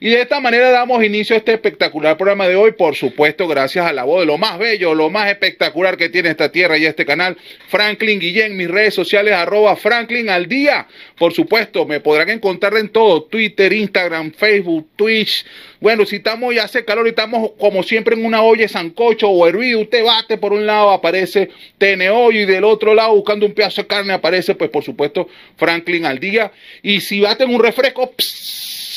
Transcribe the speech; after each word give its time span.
Y 0.00 0.10
de 0.10 0.22
esta 0.22 0.40
manera 0.40 0.70
damos 0.70 1.04
inicio 1.04 1.34
a 1.34 1.38
este 1.38 1.52
espectacular 1.52 2.16
programa 2.16 2.48
de 2.48 2.56
hoy, 2.56 2.72
por 2.72 2.96
supuesto, 2.96 3.46
gracias 3.46 3.86
a 3.86 3.92
la 3.92 4.04
voz 4.04 4.20
de 4.20 4.26
lo 4.26 4.38
más 4.38 4.58
bello, 4.58 4.94
lo 4.94 5.10
más 5.10 5.30
espectacular 5.30 5.96
que 5.96 6.08
tiene 6.08 6.30
esta 6.30 6.50
tierra 6.50 6.76
y 6.76 6.86
este 6.86 7.06
canal, 7.06 7.36
Franklin 7.68 8.18
Guillén, 8.18 8.56
mis 8.56 8.68
redes 8.68 8.94
sociales, 8.94 9.34
arroba 9.34 9.76
Franklin 9.76 10.28
al 10.30 10.46
día. 10.46 10.86
Por 11.16 11.32
supuesto, 11.32 11.86
me 11.86 12.00
podrán 12.00 12.30
encontrar 12.30 12.76
en 12.76 12.88
todo, 12.88 13.22
Twitter, 13.24 13.72
Instagram, 13.72 14.32
Facebook, 14.32 14.88
Twitch. 14.96 15.44
Bueno, 15.80 16.06
si 16.06 16.16
estamos 16.16 16.54
ya 16.54 16.64
hace 16.64 16.84
calor 16.84 17.06
y 17.06 17.10
estamos 17.10 17.52
como 17.58 17.82
siempre 17.82 18.16
en 18.16 18.24
una 18.24 18.42
olla 18.42 18.66
sancocho 18.68 19.28
o 19.28 19.46
hervido, 19.46 19.80
usted 19.80 20.02
bate 20.04 20.38
por 20.38 20.52
un 20.52 20.66
lado, 20.66 20.90
aparece 20.90 21.50
TNO 21.78 22.32
y 22.32 22.44
del 22.46 22.64
otro 22.64 22.94
lado 22.94 23.14
buscando 23.14 23.46
un 23.46 23.52
pedazo 23.52 23.82
de 23.82 23.86
carne 23.88 24.12
aparece, 24.12 24.54
pues 24.54 24.70
por 24.70 24.82
supuesto, 24.82 25.28
Franklin 25.56 26.06
al 26.06 26.18
día. 26.18 26.52
Y 26.82 27.00
si 27.00 27.20
baten 27.20 27.54
un 27.54 27.62
refresco, 27.62 28.12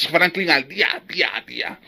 Franklin 0.06 0.52
al 0.52 0.68
día, 0.68 1.02
día, 1.08 1.30
día. 1.48 1.80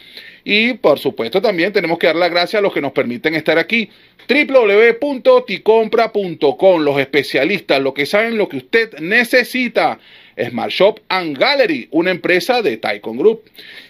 Y 0.43 0.73
por 0.75 0.97
supuesto 0.97 1.39
también 1.41 1.73
tenemos 1.73 1.99
que 1.99 2.07
dar 2.07 2.15
las 2.15 2.31
gracias 2.31 2.59
a 2.59 2.63
los 2.63 2.73
que 2.73 2.81
nos 2.81 2.93
permiten 2.93 3.35
estar 3.35 3.59
aquí. 3.59 3.89
www.ticompra.com, 4.27 6.81
los 6.81 6.99
especialistas, 6.99 7.81
los 7.81 7.93
que 7.93 8.05
saben 8.05 8.37
lo 8.37 8.49
que 8.49 8.57
usted 8.57 8.99
necesita. 8.99 9.99
Smart 10.47 10.71
Shop 10.71 10.99
and 11.09 11.37
Gallery, 11.37 11.87
una 11.91 12.11
empresa 12.11 12.61
de 12.61 12.77
Taikon 12.77 13.17
Group. 13.17 13.43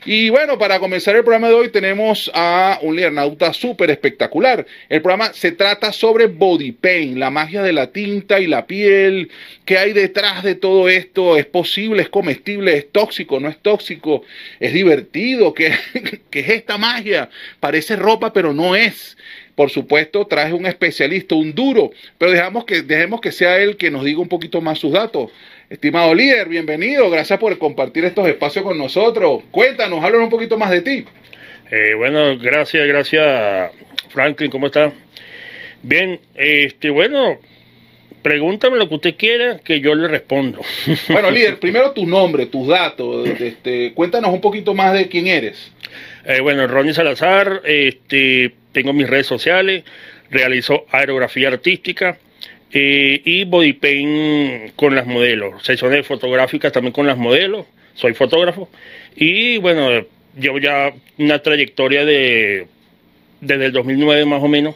Y 0.06 0.30
bueno, 0.30 0.58
para 0.58 0.80
comenzar 0.80 1.16
el 1.16 1.24
programa 1.24 1.50
de 1.50 1.54
hoy 1.54 1.70
tenemos 1.70 2.32
a 2.34 2.80
un 2.82 2.96
liernauta 2.96 3.54
súper 3.54 3.92
espectacular. 3.92 4.66
El 4.88 5.02
programa 5.02 5.34
se 5.34 5.52
trata 5.52 5.92
sobre 5.92 6.28
body 6.28 6.72
paint, 6.72 7.18
la 7.18 7.30
magia 7.30 7.62
de 7.62 7.74
la 7.74 7.92
tinta 7.92 8.40
y 8.40 8.48
la 8.48 8.66
piel, 8.66 9.30
qué 9.66 9.78
hay 9.78 9.94
detrás 9.94 10.44
de 10.44 10.56
todo 10.56 10.90
esto, 10.90 11.38
es 11.38 11.46
posible, 11.46 12.02
es 12.02 12.10
comestible, 12.10 12.78
es 12.78 12.92
tóxico, 12.92 13.40
no 13.40 13.50
es 13.50 13.58
tóxico, 13.60 14.24
es 14.60 14.74
divertido, 14.74 15.54
qué 15.54 15.68
es 16.32 16.50
esta 16.50 16.78
magia, 16.78 17.30
parece 17.60 17.96
ropa 17.96 18.34
pero 18.34 18.54
no 18.54 18.76
es 18.76 19.18
por 19.60 19.72
supuesto, 19.72 20.26
traje 20.26 20.54
un 20.54 20.66
especialista, 20.66 21.36
un 21.36 21.54
duro, 21.54 21.92
pero 22.18 22.32
dejamos 22.32 22.64
que, 22.64 22.82
dejemos 22.82 23.20
que 23.20 23.34
sea 23.34 23.58
él 23.58 23.76
que 23.76 23.92
nos 23.92 24.06
diga 24.06 24.22
un 24.22 24.30
poquito 24.30 24.62
más 24.62 24.80
sus 24.80 24.94
datos. 24.94 25.32
Estimado 25.70 26.14
líder, 26.14 26.48
bienvenido, 26.48 27.10
gracias 27.10 27.38
por 27.40 27.58
compartir 27.58 28.06
estos 28.06 28.26
espacios 28.30 28.64
con 28.64 28.78
nosotros. 28.78 29.44
Cuéntanos, 29.52 30.02
háblanos 30.02 30.28
un 30.28 30.30
poquito 30.30 30.58
más 30.58 30.72
de 30.72 30.82
ti. 30.82 31.04
Eh, 31.72 31.94
bueno, 31.94 32.38
gracias, 32.38 32.88
gracias, 32.88 33.72
Franklin, 34.08 34.50
¿cómo 34.50 34.68
está? 34.68 34.94
Bien, 35.84 36.22
este, 36.36 36.90
bueno, 36.90 37.38
pregúntame 38.22 38.78
lo 38.78 38.88
que 38.88 38.96
usted 38.96 39.16
quiera 39.18 39.60
que 39.60 39.82
yo 39.82 39.94
le 39.94 40.08
respondo. 40.08 40.62
Bueno, 41.10 41.30
líder, 41.32 41.60
primero 41.60 41.92
tu 41.92 42.06
nombre, 42.06 42.46
tus 42.46 42.66
datos, 42.66 43.28
este, 43.28 43.92
cuéntanos 43.94 44.32
un 44.32 44.40
poquito 44.40 44.74
más 44.74 44.94
de 44.94 45.10
quién 45.10 45.28
eres. 45.28 45.74
Eh, 46.24 46.40
bueno, 46.40 46.66
Ronnie 46.66 46.94
Salazar, 46.94 47.62
este, 47.66 48.54
tengo 48.72 48.94
mis 48.94 49.10
redes 49.10 49.28
sociales, 49.28 49.84
realizo 50.30 50.86
aerografía 50.92 51.48
artística 51.50 52.18
eh, 52.72 53.22
y 53.24 53.46
body 53.46 53.74
paint 53.74 54.76
con 54.76 54.96
las 54.96 55.06
modelos, 55.06 55.64
sesiones 55.64 56.06
fotográficas 56.06 56.72
también 56.72 56.94
con 56.94 57.08
las 57.08 57.18
modelos, 57.18 57.66
soy 57.96 58.14
fotógrafo 58.14 58.70
y 59.16 59.58
bueno, 59.58 60.06
llevo 60.38 60.60
ya 60.60 60.94
una 61.18 61.40
trayectoria 61.40 62.06
de 62.06 62.68
desde 63.42 63.66
el 63.66 63.72
2009 63.72 64.26
más 64.26 64.44
o 64.44 64.48
menos, 64.48 64.76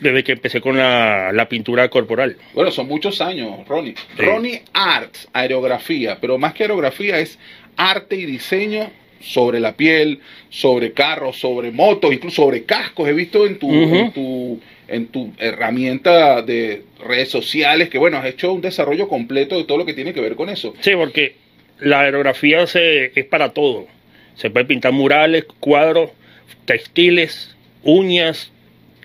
desde 0.00 0.22
que 0.22 0.32
empecé 0.32 0.60
con 0.60 0.76
la, 0.76 1.32
la 1.32 1.48
pintura 1.48 1.88
corporal. 1.88 2.36
Bueno, 2.52 2.70
son 2.70 2.86
muchos 2.86 3.20
años, 3.20 3.66
Ronnie. 3.66 3.94
Ronnie 4.18 4.62
Arts, 4.72 5.28
aerografía, 5.32 6.18
pero 6.20 6.38
más 6.38 6.52
que 6.52 6.64
aerografía 6.64 7.18
es 7.18 7.38
arte 7.76 8.16
y 8.16 8.26
diseño 8.26 8.90
sobre 9.20 9.60
la 9.60 9.76
piel, 9.76 10.20
sobre 10.50 10.92
carros, 10.92 11.38
sobre 11.38 11.70
motos, 11.70 12.12
incluso 12.12 12.42
sobre 12.42 12.64
cascos. 12.64 13.08
He 13.08 13.12
visto 13.12 13.46
en 13.46 13.58
tu, 13.58 13.70
en 13.72 14.12
tu, 14.12 14.60
en 14.88 15.06
tu 15.08 15.32
herramienta 15.38 16.42
de 16.42 16.82
redes 17.04 17.30
sociales 17.30 17.88
que, 17.88 17.98
bueno, 17.98 18.18
has 18.18 18.26
hecho 18.26 18.52
un 18.52 18.60
desarrollo 18.60 19.08
completo 19.08 19.56
de 19.56 19.64
todo 19.64 19.78
lo 19.78 19.86
que 19.86 19.94
tiene 19.94 20.12
que 20.12 20.20
ver 20.20 20.36
con 20.36 20.48
eso. 20.48 20.74
Sí, 20.80 20.92
porque 20.94 21.36
la 21.80 22.00
aerografía 22.00 22.66
se, 22.66 23.12
es 23.18 23.24
para 23.26 23.50
todo. 23.50 23.86
Se 24.36 24.50
puede 24.50 24.66
pintar 24.66 24.92
murales, 24.92 25.44
cuadros, 25.60 26.10
textiles, 26.64 27.54
uñas, 27.82 28.50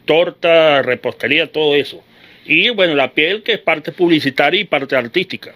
torta, 0.06 0.82
repostería, 0.82 1.52
todo 1.52 1.76
eso. 1.76 2.04
Y 2.46 2.70
bueno, 2.70 2.96
la 2.96 3.14
piel 3.14 3.44
que 3.44 3.54
es 3.54 3.60
parte 3.60 3.92
publicitaria 3.92 4.62
y 4.62 4.66
parte 4.66 4.96
artística. 4.96 5.54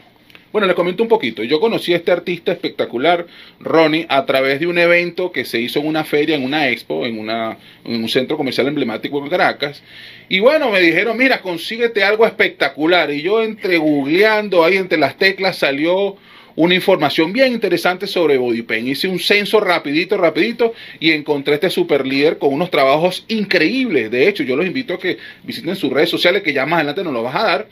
Bueno, 0.55 0.67
les 0.67 0.75
comento 0.77 1.03
un 1.03 1.09
poquito. 1.09 1.43
Yo 1.43 1.59
conocí 1.59 1.91
a 1.91 1.97
este 1.97 2.13
artista 2.13 2.53
espectacular, 2.53 3.27
Ronnie, 3.59 4.05
a 4.07 4.25
través 4.25 4.61
de 4.61 4.67
un 4.67 4.77
evento 4.77 5.33
que 5.33 5.43
se 5.43 5.59
hizo 5.59 5.81
en 5.81 5.85
una 5.85 6.05
feria, 6.05 6.38
en 6.38 6.45
una 6.45 6.69
expo, 6.69 7.05
en, 7.05 7.19
una, 7.19 7.57
en 7.83 8.01
un 8.01 8.07
centro 8.07 8.38
comercial 8.38 8.69
emblemático 8.69 9.21
en 9.21 9.29
Caracas. 9.29 9.83
Y 10.29 10.39
bueno, 10.39 10.71
me 10.71 10.79
dijeron, 10.79 11.17
mira, 11.17 11.41
consíguete 11.41 12.05
algo 12.05 12.25
espectacular. 12.25 13.11
Y 13.11 13.21
yo 13.21 13.44
entre 13.44 13.79
googleando, 13.79 14.63
ahí 14.63 14.77
entre 14.77 14.97
las 14.97 15.17
teclas 15.17 15.57
salió 15.57 16.15
una 16.55 16.73
información 16.73 17.33
bien 17.33 17.53
interesante 17.53 18.07
sobre 18.07 18.38
body 18.38 18.61
paint. 18.61 18.88
Hice 18.88 19.07
un 19.07 19.19
censo 19.19 19.59
rapidito, 19.59 20.17
rapidito 20.17 20.73
y 20.99 21.11
encontré 21.11 21.55
este 21.55 21.69
super 21.69 22.07
líder 22.07 22.38
con 22.38 22.53
unos 22.53 22.71
trabajos 22.71 23.25
increíbles. 23.27 24.09
De 24.09 24.27
hecho, 24.27 24.43
yo 24.43 24.55
los 24.55 24.65
invito 24.65 24.94
a 24.94 24.99
que 24.99 25.17
visiten 25.44 25.75
sus 25.75 25.91
redes 25.91 26.09
sociales 26.09 26.44
que 26.44 26.53
ya 26.53 26.65
más 26.65 26.77
adelante 26.77 27.03
nos 27.03 27.13
lo 27.13 27.23
vas 27.23 27.35
a 27.35 27.44
dar 27.44 27.67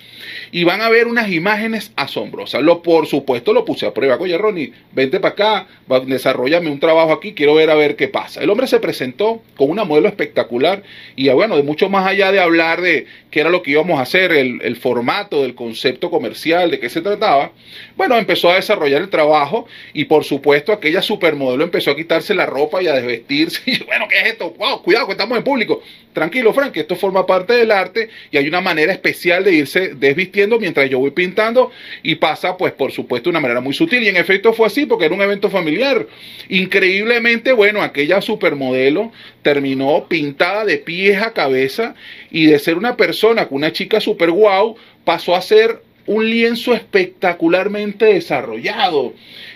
y 0.52 0.64
van 0.64 0.82
a 0.82 0.90
ver 0.90 1.08
unas 1.08 1.32
imágenes 1.32 1.92
asombrosas. 1.96 2.62
Lo, 2.62 2.82
por 2.82 3.08
supuesto, 3.08 3.54
lo 3.54 3.64
puse 3.66 3.86
a 3.86 3.94
prueba. 3.94 4.18
Oye, 4.20 4.38
Ronnie, 4.38 4.74
vente 4.92 5.20
para 5.20 5.34
acá, 5.34 5.68
desarrollame 6.06 6.70
un 6.70 6.80
trabajo 6.80 7.14
aquí, 7.14 7.34
quiero 7.34 7.56
ver 7.56 7.70
a 7.70 7.76
ver 7.76 7.96
qué 7.96 8.08
pasa. 8.10 8.42
El 8.42 8.50
hombre 8.50 8.68
se 8.68 8.80
presentó 8.80 9.42
con 9.56 9.70
una 9.70 9.86
modelo 9.86 10.08
espectacular 10.08 10.84
y 11.16 11.30
bueno, 11.30 11.56
de 11.56 11.64
mucho 11.64 11.90
más 11.90 12.06
allá 12.06 12.32
de 12.32 12.40
hablar 12.40 12.82
de 12.82 13.08
qué 13.32 13.40
era 13.40 13.50
lo 13.50 13.64
que 13.64 13.72
íbamos 13.72 14.00
a 14.00 14.04
hacer, 14.04 14.32
el, 14.32 14.62
el 14.62 14.76
formato 14.76 15.42
del 15.42 15.56
concepto 15.56 16.12
comercial, 16.12 16.70
de 16.70 16.80
qué 16.80 16.90
se 16.90 17.02
trataba, 17.02 17.52
bueno, 17.96 18.18
empezó 18.18 18.52
a 18.52 18.56
desarrollar 18.56 18.73
desarrollar 18.74 19.02
el 19.02 19.10
trabajo 19.10 19.68
y 19.94 20.06
por 20.06 20.24
supuesto 20.24 20.74
aquella 20.74 21.02
supermodelo 21.02 21.64
empezó 21.64 21.92
a 21.92 21.96
quitarse 21.96 22.34
la 22.34 22.46
ropa 22.46 22.82
y 22.82 22.88
a 22.88 22.94
desvestirse. 22.94 23.62
Y 23.74 23.84
bueno, 23.86 24.08
¿qué 24.08 24.20
es 24.20 24.26
esto? 24.28 24.52
Wow, 24.52 24.82
cuidado, 24.84 25.08
que 25.08 25.14
estamos 25.14 25.38
en 25.38 25.44
público. 25.44 25.82
Tranquilo, 26.14 26.54
Frank, 26.54 26.78
esto 26.78 26.96
forma 26.96 27.26
parte 27.26 27.54
del 27.54 27.72
arte 27.72 28.10
y 28.30 28.38
hay 28.38 28.48
una 28.48 28.62
manera 28.62 28.94
especial 28.94 29.44
de 29.44 29.54
irse 29.54 29.96
desvistiendo 29.96 30.60
mientras 30.60 30.88
yo 30.90 31.00
voy 31.00 31.10
pintando 31.10 31.72
y 32.04 32.16
pasa, 32.16 32.56
pues, 32.56 32.72
por 32.74 32.92
supuesto, 32.92 33.30
de 33.30 33.32
una 33.32 33.40
manera 33.40 33.62
muy 33.62 33.74
sutil. 33.74 34.04
Y 34.04 34.10
en 34.10 34.18
efecto 34.18 34.54
fue 34.54 34.68
así 34.68 34.86
porque 34.86 35.06
era 35.06 35.16
un 35.16 35.22
evento 35.22 35.50
familiar. 35.50 36.06
Increíblemente, 36.50 37.52
bueno, 37.52 37.82
aquella 37.82 38.22
supermodelo 38.22 39.12
terminó 39.42 40.06
pintada 40.08 40.66
de 40.66 40.78
pies 40.78 41.22
a 41.22 41.34
cabeza 41.34 41.96
y 42.30 42.46
de 42.46 42.60
ser 42.60 42.78
una 42.78 42.96
persona 42.96 43.48
con 43.48 43.58
una 43.58 43.74
chica 43.74 44.00
super 44.00 44.30
guau, 44.30 44.76
pasó 45.04 45.36
a 45.36 45.42
ser 45.42 45.82
un 46.06 46.30
lienzo 46.30 46.74
espectacularmente 46.74 48.06
desarrollado. 48.06 49.14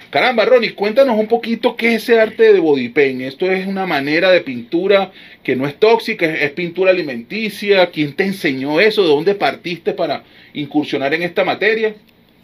Caramba, 0.09 0.45
Ronnie, 0.45 0.73
cuéntanos 0.73 1.19
un 1.19 1.27
poquito 1.27 1.75
qué 1.75 1.95
es 1.95 2.03
ese 2.03 2.19
arte 2.19 2.53
de 2.53 2.59
body 2.59 2.89
paint. 2.89 3.21
Esto 3.21 3.51
es 3.51 3.67
una 3.67 3.85
manera 3.85 4.31
de 4.31 4.41
pintura 4.41 5.11
que 5.43 5.55
no 5.55 5.67
es 5.67 5.75
tóxica, 5.75 6.25
es, 6.25 6.51
pintura 6.51 6.91
alimenticia. 6.91 7.87
¿Quién 7.87 8.13
te 8.13 8.23
enseñó 8.23 8.79
eso? 8.79 9.03
¿De 9.03 9.09
dónde 9.09 9.35
partiste 9.35 9.93
para 9.93 10.23
incursionar 10.53 11.13
en 11.13 11.23
esta 11.23 11.43
materia? 11.43 11.93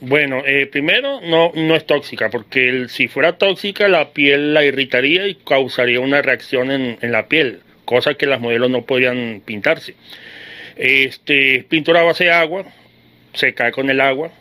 Bueno, 0.01 0.43
eh, 0.45 0.65
primero 0.65 1.21
no, 1.21 1.53
no 1.55 1.75
es 1.75 1.85
tóxica, 1.85 2.29
porque 2.29 2.87
si 2.89 3.07
fuera 3.07 3.37
tóxica 3.37 3.87
la 3.87 4.09
piel 4.11 4.53
la 4.53 4.65
irritaría 4.65 5.27
y 5.27 5.35
causaría 5.35 6.01
una 6.01 6.21
reacción 6.21 6.71
en, 6.71 6.97
en 6.99 7.11
la 7.13 7.27
piel, 7.27 7.61
cosa 7.85 8.15
que 8.15 8.25
las 8.25 8.41
modelos 8.41 8.69
no 8.69 8.81
podrían 8.81 9.41
pintarse. 9.45 9.95
Este, 10.75 11.63
pintura 11.69 12.01
a 12.01 12.03
base 12.03 12.25
de 12.25 12.31
agua, 12.31 12.65
se 13.33 13.53
cae 13.53 13.71
con 13.71 13.89
el 13.89 14.01
agua. 14.01 14.31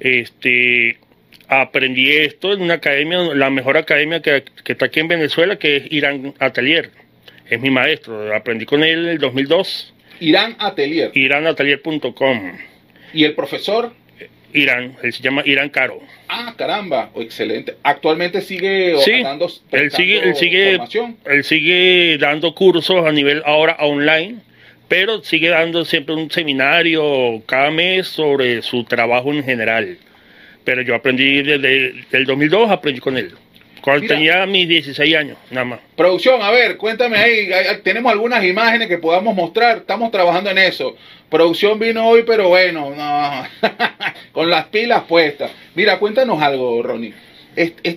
Este, 0.00 0.98
aprendí 1.48 2.10
esto 2.12 2.52
en 2.52 2.62
una 2.62 2.74
academia, 2.74 3.18
la 3.34 3.50
mejor 3.50 3.76
academia 3.76 4.20
que, 4.20 4.44
está 4.64 4.86
aquí 4.86 5.00
en 5.00 5.08
Venezuela, 5.08 5.56
que 5.56 5.76
es 5.76 5.92
Irán 5.92 6.34
Atelier. 6.38 6.90
Es 7.48 7.60
mi 7.60 7.70
maestro, 7.70 8.34
aprendí 8.34 8.66
con 8.66 8.84
él 8.84 9.04
en 9.04 9.10
el 9.12 9.18
2002. 9.18 9.94
Irán 10.20 10.56
Atelier. 10.58 11.10
IránAtelier.com. 11.14 12.58
¿Y 13.14 13.24
el 13.24 13.34
profesor? 13.34 13.92
Irán, 14.52 14.96
él 15.02 15.12
se 15.12 15.22
llama 15.22 15.42
Irán 15.44 15.68
Caro. 15.68 16.00
Ah, 16.28 16.54
caramba, 16.56 17.10
excelente. 17.16 17.76
Actualmente 17.82 18.40
sigue 18.40 18.96
sí, 19.04 19.22
dando 19.22 19.50
él 19.72 19.90
sigue, 19.90 20.20
él 20.20 20.36
sigue, 20.36 20.80
él 21.26 21.44
sigue 21.44 22.18
dando 22.18 22.54
cursos 22.54 23.04
a 23.06 23.12
nivel 23.12 23.42
ahora 23.44 23.76
online 23.80 24.38
pero 24.88 25.22
sigue 25.22 25.50
dando 25.50 25.84
siempre 25.84 26.14
un 26.14 26.30
seminario 26.30 27.42
cada 27.46 27.70
mes 27.70 28.08
sobre 28.08 28.62
su 28.62 28.84
trabajo 28.84 29.32
en 29.32 29.44
general. 29.44 29.98
Pero 30.64 30.82
yo 30.82 30.94
aprendí 30.94 31.42
desde 31.42 31.94
el 32.10 32.24
2002, 32.26 32.70
aprendí 32.70 33.00
con 33.00 33.16
él. 33.16 33.32
Cuando 33.80 34.02
Mira. 34.02 34.14
tenía 34.16 34.46
mis 34.46 34.68
16 34.68 35.16
años, 35.16 35.38
nada 35.50 35.64
más. 35.64 35.80
Producción, 35.96 36.42
a 36.42 36.50
ver, 36.50 36.76
cuéntame 36.76 37.16
ahí, 37.16 37.48
tenemos 37.82 38.10
algunas 38.10 38.44
imágenes 38.44 38.88
que 38.88 38.98
podamos 38.98 39.34
mostrar, 39.34 39.78
estamos 39.78 40.10
trabajando 40.10 40.50
en 40.50 40.58
eso. 40.58 40.96
Producción 41.30 41.78
vino 41.78 42.06
hoy, 42.06 42.24
pero 42.26 42.48
bueno, 42.48 42.92
no, 42.94 43.44
con 44.32 44.50
las 44.50 44.66
pilas 44.66 45.04
puestas. 45.04 45.52
Mira, 45.74 45.98
cuéntanos 45.98 46.42
algo, 46.42 46.82
Ronnie. 46.82 47.14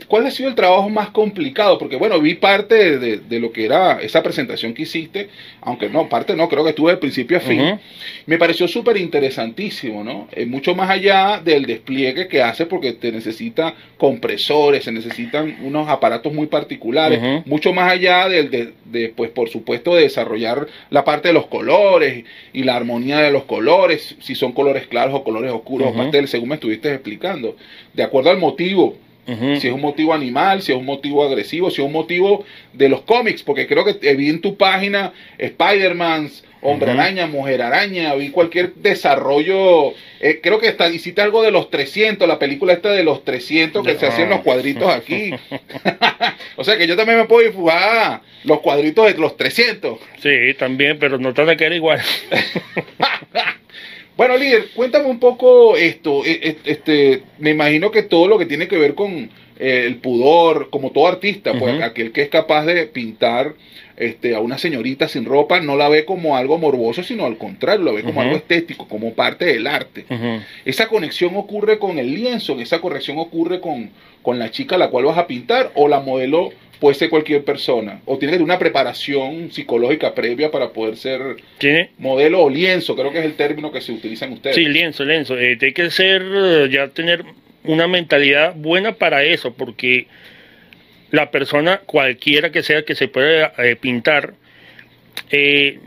¿Cuál 0.08 0.26
ha 0.26 0.32
sido 0.32 0.50
el 0.50 0.56
trabajo 0.56 0.90
más 0.90 1.10
complicado? 1.10 1.78
Porque 1.78 1.96
bueno, 1.96 2.20
vi 2.20 2.36
parte 2.36 2.98
de, 2.98 3.18
de 3.18 3.40
lo 3.40 3.52
que 3.52 3.66
era 3.66 4.02
esa 4.02 4.24
presentación 4.24 4.74
que 4.74 4.84
hiciste, 4.84 5.30
aunque 5.62 5.90
no, 5.90 6.10
parte 6.10 6.36
no, 6.36 6.50
creo 6.50 6.64
que 6.64 6.72
estuve 6.72 6.92
de 6.92 6.98
principio 6.98 7.38
a 7.38 7.42
fin. 7.42 7.80
Me 8.26 8.38
pareció 8.38 8.68
súper 8.68 8.98
interesantísimo, 8.98 10.04
¿no? 10.04 10.28
Eh, 10.32 10.46
mucho 10.46 10.74
más 10.76 10.90
allá 10.90 11.42
del 11.44 11.66
despliegue 11.66 12.28
que 12.28 12.42
hace 12.42 12.66
porque 12.66 12.94
te 12.94 13.12
necesita 13.12 13.74
compresores, 13.98 14.84
se 14.84 14.92
necesitan 14.92 15.58
unos 15.62 15.88
aparatos 15.90 16.34
muy 16.34 16.48
particulares, 16.48 17.46
mucho 17.46 17.74
más 17.74 17.92
allá 17.92 18.28
del, 18.28 18.50
de, 18.50 18.74
de, 18.86 19.10
pues 19.10 19.30
por 19.32 19.50
supuesto, 19.50 19.96
de 19.96 20.04
desarrollar 20.04 20.68
la 20.90 21.04
parte 21.04 21.28
de 21.28 21.34
los 21.34 21.48
colores 21.48 22.26
y 22.54 22.64
la 22.64 22.76
armonía 22.76 23.20
de 23.20 23.32
los 23.32 23.44
colores, 23.44 24.16
si 24.20 24.36
son 24.36 24.54
colores 24.54 24.88
claros 24.88 25.14
o 25.14 25.24
colores 25.24 25.52
oscuros 25.52 25.90
Ujú. 25.90 26.00
o 26.00 26.04
pasteles, 26.04 26.30
según 26.30 26.50
me 26.50 26.56
estuviste 26.56 26.92
explicando, 26.92 27.56
de 27.94 28.04
acuerdo 28.04 28.30
al 28.30 28.38
motivo 28.38 28.98
Si 29.26 29.68
es 29.68 29.74
un 29.74 29.82
motivo 29.82 30.14
animal, 30.14 30.62
si 30.62 30.72
es 30.72 30.78
un 30.78 30.86
motivo 30.86 31.24
agresivo, 31.24 31.70
si 31.70 31.82
es 31.82 31.86
un 31.86 31.94
motivo 31.94 32.44
de 32.74 32.90
los 32.90 33.02
cómics, 33.02 33.44
porque 33.44 33.68
creo 33.68 33.86
que 33.86 34.16
vi 34.16 34.30
en 34.30 34.42
tu 34.42 34.58
página 34.58 35.14
Spider-Man, 35.38 36.30
Hombre. 36.64 36.92
Araña, 36.92 37.26
Mujer 37.26 37.62
Araña, 37.64 38.14
vi 38.14 38.30
cualquier 38.30 38.76
desarrollo, 38.76 39.94
eh, 40.20 40.40
creo 40.44 40.60
que 40.60 40.68
hasta 40.68 40.88
hiciste 40.90 41.22
algo 41.22 41.42
de 41.42 41.50
los 41.50 41.72
300, 41.72 42.28
la 42.28 42.38
película 42.38 42.74
esta 42.74 42.92
de 42.92 43.04
los 43.04 43.26
300 43.26 43.84
que 43.86 43.98
se 43.98 44.06
hacían 44.06 44.30
los 44.30 44.42
cuadritos 44.42 44.88
aquí. 44.94 45.32
o 46.56 46.64
sea 46.64 46.78
que 46.78 46.86
yo 46.86 46.96
también 46.96 47.18
me 47.18 47.26
puedo 47.26 47.50
dibujar 47.50 48.22
los 48.44 48.60
cuadritos 48.60 49.08
de 49.08 49.20
los 49.20 49.38
300. 49.38 50.00
Sí, 50.20 50.54
también, 50.58 51.00
pero 51.00 51.18
no 51.18 51.34
tiene 51.34 51.58
que 51.58 51.66
era 51.66 51.76
igual. 51.76 52.00
Bueno, 54.22 54.38
líder, 54.38 54.68
cuéntame 54.76 55.06
un 55.06 55.18
poco 55.18 55.76
esto. 55.76 56.24
eh, 56.24 56.40
eh, 56.44 56.58
Este, 56.66 57.24
me 57.40 57.50
imagino 57.50 57.90
que 57.90 58.04
todo 58.04 58.28
lo 58.28 58.38
que 58.38 58.46
tiene 58.46 58.68
que 58.68 58.78
ver 58.78 58.94
con 58.94 59.32
eh, 59.58 59.86
el 59.88 59.96
pudor, 59.96 60.70
como 60.70 60.92
todo 60.92 61.08
artista, 61.08 61.54
pues 61.58 61.82
aquel 61.82 62.12
que 62.12 62.22
es 62.22 62.30
capaz 62.30 62.68
de 62.68 62.86
pintar 62.86 63.56
este, 63.98 64.36
a 64.36 64.40
una 64.40 64.60
señorita 64.60 65.08
sin 65.08 65.26
ropa, 65.26 65.60
no 65.60 65.76
la 65.76 65.90
ve 65.90 66.06
como 66.06 66.38
algo 66.38 66.60
morboso, 66.60 67.02
sino 67.02 67.26
al 67.26 67.40
contrario, 67.40 67.84
lo 67.84 67.96
ve 67.96 68.04
como 68.04 68.22
algo 68.22 68.36
estético, 68.36 68.88
como 68.88 69.14
parte 69.16 69.46
del 69.46 69.66
arte. 69.66 70.06
Esa 70.66 70.88
conexión 70.88 71.36
ocurre 71.36 71.80
con 71.80 71.98
el 71.98 72.14
lienzo, 72.14 72.60
esa 72.60 72.80
conexión 72.80 73.18
ocurre 73.18 73.60
con, 73.60 73.90
con 74.22 74.38
la 74.38 74.52
chica 74.52 74.76
a 74.76 74.78
la 74.78 74.90
cual 74.92 75.06
vas 75.06 75.18
a 75.18 75.26
pintar, 75.26 75.72
o 75.74 75.88
la 75.88 76.00
modelo 76.00 76.52
puede 76.82 76.96
ser 76.96 77.12
cualquier 77.12 77.46
persona, 77.46 78.02
o 78.06 78.18
tiene 78.18 78.32
que 78.32 78.38
tener 78.38 78.44
una 78.44 78.58
preparación 78.58 79.52
psicológica 79.52 80.16
previa 80.16 80.50
para 80.50 80.70
poder 80.70 80.98
ser 80.98 81.38
Tiene, 81.60 81.92
modelo 82.00 82.42
o 82.42 82.50
lienzo, 82.50 82.96
creo 82.96 83.12
que 83.12 83.20
es 83.20 83.26
el 83.26 83.36
término 83.36 83.72
que 83.72 83.82
se 83.82 83.92
utiliza 83.92 84.26
en 84.26 84.34
ustedes. 84.34 84.56
Sí, 84.56 84.66
lienzo, 84.66 85.06
lienzo. 85.06 85.38
Eh, 85.38 85.58
tiene 85.58 85.76
que 85.76 85.92
ser, 85.92 86.24
eh, 86.24 86.70
ya 86.72 86.88
tener 86.88 87.24
una 87.66 87.88
mentalidad 87.88 88.56
buena 88.56 88.94
para 88.94 89.24
eso, 89.24 89.54
porque 89.54 90.08
la 91.12 91.30
persona, 91.30 91.82
cualquiera 91.86 92.52
que 92.52 92.64
sea 92.64 92.82
que 92.82 92.96
se 92.96 93.08
pueda 93.08 93.54
eh, 93.60 93.76
pintar, 93.76 94.34
eh, 95.30 95.78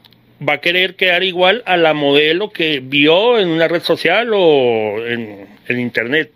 va 0.49 0.55
a 0.55 0.61
querer 0.61 0.94
quedar 0.94 1.25
igual 1.25 1.64
a 1.67 1.76
la 1.76 1.93
modelo 1.93 2.50
que 2.50 2.81
vio 2.81 3.41
en 3.41 3.49
una 3.49 3.67
red 3.67 3.82
social 3.82 4.31
o 4.32 5.05
en, 5.05 5.49
en 5.67 5.81
internet. 5.81 6.31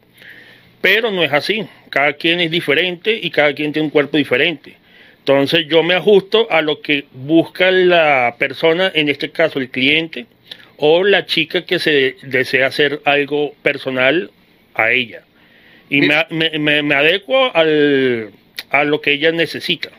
Pero 0.81 1.13
no 1.13 1.23
es 1.23 1.33
así. 1.33 1.65
Cada 1.89 2.13
quien 2.15 2.41
es 2.41 2.51
diferente 2.51 3.19
y 3.23 3.31
cada 3.31 3.53
quien 3.55 3.73
tiene 3.73 3.87
un 3.87 3.91
cuerpo 3.91 4.17
diferente. 4.17 4.75
Entonces 5.21 5.67
yo 5.69 5.83
me 5.83 5.95
ajusto 5.95 6.47
a 6.51 6.63
lo 6.63 6.81
que 6.81 7.05
busca 7.13 7.71
la 7.71 8.35
persona, 8.39 8.91
en 8.95 9.09
este 9.09 9.31
caso 9.31 9.59
el 9.59 9.69
cliente, 9.71 10.27
o 10.79 11.05
la 11.05 11.27
chica 11.27 11.65
que 11.67 11.79
se 11.79 12.17
desea 12.23 12.69
hacer 12.69 13.01
algo 13.05 13.55
personal 13.63 14.31
a 14.75 14.91
ella. 14.93 15.23
Y 15.91 16.01
me, 16.03 16.15
me, 16.31 16.59
me- 16.59 16.83
me 16.83 16.95
adecuo 16.95 17.51
al, 17.55 18.31
a 18.71 18.85
lo 18.85 19.01
que 19.01 19.13
ella 19.13 19.33
necesita. 19.33 19.91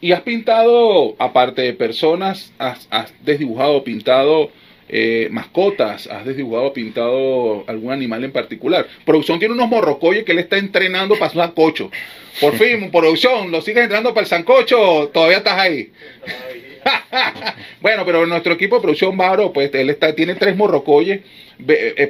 Y 0.00 0.12
has 0.12 0.22
pintado, 0.22 1.14
aparte 1.18 1.62
de 1.62 1.72
personas, 1.74 2.52
has, 2.58 2.86
has 2.90 3.12
desdibujado, 3.24 3.84
pintado 3.84 4.50
eh, 4.94 5.28
mascotas, 5.30 6.06
has 6.06 6.26
desdibujado, 6.26 6.74
pintado 6.74 7.64
algún 7.66 7.92
animal 7.92 8.22
en 8.24 8.30
particular. 8.30 8.86
Producción 9.06 9.38
tiene 9.38 9.54
unos 9.54 9.68
morrocoyes 9.68 10.24
que 10.24 10.32
él 10.32 10.38
está 10.38 10.58
entrenando 10.58 11.18
para 11.18 11.32
su 11.32 11.38
sancocho. 11.38 11.90
Por 12.40 12.54
fin, 12.56 12.90
producción, 12.90 13.50
lo 13.50 13.62
sigues 13.62 13.84
entrenando 13.84 14.10
para 14.10 14.24
el 14.24 14.28
sancocho, 14.28 15.10
todavía 15.12 15.38
estás 15.38 15.58
ahí. 15.58 15.90
bueno, 17.80 18.04
pero 18.04 18.26
nuestro 18.26 18.54
equipo 18.54 18.76
de 18.76 18.82
producción, 18.82 19.16
Varo, 19.16 19.52
pues 19.52 19.70
él 19.74 19.90
está, 19.90 20.14
tiene 20.14 20.34
tres 20.34 20.56
morrocoyes, 20.56 21.20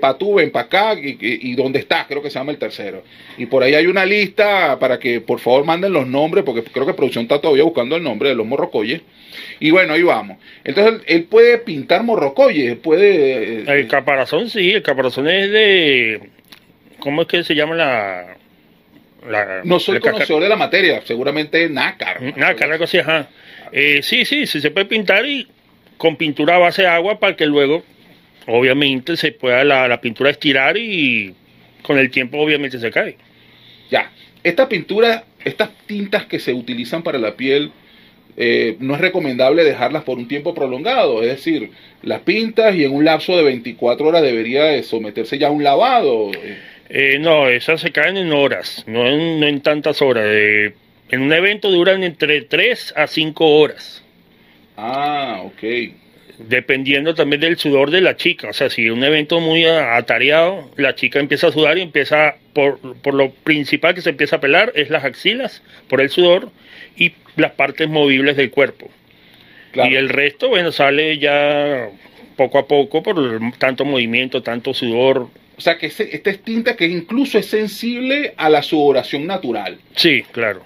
para 0.00 0.16
tú, 0.18 0.34
ven 0.34 0.50
para 0.50 0.66
acá, 0.66 0.94
y, 0.94 1.10
y, 1.20 1.50
y 1.50 1.54
dónde 1.54 1.78
está, 1.78 2.06
creo 2.06 2.22
que 2.22 2.30
se 2.30 2.38
llama 2.38 2.52
el 2.52 2.58
tercero. 2.58 3.02
Y 3.36 3.46
por 3.46 3.62
ahí 3.62 3.74
hay 3.74 3.86
una 3.86 4.06
lista 4.06 4.78
para 4.78 4.98
que 4.98 5.20
por 5.20 5.40
favor 5.40 5.64
manden 5.64 5.92
los 5.92 6.06
nombres, 6.06 6.44
porque 6.44 6.62
creo 6.62 6.86
que 6.86 6.94
producción 6.94 7.24
está 7.24 7.40
todavía 7.40 7.64
buscando 7.64 7.96
el 7.96 8.02
nombre 8.02 8.30
de 8.30 8.34
los 8.34 8.46
morrocoyes. 8.46 9.02
Y 9.60 9.70
bueno, 9.70 9.94
ahí 9.94 10.02
vamos. 10.02 10.38
Entonces 10.64 10.94
él, 10.94 11.02
él 11.06 11.24
puede 11.24 11.58
pintar 11.58 12.02
morrocoyes, 12.02 12.76
puede... 12.76 13.60
eh, 13.60 13.64
El 13.66 13.88
caparazón 13.88 14.48
sí, 14.48 14.72
el 14.72 14.82
caparazón 14.82 15.28
es 15.28 15.50
de... 15.50 16.30
¿Cómo 16.98 17.22
es 17.22 17.28
que 17.28 17.44
se 17.44 17.54
llama 17.54 17.74
la...? 17.74 18.36
la 19.28 19.60
no 19.64 19.78
soy 19.78 20.00
conocedor 20.00 20.42
de 20.42 20.48
la 20.48 20.56
materia, 20.56 21.00
seguramente 21.04 21.68
nácar. 21.68 22.20
Nada, 22.36 22.54
algo 22.72 22.84
así, 22.84 22.98
ajá. 22.98 23.28
Eh, 23.72 24.00
sí, 24.02 24.24
sí, 24.24 24.46
sí 24.46 24.60
se 24.60 24.70
puede 24.70 24.86
pintar 24.86 25.26
y 25.26 25.46
con 25.96 26.16
pintura 26.16 26.56
a 26.56 26.58
base 26.58 26.82
de 26.82 26.88
agua 26.88 27.18
para 27.18 27.36
que 27.36 27.46
luego, 27.46 27.82
obviamente, 28.46 29.16
se 29.16 29.32
pueda 29.32 29.64
la, 29.64 29.88
la 29.88 30.00
pintura 30.00 30.30
estirar 30.30 30.76
y 30.76 31.34
con 31.82 31.98
el 31.98 32.10
tiempo 32.10 32.38
obviamente 32.38 32.78
se 32.78 32.90
cae. 32.90 33.16
Ya, 33.90 34.10
esta 34.42 34.68
pintura, 34.68 35.24
estas 35.44 35.70
tintas 35.86 36.26
que 36.26 36.38
se 36.38 36.52
utilizan 36.52 37.02
para 37.02 37.18
la 37.18 37.34
piel, 37.36 37.72
eh, 38.36 38.76
no 38.80 38.94
es 38.94 39.00
recomendable 39.00 39.62
dejarlas 39.62 40.04
por 40.04 40.16
un 40.18 40.26
tiempo 40.26 40.54
prolongado, 40.54 41.22
es 41.22 41.28
decir, 41.28 41.70
las 42.02 42.20
pintas 42.20 42.74
y 42.74 42.84
en 42.84 42.92
un 42.92 43.04
lapso 43.04 43.36
de 43.36 43.42
24 43.42 44.06
horas 44.06 44.22
debería 44.22 44.64
de 44.64 44.82
someterse 44.82 45.38
ya 45.38 45.48
a 45.48 45.50
un 45.50 45.62
lavado. 45.62 46.30
eh. 46.88 47.18
No, 47.20 47.48
esas 47.48 47.80
se 47.80 47.92
caen 47.92 48.16
en 48.16 48.32
horas, 48.32 48.84
no 48.86 49.06
en, 49.06 49.40
no 49.40 49.46
en 49.46 49.60
tantas 49.60 50.00
horas. 50.02 50.24
Eh, 50.26 50.72
en 51.12 51.22
un 51.22 51.32
evento 51.32 51.70
duran 51.70 52.02
entre 52.02 52.42
3 52.42 52.94
a 52.96 53.06
5 53.06 53.46
horas, 53.58 54.02
Ah, 54.76 55.42
ok. 55.44 55.92
dependiendo 56.48 57.14
también 57.14 57.40
del 57.42 57.58
sudor 57.58 57.90
de 57.90 58.00
la 58.00 58.16
chica. 58.16 58.48
O 58.48 58.52
sea, 58.52 58.68
si 58.70 58.86
es 58.86 58.90
un 58.90 59.04
evento 59.04 59.38
muy 59.40 59.64
atareado, 59.66 60.70
la 60.76 60.94
chica 60.94 61.20
empieza 61.20 61.48
a 61.48 61.52
sudar 61.52 61.78
y 61.78 61.82
empieza, 61.82 62.36
por, 62.54 62.80
por 63.02 63.14
lo 63.14 63.30
principal 63.30 63.94
que 63.94 64.00
se 64.00 64.10
empieza 64.10 64.36
a 64.36 64.40
pelar 64.40 64.72
es 64.74 64.90
las 64.90 65.04
axilas, 65.04 65.62
por 65.88 66.00
el 66.00 66.08
sudor, 66.10 66.50
y 66.96 67.12
las 67.36 67.52
partes 67.52 67.88
movibles 67.88 68.36
del 68.36 68.50
cuerpo. 68.50 68.90
Claro. 69.72 69.90
Y 69.90 69.94
el 69.96 70.08
resto, 70.08 70.48
bueno, 70.48 70.72
sale 70.72 71.18
ya 71.18 71.88
poco 72.36 72.58
a 72.58 72.66
poco 72.66 73.02
por 73.02 73.16
tanto 73.58 73.84
movimiento, 73.84 74.42
tanto 74.42 74.74
sudor. 74.74 75.28
O 75.56 75.60
sea, 75.60 75.78
que 75.78 75.86
esta 75.86 76.30
es 76.30 76.42
tinta 76.42 76.74
que 76.76 76.86
incluso 76.86 77.38
es 77.38 77.46
sensible 77.46 78.34
a 78.36 78.48
la 78.48 78.62
sudoración 78.62 79.26
natural. 79.26 79.78
Sí, 79.94 80.22
claro. 80.32 80.62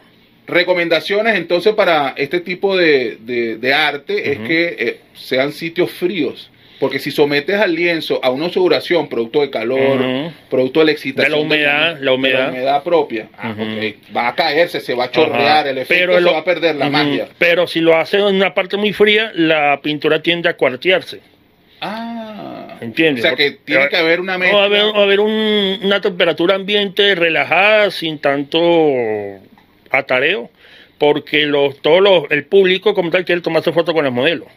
Recomendaciones 0.46 1.36
entonces 1.36 1.74
para 1.74 2.14
este 2.16 2.40
tipo 2.40 2.76
de, 2.76 3.18
de- 3.20 3.56
de 3.56 3.74
arte 3.74 4.32
es 4.32 4.38
que 4.40 4.76
eh, 4.78 5.00
sean 5.14 5.52
sitios 5.52 5.90
fríos. 5.90 6.50
Porque 6.78 6.98
si 6.98 7.10
sometes 7.10 7.56
al 7.58 7.74
lienzo 7.74 8.20
a 8.22 8.28
una 8.28 8.50
sudoración 8.50 9.08
producto 9.08 9.40
de 9.40 9.48
calor, 9.48 10.30
producto 10.50 10.80
de 10.80 10.86
la 10.86 10.92
excitación, 10.92 11.32
De 11.32 11.36
la 11.38 11.42
humedad, 11.42 11.98
la 12.02 12.12
humedad. 12.12 12.38
de 12.38 12.44
la 12.44 12.50
humedad 12.52 12.82
propia, 12.82 13.28
ah, 13.38 13.54
va 14.14 14.28
a 14.28 14.34
caerse, 14.34 14.80
se 14.80 14.92
va 14.94 15.04
a 15.04 15.10
chorrear, 15.10 15.66
el 15.68 15.78
efecto 15.78 16.02
Pero 16.02 16.14
se 16.16 16.20
lo- 16.20 16.32
va 16.32 16.38
a 16.40 16.44
perder 16.44 16.76
la 16.76 16.90
magia. 16.90 17.28
Pero 17.38 17.66
si 17.66 17.80
lo 17.80 17.96
hace 17.96 18.18
en 18.18 18.24
una 18.24 18.52
parte 18.52 18.76
muy 18.76 18.92
fría, 18.92 19.32
la 19.34 19.80
pintura 19.82 20.20
tiende 20.20 20.50
a 20.50 20.56
cuartearse. 20.58 21.20
Ah, 21.80 22.76
¿Entiendes? 22.82 23.24
O 23.24 23.28
sea 23.28 23.36
que 23.36 23.52
tiene 23.52 23.88
que 23.88 23.96
haber 23.96 24.20
una 24.20 24.36
mezcla. 24.36 24.60
a 24.60 24.64
haber, 24.64 24.80
a 24.82 25.02
haber 25.02 25.20
un- 25.20 25.78
una 25.82 26.02
temperatura 26.02 26.56
ambiente 26.56 27.14
relajada, 27.14 27.90
sin 27.90 28.18
tanto 28.18 28.58
atareo, 29.90 30.50
porque 30.98 31.46
los, 31.46 31.80
todo 31.82 32.00
los- 32.00 32.30
el 32.30 32.44
público 32.44 32.94
como 32.94 33.10
tal 33.10 33.24
quiere 33.24 33.40
tomarse 33.40 33.72
foto 33.72 33.92
con 33.94 34.04
los 34.04 34.12
modelos. 34.12 34.48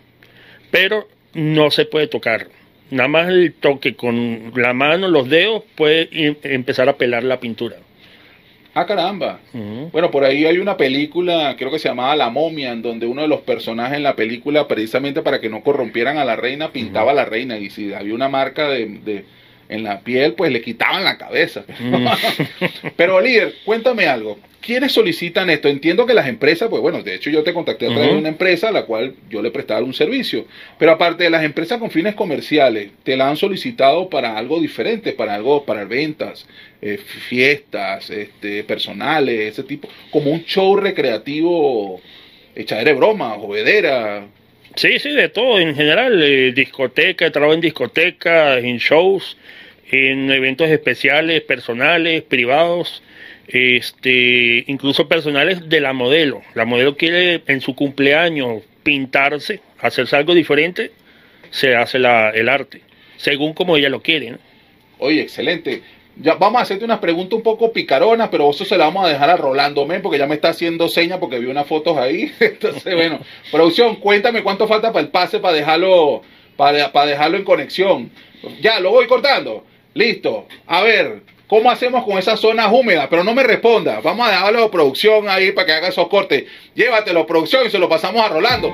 Pero 0.71 1.07
no 1.33 1.71
se 1.71 1.85
puede 1.85 2.07
tocar. 2.07 2.47
Nada 2.91 3.07
más 3.07 3.27
el 3.29 3.53
toque 3.53 3.95
con 3.95 4.51
la 4.55 4.73
mano, 4.73 5.07
los 5.07 5.29
dedos, 5.29 5.63
puede 5.75 6.09
em- 6.11 6.35
empezar 6.43 6.89
a 6.89 6.97
pelar 6.97 7.23
la 7.23 7.39
pintura. 7.39 7.75
Ah, 8.73 8.85
caramba. 8.85 9.39
Bueno, 9.91 10.09
por 10.11 10.23
ahí 10.23 10.45
hay 10.45 10.57
una 10.59 10.77
película, 10.77 11.55
creo 11.57 11.71
que 11.71 11.79
se 11.79 11.89
llamaba 11.89 12.15
La 12.15 12.29
momia, 12.29 12.71
en 12.71 12.81
donde 12.81 13.07
uno 13.07 13.23
de 13.23 13.27
los 13.27 13.41
personajes 13.41 13.97
en 13.97 14.03
la 14.03 14.15
película, 14.15 14.67
precisamente 14.67 15.21
para 15.21 15.41
que 15.41 15.49
no 15.49 15.61
corrompieran 15.63 16.17
a 16.17 16.23
la 16.25 16.35
reina, 16.35 16.71
pintaba 16.71 17.11
a 17.11 17.15
la 17.15 17.25
reina. 17.25 17.57
Y 17.57 17.69
si 17.71 17.93
había 17.93 18.13
una 18.13 18.29
marca 18.29 18.69
de, 18.69 18.85
de- 19.03 19.25
en 19.69 19.83
la 19.83 20.01
piel, 20.01 20.33
pues 20.33 20.51
le 20.51 20.61
quitaban 20.61 21.03
la 21.03 21.17
cabeza. 21.17 21.63
Mm. 21.79 22.07
Pero 22.97 23.21
líder, 23.21 23.53
cuéntame 23.63 24.07
algo. 24.07 24.39
¿Quiénes 24.61 24.91
solicitan 24.91 25.49
esto? 25.49 25.69
Entiendo 25.69 26.05
que 26.05 26.13
las 26.13 26.27
empresas, 26.27 26.67
pues 26.69 26.81
bueno, 26.81 27.01
de 27.01 27.15
hecho 27.15 27.29
yo 27.29 27.43
te 27.43 27.53
contacté 27.53 27.85
a 27.85 27.93
través 27.93 28.11
de 28.11 28.17
una 28.17 28.29
empresa 28.29 28.69
a 28.69 28.71
la 28.73 28.83
cual 28.83 29.15
yo 29.29 29.41
le 29.41 29.51
prestaba 29.51 29.81
un 29.81 29.93
servicio. 29.93 30.45
Pero 30.77 30.91
aparte 30.91 31.23
de 31.23 31.29
las 31.29 31.45
empresas 31.45 31.79
con 31.79 31.89
fines 31.89 32.13
comerciales, 32.13 32.91
te 33.03 33.15
la 33.15 33.29
han 33.29 33.37
solicitado 33.37 34.09
para 34.09 34.37
algo 34.37 34.59
diferente, 34.59 35.13
para 35.13 35.35
algo, 35.35 35.63
para 35.63 35.85
ventas, 35.85 36.45
eh, 36.81 36.97
fiestas, 36.97 38.09
este, 38.09 38.63
personales, 38.65 39.53
ese 39.53 39.63
tipo, 39.63 39.87
como 40.11 40.29
un 40.29 40.43
show 40.43 40.75
recreativo, 40.75 42.01
echadera 42.53 42.91
de 42.91 42.97
broma, 42.97 43.31
juguedera. 43.35 44.27
Sí, 44.75 44.99
sí, 44.99 45.11
de 45.11 45.29
todo 45.29 45.57
en 45.59 45.73
general. 45.73 46.21
eh, 46.21 46.51
discoteca, 46.51 47.31
trabajo 47.31 47.53
en 47.53 47.61
discotecas, 47.61 48.63
en 48.63 48.77
shows, 48.77 49.37
en 49.91 50.31
eventos 50.31 50.69
especiales, 50.69 51.41
personales, 51.41 52.23
privados, 52.23 53.01
este, 53.47 54.63
incluso 54.67 55.07
personales 55.07 55.67
de 55.69 55.81
la 55.81 55.93
modelo. 55.93 56.41
La 56.53 56.65
modelo 56.65 56.95
quiere 56.95 57.41
en 57.47 57.61
su 57.61 57.75
cumpleaños 57.75 58.63
pintarse, 58.83 59.61
hacerse 59.79 60.15
algo 60.15 60.33
diferente, 60.33 60.91
se 61.49 61.75
hace 61.75 61.99
la, 61.99 62.29
el 62.29 62.49
arte, 62.49 62.81
según 63.17 63.53
como 63.53 63.75
ella 63.77 63.89
lo 63.89 64.01
quiere. 64.01 64.31
¿no? 64.31 64.37
Oye, 64.99 65.21
excelente. 65.21 65.81
Ya 66.21 66.35
vamos 66.35 66.59
a 66.59 66.63
hacerte 66.63 66.83
unas 66.83 66.99
preguntas 66.99 67.37
un 67.37 67.43
poco 67.43 67.71
picaronas, 67.71 68.27
pero 68.29 68.49
eso 68.49 68.65
se 68.65 68.77
la 68.77 68.85
vamos 68.85 69.05
a 69.05 69.09
dejar 69.09 69.29
a 69.29 69.37
Rolando 69.37 69.85
Men 69.85 70.01
porque 70.01 70.17
ya 70.17 70.27
me 70.27 70.35
está 70.35 70.49
haciendo 70.49 70.89
señas 70.89 71.17
porque 71.17 71.39
vi 71.39 71.45
unas 71.45 71.65
fotos 71.65 71.97
ahí. 71.97 72.31
Entonces, 72.39 72.93
bueno, 72.93 73.19
producción, 73.51 73.95
cuéntame 73.95 74.43
cuánto 74.43 74.67
falta 74.67 74.91
para 74.91 75.05
el 75.05 75.11
pase 75.11 75.39
para 75.39 75.55
dejarlo, 75.55 76.21
para, 76.57 76.91
para 76.91 77.11
dejarlo 77.11 77.37
en 77.37 77.45
conexión. 77.45 78.11
Ya, 78.61 78.79
lo 78.79 78.91
voy 78.91 79.07
cortando. 79.07 79.63
Listo. 79.93 80.47
A 80.67 80.81
ver, 80.81 81.21
¿cómo 81.47 81.71
hacemos 81.71 82.03
con 82.05 82.17
esas 82.17 82.39
zonas 82.39 82.71
húmedas? 82.71 83.07
Pero 83.09 83.23
no 83.23 83.33
me 83.33 83.43
responda. 83.43 83.99
Vamos 84.01 84.27
a 84.27 84.31
dejarlo 84.31 84.63
a 84.63 84.71
producción 84.71 85.27
ahí 85.29 85.51
para 85.51 85.65
que 85.65 85.73
haga 85.73 85.87
esos 85.89 86.07
cortes. 86.07 86.45
Llévatelo, 86.75 87.25
producción, 87.25 87.65
y 87.65 87.69
se 87.69 87.79
lo 87.79 87.89
pasamos 87.89 88.21
a 88.23 88.29
Rolando. 88.29 88.71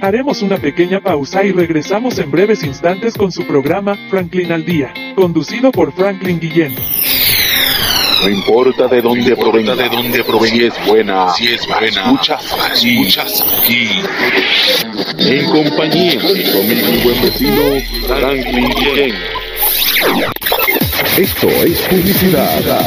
Haremos 0.00 0.42
una 0.42 0.58
pequeña 0.58 1.00
pausa 1.00 1.42
y 1.42 1.52
regresamos 1.52 2.18
en 2.18 2.30
breves 2.30 2.62
instantes 2.62 3.14
con 3.14 3.32
su 3.32 3.46
programa 3.46 3.96
Franklin 4.10 4.52
al 4.52 4.64
Día, 4.64 4.92
conducido 5.16 5.72
por 5.72 5.92
Franklin 5.92 6.38
Guillén. 6.38 6.76
No 8.22 8.30
importa 8.30 8.86
de 8.88 9.02
dónde 9.02 9.36
provenga, 9.36 9.76
de 9.76 9.88
dónde 9.88 10.24
provenga, 10.24 10.56
si 10.56 10.64
es 10.64 10.74
buena, 10.86 11.28
si 11.30 11.46
es 11.48 11.66
buena, 11.66 11.86
escuchas 11.86 12.54
aquí, 12.70 12.98
escuchas 12.98 13.44
aquí. 13.62 13.88
En 15.18 15.44
compañía 15.50 16.20
de 16.20 16.34
mi 16.34 16.44
amigo 16.50 16.88
y 16.88 16.96
buen 17.04 17.22
vecino 17.22 17.62
Franklin 18.06 18.68
Guillén. 18.70 19.14
Esto 21.18 21.48
es 21.48 21.82
publicidad. 21.82 22.86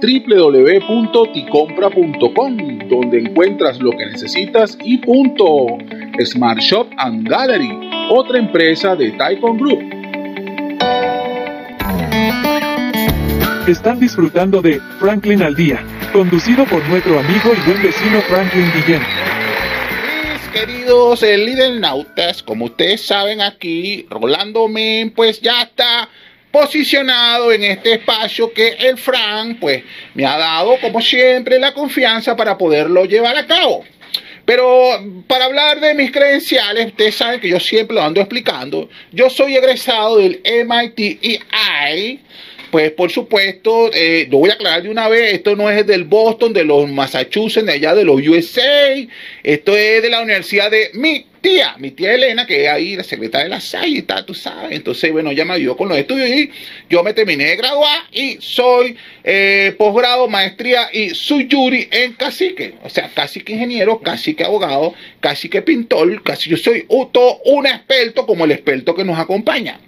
www.ticompra.com, 0.00 2.56
donde 2.88 3.18
encuentras 3.18 3.80
lo 3.80 3.90
que 3.92 4.06
necesitas 4.06 4.78
y 4.84 4.98
punto. 4.98 5.66
Smart 6.24 6.60
Shop 6.60 6.86
and 6.98 7.28
Gallery, 7.28 7.70
otra 8.10 8.38
empresa 8.38 8.94
de 8.94 9.10
Taikon 9.12 9.56
Group. 9.58 9.82
Están 13.66 14.00
disfrutando 14.00 14.60
de 14.60 14.80
Franklin 14.98 15.40
al 15.40 15.54
Día, 15.54 15.84
conducido 16.12 16.64
por 16.64 16.84
nuestro 16.88 17.20
amigo 17.20 17.52
y 17.56 17.60
buen 17.70 17.80
vecino 17.80 18.20
Franklin 18.22 18.68
Guillén. 18.72 19.00
Mis 20.32 20.48
queridos 20.48 21.22
líder 21.22 21.78
nautas, 21.78 22.42
como 22.42 22.64
ustedes 22.64 23.06
saben 23.06 23.40
aquí, 23.40 24.04
Rolando 24.10 24.66
Men 24.66 25.12
pues 25.12 25.40
ya 25.40 25.62
está 25.62 26.08
posicionado 26.50 27.52
en 27.52 27.62
este 27.62 27.92
espacio 27.92 28.52
que 28.52 28.70
el 28.80 28.98
Fran 28.98 29.54
pues 29.60 29.84
me 30.14 30.26
ha 30.26 30.36
dado 30.36 30.76
como 30.80 31.00
siempre 31.00 31.60
la 31.60 31.72
confianza 31.72 32.34
para 32.34 32.58
poderlo 32.58 33.04
llevar 33.04 33.36
a 33.36 33.46
cabo. 33.46 33.84
Pero 34.44 34.90
para 35.28 35.44
hablar 35.44 35.78
de 35.78 35.94
mis 35.94 36.10
credenciales, 36.10 36.86
ustedes 36.86 37.14
saben 37.14 37.38
que 37.38 37.48
yo 37.48 37.60
siempre 37.60 37.94
lo 37.94 38.02
ando 38.02 38.20
explicando. 38.20 38.88
Yo 39.12 39.30
soy 39.30 39.56
egresado 39.56 40.18
del 40.18 40.42
MIT 40.44 41.42
pues 42.72 42.90
por 42.92 43.10
supuesto, 43.10 43.90
eh, 43.92 44.26
lo 44.30 44.38
voy 44.38 44.48
a 44.48 44.54
aclarar 44.54 44.82
de 44.82 44.88
una 44.88 45.06
vez, 45.06 45.34
esto 45.34 45.54
no 45.54 45.70
es 45.70 45.86
del 45.86 46.04
Boston, 46.04 46.54
de 46.54 46.64
los 46.64 46.88
Massachusetts, 46.90 47.66
de 47.66 47.72
allá 47.72 47.94
de 47.94 48.02
los 48.02 48.16
USA, 48.26 48.96
esto 49.42 49.76
es 49.76 50.02
de 50.02 50.08
la 50.08 50.22
Universidad 50.22 50.70
de 50.70 50.88
mi 50.94 51.26
tía, 51.42 51.74
mi 51.78 51.90
tía 51.90 52.14
Elena, 52.14 52.46
que 52.46 52.64
es 52.64 52.70
ahí 52.70 52.96
la 52.96 53.04
secretaria 53.04 53.44
de 53.44 53.50
la 53.50 53.60
SAI 53.60 54.02
tal, 54.02 54.24
tú 54.24 54.32
sabes. 54.32 54.72
Entonces, 54.72 55.12
bueno, 55.12 55.30
ella 55.30 55.44
me 55.44 55.54
ayudó 55.54 55.76
con 55.76 55.88
los 55.88 55.98
estudios 55.98 56.30
y 56.30 56.50
yo 56.88 57.02
me 57.02 57.12
terminé 57.12 57.44
de 57.44 57.56
graduar 57.56 58.04
y 58.12 58.38
soy 58.40 58.96
eh, 59.24 59.74
posgrado, 59.76 60.28
maestría 60.28 60.88
y 60.92 61.10
soy 61.10 61.48
jury 61.50 61.88
en 61.90 62.14
cacique. 62.14 62.74
O 62.84 62.88
sea, 62.88 63.10
cacique 63.12 63.52
ingeniero, 63.52 64.00
cacique 64.00 64.44
abogado, 64.44 64.94
cacique 65.20 65.60
pintor, 65.62 66.22
casi 66.22 66.48
yo 66.48 66.56
soy 66.56 66.86
todo 67.12 67.40
un 67.44 67.66
experto 67.66 68.24
como 68.24 68.44
el 68.44 68.52
experto 68.52 68.94
que 68.94 69.04
nos 69.04 69.18
acompaña. 69.18 69.80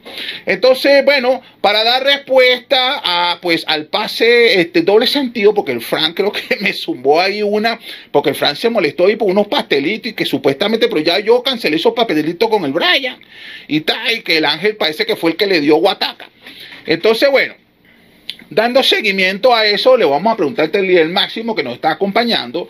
Entonces, 0.46 1.04
bueno, 1.04 1.40
para 1.60 1.84
dar 1.84 2.02
respuesta 2.02 3.00
a, 3.04 3.40
pues, 3.40 3.64
al 3.68 3.86
pase 3.86 4.60
este 4.60 4.82
doble 4.82 5.06
sentido, 5.06 5.54
porque 5.54 5.72
el 5.72 5.80
Frank 5.80 6.16
creo 6.16 6.32
que 6.32 6.56
me 6.60 6.72
zumbó 6.72 7.20
ahí 7.20 7.42
una, 7.42 7.78
porque 8.10 8.30
el 8.30 8.34
Frank 8.36 8.56
se 8.56 8.70
molestó 8.70 9.06
ahí 9.06 9.16
por 9.16 9.30
unos 9.30 9.46
pastelitos 9.46 10.10
y 10.10 10.14
que 10.14 10.24
supuestamente, 10.24 10.88
pero 10.88 11.00
ya 11.00 11.20
yo 11.20 11.43
cancelé 11.44 11.76
esos 11.76 11.92
pastelitos 11.92 12.48
con 12.48 12.64
el 12.64 12.72
Brian 12.72 13.18
y 13.68 13.82
tal, 13.82 14.10
y 14.12 14.22
que 14.22 14.38
el 14.38 14.44
ángel 14.44 14.76
parece 14.76 15.06
que 15.06 15.14
fue 15.14 15.30
el 15.30 15.36
que 15.36 15.46
le 15.46 15.60
dio 15.60 15.76
guataca. 15.76 16.28
Entonces, 16.86 17.30
bueno, 17.30 17.54
dando 18.50 18.82
seguimiento 18.82 19.54
a 19.54 19.66
eso, 19.66 19.96
le 19.96 20.04
vamos 20.04 20.32
a 20.32 20.36
preguntar 20.36 20.70
al 20.72 20.86
líder 20.86 21.08
máximo 21.08 21.54
que 21.54 21.62
nos 21.62 21.74
está 21.74 21.92
acompañando. 21.92 22.68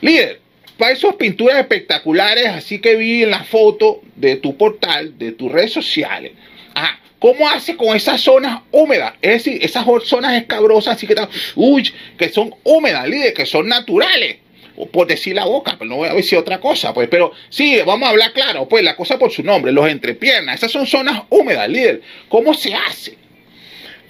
Líder, 0.00 0.40
para 0.76 0.92
esas 0.92 1.14
pinturas 1.14 1.58
espectaculares, 1.58 2.46
así 2.48 2.80
que 2.80 2.96
vi 2.96 3.22
en 3.22 3.30
la 3.30 3.44
foto 3.44 4.02
de 4.16 4.36
tu 4.36 4.56
portal, 4.56 5.16
de 5.18 5.32
tus 5.32 5.50
redes 5.50 5.72
sociales, 5.72 6.32
ajá, 6.74 6.98
¿cómo 7.18 7.48
hace 7.48 7.76
con 7.76 7.96
esas 7.96 8.20
zonas 8.20 8.62
húmedas? 8.70 9.14
Es 9.22 9.44
decir, 9.44 9.64
esas 9.64 9.86
zonas 10.04 10.34
escabrosas, 10.34 10.96
así 10.96 11.06
que, 11.06 11.14
uy, 11.54 11.92
que 12.18 12.28
son 12.28 12.54
húmedas, 12.64 13.08
líder, 13.08 13.32
que 13.34 13.46
son 13.46 13.68
naturales. 13.68 14.38
O 14.76 14.86
por 14.86 15.06
decir 15.06 15.34
la 15.34 15.44
boca, 15.44 15.76
pero 15.78 15.88
no 15.88 15.96
voy 15.96 16.08
a 16.08 16.14
decir 16.14 16.36
otra 16.36 16.58
cosa, 16.60 16.92
pues, 16.92 17.08
pero 17.08 17.32
sí, 17.48 17.78
vamos 17.86 18.06
a 18.06 18.10
hablar 18.10 18.32
claro, 18.32 18.68
pues, 18.68 18.82
la 18.82 18.96
cosa 18.96 19.18
por 19.18 19.30
su 19.30 19.42
nombre, 19.42 19.70
los 19.72 19.88
entrepiernas, 19.88 20.56
esas 20.56 20.72
son 20.72 20.86
zonas 20.86 21.22
húmedas, 21.30 21.68
líder. 21.68 22.02
¿Cómo 22.28 22.54
se 22.54 22.74
hace? 22.74 23.16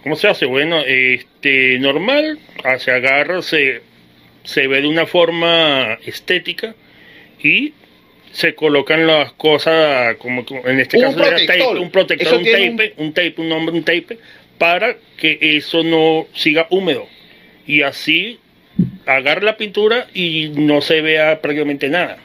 ¿Cómo 0.03 0.17
se 0.17 0.29
hace? 0.29 0.47
Bueno, 0.47 0.81
este, 0.87 1.79
normal, 1.79 2.39
se 2.79 2.91
agarra, 2.91 3.43
se, 3.43 3.83
se 4.43 4.67
ve 4.67 4.83
de 4.83 4.89
una 4.89 5.07
forma 5.07 5.99
estética 6.05 6.75
y 7.43 7.75
se 8.35 8.55
colocan 8.55 9.07
las 9.07 9.33
cosas, 9.33 10.17
como 10.17 10.45
en 10.65 10.81
este 10.81 10.99
Un 10.99 11.05
caso 11.05 11.19
era 11.19 11.29
protector. 11.37 11.59
tape, 11.69 11.79
un 11.79 11.91
protector, 11.91 12.35
un 12.35 12.45
tape, 12.45 12.95
un... 12.97 13.13
tape, 13.13 13.35
un 13.39 13.49
nombre, 13.49 13.75
un 13.77 13.85
tape, 13.85 14.19
para 14.59 14.97
que 15.17 15.39
eso 15.41 15.85
no 15.85 16.27
siga 16.35 16.67
húmedo. 16.71 17.07
Y 17.67 17.83
así 17.83 18.41
agarra 19.07 19.43
la 19.43 19.57
pintura 19.57 20.07
y 20.15 20.51
no 20.55 20.81
se 20.81 21.01
vea 21.01 21.41
prácticamente 21.41 21.89
nada. 21.89 22.19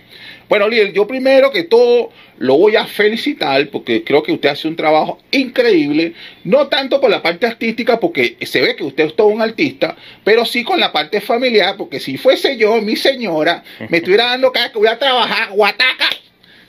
Bueno, 0.49 0.67
líder, 0.67 0.93
yo 0.93 1.05
primero 1.05 1.51
que 1.51 1.63
todo 1.63 2.11
lo 2.39 2.57
voy 2.57 2.75
a 2.75 2.87
felicitar 2.87 3.67
porque 3.69 4.03
creo 4.03 4.23
que 4.23 4.31
usted 4.31 4.49
hace 4.49 4.67
un 4.67 4.75
trabajo 4.75 5.19
increíble, 5.29 6.13
no 6.43 6.67
tanto 6.67 6.99
por 6.99 7.11
la 7.11 7.21
parte 7.21 7.45
artística, 7.45 7.99
porque 7.99 8.35
se 8.41 8.61
ve 8.61 8.75
que 8.75 8.83
usted 8.83 9.05
es 9.05 9.15
todo 9.15 9.27
un 9.27 9.43
artista, 9.43 9.95
pero 10.23 10.45
sí 10.45 10.63
con 10.63 10.79
la 10.79 10.91
parte 10.91 11.21
familiar, 11.21 11.75
porque 11.77 11.99
si 11.99 12.17
fuese 12.17 12.57
yo, 12.57 12.81
mi 12.81 12.95
señora, 12.95 13.63
me 13.89 13.97
estuviera 13.97 14.25
dando 14.25 14.51
cada 14.51 14.71
que 14.71 14.79
voy 14.79 14.87
a 14.87 14.97
trabajar, 14.97 15.51
guataca 15.51 16.09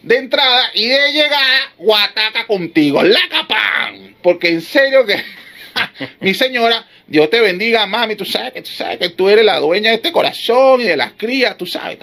de 0.03 0.17
entrada 0.17 0.71
y 0.75 0.87
de 0.87 1.13
llegada, 1.13 1.73
guataca 1.79 2.47
contigo, 2.47 3.03
la 3.03 3.21
capán, 3.31 4.15
porque 4.23 4.49
en 4.49 4.61
serio 4.61 5.07
que 5.07 5.23
mi 6.21 6.35
señora, 6.35 6.87
Dios 7.11 7.29
te 7.29 7.41
bendiga, 7.41 7.85
mami, 7.87 8.15
tú 8.15 8.25
sabes 8.25 8.53
que 8.53 8.63
tú 8.63 8.71
sabes 8.71 8.99
que 8.99 9.09
tú 9.09 9.29
eres 9.29 9.45
la 9.45 9.59
dueña 9.59 9.91
de 9.91 9.97
este 9.97 10.13
corazón 10.13 10.81
y 10.81 10.85
de 10.85 10.97
las 10.97 11.13
crías, 11.17 11.59
tú 11.59 11.67
sabes. 11.67 11.99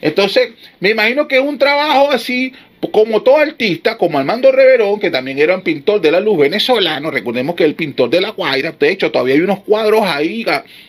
Entonces, 0.00 0.50
me 0.78 0.90
imagino 0.90 1.26
que 1.26 1.40
un 1.40 1.58
trabajo 1.58 2.12
así, 2.12 2.52
como 2.96 3.20
todo 3.20 3.36
artista, 3.36 3.98
como 3.98 4.18
Armando 4.18 4.50
Reverón, 4.50 4.98
que 4.98 5.10
también 5.10 5.38
era 5.38 5.54
un 5.54 5.60
pintor 5.60 6.00
de 6.00 6.10
la 6.10 6.18
luz 6.18 6.38
venezolano, 6.38 7.10
recordemos 7.10 7.54
que 7.54 7.64
el 7.64 7.74
pintor 7.74 8.08
de 8.08 8.22
la 8.22 8.30
Guaira, 8.30 8.72
de 8.72 8.90
hecho, 8.90 9.12
todavía 9.12 9.34
hay 9.34 9.42
unos 9.42 9.60
cuadros 9.60 10.00
ahí 10.06 10.46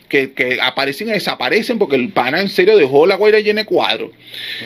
que, 0.07 0.31
que 0.31 0.57
aparecen 0.61 1.09
y 1.09 1.11
desaparecen 1.11 1.77
porque 1.77 1.97
el 1.97 2.07
pana 2.13 2.39
en 2.39 2.47
serio 2.47 2.77
dejó 2.77 3.05
la 3.05 3.15
Guaira 3.15 3.41
llena 3.41 3.63
de 3.63 3.65
cuadros. 3.65 4.11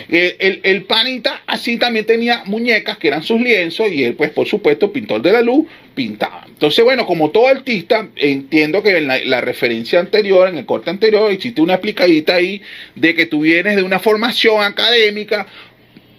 Eh, 0.07 0.35
el, 0.37 0.59
el 0.61 0.83
panita 0.83 1.41
así 1.47 1.77
también 1.77 2.05
tenía 2.05 2.43
muñecas 2.45 2.99
que 2.99 3.07
eran 3.07 3.23
sus 3.23 3.41
lienzos 3.41 3.91
y 3.91 4.03
él, 4.03 4.13
pues, 4.13 4.29
por 4.29 4.47
supuesto, 4.47 4.93
pintor 4.93 5.23
de 5.23 5.31
la 5.31 5.41
luz, 5.41 5.65
pintaba. 5.95 6.45
Entonces, 6.47 6.85
bueno, 6.85 7.07
como 7.07 7.31
todo 7.31 7.47
artista, 7.47 8.07
entiendo 8.17 8.83
que 8.83 8.95
en 8.95 9.07
la, 9.07 9.17
la 9.25 9.41
referencia 9.41 9.99
anterior, 9.99 10.47
en 10.47 10.59
el 10.59 10.65
corte 10.67 10.91
anterior, 10.91 11.31
existe 11.31 11.59
una 11.59 11.73
explicadita 11.73 12.35
ahí 12.35 12.61
de 12.93 13.15
que 13.15 13.25
tú 13.25 13.41
vienes 13.41 13.77
de 13.77 13.81
una 13.81 13.97
formación 13.97 14.61
académica 14.61 15.47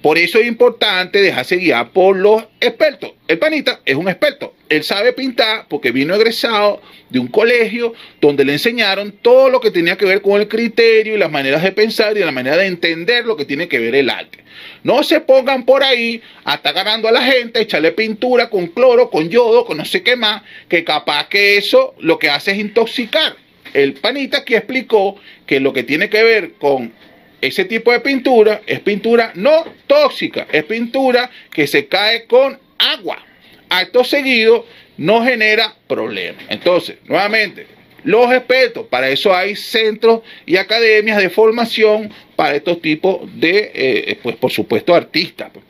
Por 0.02 0.18
eso 0.18 0.40
es 0.40 0.49
importante 0.49 1.23
dejarse 1.23 1.56
guiar 1.56 1.90
por 1.90 2.16
los 2.16 2.42
expertos. 2.61 3.12
El 3.28 3.38
panita 3.38 3.80
es 3.85 3.94
un 3.94 4.09
experto. 4.09 4.52
Él 4.68 4.82
sabe 4.82 5.12
pintar 5.12 5.66
porque 5.68 5.92
vino 5.92 6.12
egresado 6.16 6.82
de 7.09 7.21
un 7.21 7.28
colegio 7.28 7.94
donde 8.21 8.44
le 8.44 8.54
enseñaron 8.54 9.12
todo 9.23 9.49
lo 9.49 9.61
que 9.61 9.71
tenía 9.71 9.97
que 9.97 10.04
ver 10.04 10.21
con 10.21 10.40
el 10.40 10.49
criterio 10.49 11.14
y 11.14 11.18
las 11.18 11.30
maneras 11.30 11.62
de 11.62 11.71
pensar 11.71 12.16
y 12.16 12.21
la 12.21 12.32
manera 12.32 12.56
de 12.56 12.66
entender 12.66 13.26
lo 13.26 13.37
que 13.37 13.44
tiene 13.44 13.68
que 13.68 13.78
ver 13.78 13.94
el 13.94 14.11
arte. 14.11 14.38
No 14.82 15.04
se 15.04 15.21
pongan 15.21 15.64
por 15.64 15.85
ahí 15.85 16.21
a 16.44 16.54
estar 16.54 16.75
ganando 16.75 17.06
a 17.06 17.12
la 17.12 17.23
gente, 17.23 17.61
echarle 17.61 17.92
pintura 17.92 18.50
con 18.50 18.66
cloro, 18.66 19.09
con 19.09 19.28
yodo, 19.28 19.64
con 19.64 19.76
no 19.76 19.85
sé 19.85 20.02
qué 20.02 20.16
más, 20.16 20.42
que 20.68 20.82
capaz 20.82 21.28
que 21.28 21.56
eso 21.56 21.94
lo 22.00 22.18
que 22.18 22.28
hace 22.28 22.50
es 22.50 22.59
intoxicar. 22.59 23.37
El 23.73 23.94
panita 23.94 24.38
aquí 24.38 24.56
explicó 24.56 25.16
que 25.47 25.61
lo 25.61 25.73
que 25.73 25.85
tiene 25.85 26.11
que 26.11 26.25
ver 26.25 26.54
con 26.54 26.92
ese 27.42 27.64
tipo 27.64 27.92
de 27.92 28.00
pintura 28.00 28.62
es 28.66 28.80
pintura 28.80 29.32
no 29.34 29.64
tóxica, 29.87 30.46
es 30.50 30.64
pintura 30.64 31.30
que 31.52 31.66
se 31.66 31.87
cae 31.87 32.25
con 32.26 32.58
agua. 32.78 33.18
Acto 33.68 34.04
seguido 34.04 34.64
no 34.96 35.25
genera 35.25 35.75
problemas. 35.88 36.44
Entonces, 36.49 36.96
nuevamente, 37.04 37.66
los 38.04 38.32
expertos, 38.32 38.87
para 38.87 39.11
eso 39.11 39.34
hay 39.34 39.56
centros 39.56 40.20
y 40.46 40.56
academias 40.56 41.18
de 41.18 41.30
formación 41.30 42.12
para 42.37 42.56
estos 42.56 42.80
tipos 42.80 43.20
de, 43.38 43.70
eh, 43.75 44.18
pues 44.22 44.37
por 44.37 44.52
supuesto, 44.52 44.94
artistas. 44.94 45.50
pues. 45.52 45.64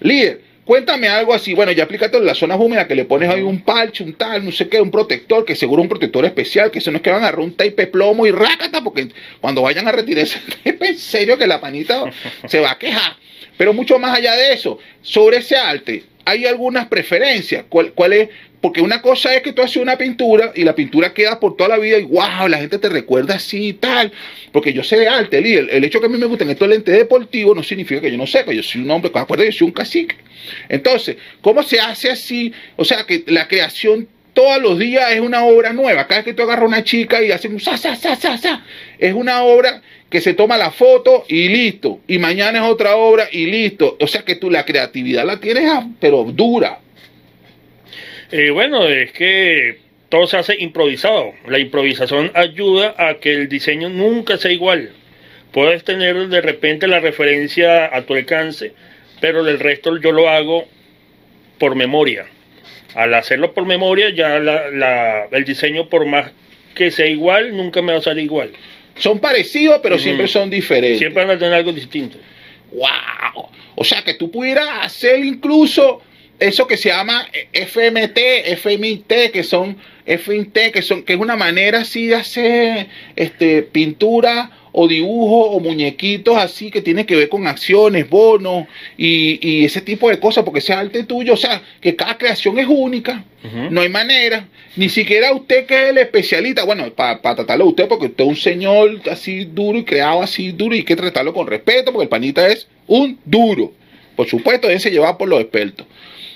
Líder, 0.00 0.40
cuéntame 0.64 1.08
algo 1.08 1.34
así. 1.34 1.54
Bueno, 1.54 1.72
ya 1.72 1.84
aplícate 1.84 2.18
en 2.18 2.26
las 2.26 2.38
zonas 2.38 2.58
húmedas 2.60 2.86
que 2.86 2.94
le 2.94 3.04
pones 3.04 3.28
ahí 3.28 3.42
un 3.42 3.60
parche, 3.60 4.04
un 4.04 4.14
tal, 4.14 4.44
no 4.44 4.52
sé 4.52 4.68
qué, 4.68 4.80
un 4.80 4.90
protector, 4.90 5.44
que 5.44 5.56
seguro 5.56 5.82
un 5.82 5.88
protector 5.88 6.24
especial, 6.24 6.70
que 6.70 6.78
eso 6.78 6.90
no 6.90 6.98
es 6.98 7.02
que 7.02 7.10
van 7.10 7.22
a 7.22 7.28
agarrar 7.28 7.44
un 7.44 7.54
tape 7.54 7.86
plomo 7.86 8.26
y 8.26 8.30
rácata, 8.30 8.82
porque 8.82 9.08
cuando 9.40 9.62
vayan 9.62 9.86
a 9.88 9.92
retirar 9.92 10.24
ese 10.24 10.40
tape, 10.40 10.88
en 10.88 10.98
serio 10.98 11.38
que 11.38 11.46
la 11.46 11.60
panita 11.60 12.04
se 12.48 12.60
va 12.60 12.72
a 12.72 12.78
quejar. 12.78 13.16
Pero 13.56 13.72
mucho 13.72 13.98
más 13.98 14.16
allá 14.16 14.34
de 14.34 14.52
eso, 14.52 14.78
sobre 15.02 15.38
ese 15.38 15.56
arte, 15.56 16.04
hay 16.24 16.46
algunas 16.46 16.86
preferencias. 16.86 17.64
¿Cuál, 17.68 17.92
cuál 17.92 18.12
es? 18.12 18.28
Porque 18.60 18.80
una 18.80 19.02
cosa 19.02 19.34
es 19.34 19.42
que 19.42 19.52
tú 19.52 19.60
haces 19.60 19.76
una 19.76 19.98
pintura 19.98 20.52
y 20.54 20.64
la 20.64 20.74
pintura 20.74 21.12
queda 21.12 21.38
por 21.38 21.56
toda 21.56 21.68
la 21.68 21.78
vida 21.78 21.98
y 21.98 22.04
wow, 22.04 22.48
la 22.48 22.58
gente 22.58 22.78
te 22.78 22.88
recuerda 22.88 23.34
así 23.34 23.68
y 23.68 23.72
tal. 23.74 24.10
Porque 24.52 24.72
yo 24.72 24.82
sé 24.82 24.96
de 24.96 25.08
arte, 25.08 25.38
el, 25.38 25.68
el 25.68 25.84
hecho 25.84 26.00
que 26.00 26.06
a 26.06 26.08
mí 26.08 26.16
me 26.16 26.26
gustan 26.26 26.48
estos 26.48 26.68
lentes 26.68 26.96
deportivos 26.96 27.54
no 27.54 27.62
significa 27.62 28.00
que 28.00 28.10
yo 28.10 28.16
no 28.16 28.26
sepa. 28.26 28.52
Yo 28.52 28.62
soy 28.62 28.80
un 28.80 28.90
hombre, 28.90 29.10
acuérdate, 29.14 29.50
yo 29.50 29.58
soy 29.58 29.66
un 29.66 29.72
cacique. 29.72 30.16
Entonces, 30.68 31.16
¿cómo 31.42 31.62
se 31.62 31.78
hace 31.78 32.10
así? 32.10 32.52
O 32.76 32.84
sea, 32.84 33.04
que 33.04 33.24
la 33.26 33.48
creación 33.48 34.08
todos 34.32 34.60
los 34.60 34.78
días 34.78 35.12
es 35.12 35.20
una 35.20 35.44
obra 35.44 35.72
nueva. 35.72 36.06
Cada 36.06 36.20
vez 36.20 36.24
que 36.24 36.34
tú 36.34 36.42
agarras 36.42 36.66
una 36.66 36.84
chica 36.84 37.22
y 37.22 37.30
haces 37.30 37.50
un 37.50 37.60
sa, 37.60 37.76
sa, 37.76 37.94
sa, 37.96 38.16
sa, 38.16 38.36
sa, 38.36 38.64
es 38.98 39.14
una 39.14 39.42
obra 39.42 39.82
que 40.14 40.20
se 40.20 40.34
toma 40.34 40.56
la 40.56 40.70
foto 40.70 41.24
y 41.26 41.48
listo. 41.48 41.98
Y 42.06 42.18
mañana 42.18 42.60
es 42.60 42.64
otra 42.70 42.94
obra 42.94 43.26
y 43.32 43.46
listo. 43.46 43.96
O 44.00 44.06
sea 44.06 44.22
que 44.22 44.36
tú 44.36 44.48
la 44.48 44.64
creatividad 44.64 45.24
la 45.26 45.40
tienes, 45.40 45.64
ah, 45.68 45.88
pero 45.98 46.22
dura. 46.22 46.78
Eh, 48.30 48.50
bueno, 48.50 48.86
es 48.86 49.10
que 49.10 49.78
todo 50.10 50.28
se 50.28 50.36
hace 50.36 50.54
improvisado. 50.60 51.32
La 51.48 51.58
improvisación 51.58 52.30
ayuda 52.34 52.94
a 52.96 53.14
que 53.14 53.32
el 53.34 53.48
diseño 53.48 53.88
nunca 53.88 54.36
sea 54.38 54.52
igual. 54.52 54.90
Puedes 55.50 55.82
tener 55.82 56.28
de 56.28 56.40
repente 56.40 56.86
la 56.86 57.00
referencia 57.00 57.92
a 57.92 58.02
tu 58.02 58.14
alcance, 58.14 58.72
pero 59.20 59.42
del 59.42 59.58
resto 59.58 59.96
yo 60.00 60.12
lo 60.12 60.28
hago 60.28 60.64
por 61.58 61.74
memoria. 61.74 62.26
Al 62.94 63.14
hacerlo 63.14 63.52
por 63.52 63.66
memoria, 63.66 64.10
ya 64.10 64.38
la- 64.38 64.70
la- 64.70 65.24
el 65.32 65.44
diseño, 65.44 65.88
por 65.88 66.06
más 66.06 66.30
que 66.76 66.92
sea 66.92 67.06
igual, 67.06 67.56
nunca 67.56 67.82
me 67.82 67.92
va 67.94 67.98
a 67.98 68.02
salir 68.02 68.22
igual. 68.26 68.52
Son 68.96 69.18
parecidos, 69.18 69.80
pero 69.82 69.98
siempre 69.98 70.28
son 70.28 70.50
diferentes. 70.50 70.98
Siempre 70.98 71.24
van 71.24 71.36
a 71.36 71.38
tener 71.38 71.54
algo 71.54 71.72
distinto. 71.72 72.18
¡Wow! 72.72 73.48
O 73.74 73.84
sea 73.84 74.02
que 74.02 74.14
tú 74.14 74.30
pudieras 74.30 74.68
hacer 74.82 75.24
incluso 75.24 76.02
eso 76.38 76.66
que 76.66 76.76
se 76.76 76.88
llama 76.88 77.26
FMT, 77.52 78.18
FMIT, 78.56 79.32
que 79.32 79.42
son 79.42 79.76
FIT, 80.04 80.72
que 80.72 80.82
son, 80.82 81.02
que 81.02 81.14
es 81.14 81.18
una 81.18 81.36
manera 81.36 81.80
así 81.80 82.06
de 82.06 82.16
hacer 82.16 82.88
este 83.16 83.62
pintura 83.62 84.50
o 84.76 84.88
dibujo 84.88 85.50
o 85.50 85.60
muñequitos 85.60 86.36
así 86.36 86.68
que 86.68 86.82
tiene 86.82 87.06
que 87.06 87.14
ver 87.14 87.28
con 87.28 87.46
acciones, 87.46 88.10
bonos 88.10 88.66
y, 88.98 89.38
y 89.40 89.64
ese 89.64 89.80
tipo 89.80 90.10
de 90.10 90.18
cosas, 90.18 90.42
porque 90.42 90.58
ese 90.58 90.72
arte 90.72 91.04
tuyo, 91.04 91.34
o 91.34 91.36
sea, 91.36 91.62
que 91.80 91.94
cada 91.94 92.18
creación 92.18 92.58
es 92.58 92.66
única, 92.68 93.24
no 93.70 93.82
hay 93.82 93.88
manera, 93.88 94.48
ni 94.74 94.88
siquiera 94.88 95.32
usted 95.32 95.66
que 95.66 95.74
es 95.74 95.90
el 95.90 95.98
especialista, 95.98 96.64
bueno, 96.64 96.90
para 96.92 97.20
tratarlo 97.20 97.66
a 97.66 97.68
usted, 97.68 97.86
porque 97.86 98.06
usted 98.06 98.24
es 98.24 98.30
un 98.30 98.36
señor 98.36 99.00
así 99.10 99.44
duro 99.44 99.78
y 99.78 99.84
creado 99.84 100.22
así 100.22 100.50
duro 100.50 100.74
y 100.74 100.78
hay 100.78 100.84
que 100.84 100.96
tratarlo 100.96 101.32
con 101.32 101.46
respeto, 101.46 101.92
porque 101.92 102.04
el 102.04 102.08
panita 102.08 102.48
es 102.48 102.66
un 102.88 103.16
duro, 103.24 103.72
por 104.16 104.28
supuesto, 104.28 104.66
deben 104.66 104.82
llevar 104.82 105.16
por 105.16 105.28
los 105.28 105.40
expertos. 105.40 105.86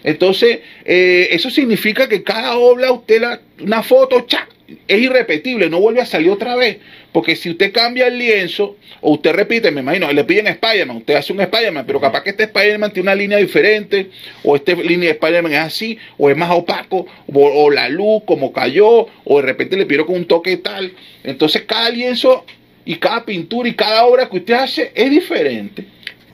Entonces, 0.05 0.61
eh, 0.85 1.29
eso 1.33 1.51
significa 1.51 2.09
que 2.09 2.23
cada 2.23 2.57
obra, 2.57 2.93
usted 2.93 3.21
la, 3.21 3.41
una 3.61 3.83
foto, 3.83 4.21
¡chac! 4.21 4.58
Es 4.87 5.01
irrepetible, 5.01 5.71
no 5.71 5.81
vuelve 5.81 6.01
a 6.01 6.07
salir 6.07 6.31
otra 6.31 6.57
vez. 6.57 6.79
Porque 7.13 7.37
si 7.37 7.51
usted 7.51 7.73
cambia 7.73 8.07
el 8.07 8.19
lienzo, 8.19 8.77
o 9.01 9.13
usted 9.13 9.33
repite, 9.33 9.71
me 9.71 9.81
imagino, 9.81 10.13
le 10.13 10.25
piden 10.25 10.47
Spider-Man, 10.47 10.99
usted 10.99 11.15
hace 11.15 11.33
un 11.33 11.41
Spider-Man, 11.41 11.85
pero 11.87 12.01
capaz 12.01 12.23
que 12.23 12.31
este 12.31 12.45
Spider-Man 12.45 12.93
tiene 12.93 13.09
una 13.09 13.15
línea 13.15 13.39
diferente, 13.39 14.11
o 14.45 14.57
esta 14.57 14.75
línea 14.75 15.09
de 15.09 15.15
Spider-Man 15.15 15.53
es 15.53 15.59
así, 15.59 15.99
o 16.19 16.29
es 16.29 16.37
más 16.37 16.51
opaco, 16.51 17.07
o, 17.33 17.65
o 17.65 17.71
la 17.71 17.89
luz 17.89 18.23
como 18.27 18.53
cayó, 18.53 19.07
o 19.25 19.41
de 19.41 19.43
repente 19.43 19.77
le 19.77 19.87
pidieron 19.87 20.07
con 20.07 20.17
un 20.17 20.27
toque 20.27 20.59
tal. 20.59 20.93
Entonces, 21.25 21.63
cada 21.63 21.89
lienzo 21.91 22.45
y 22.85 22.97
cada 22.97 23.25
pintura 23.25 23.69
y 23.69 23.75
cada 23.75 24.05
obra 24.05 24.29
que 24.29 24.37
usted 24.39 24.55
hace 24.55 24.93
es 24.95 25.11
diferente. 25.11 25.85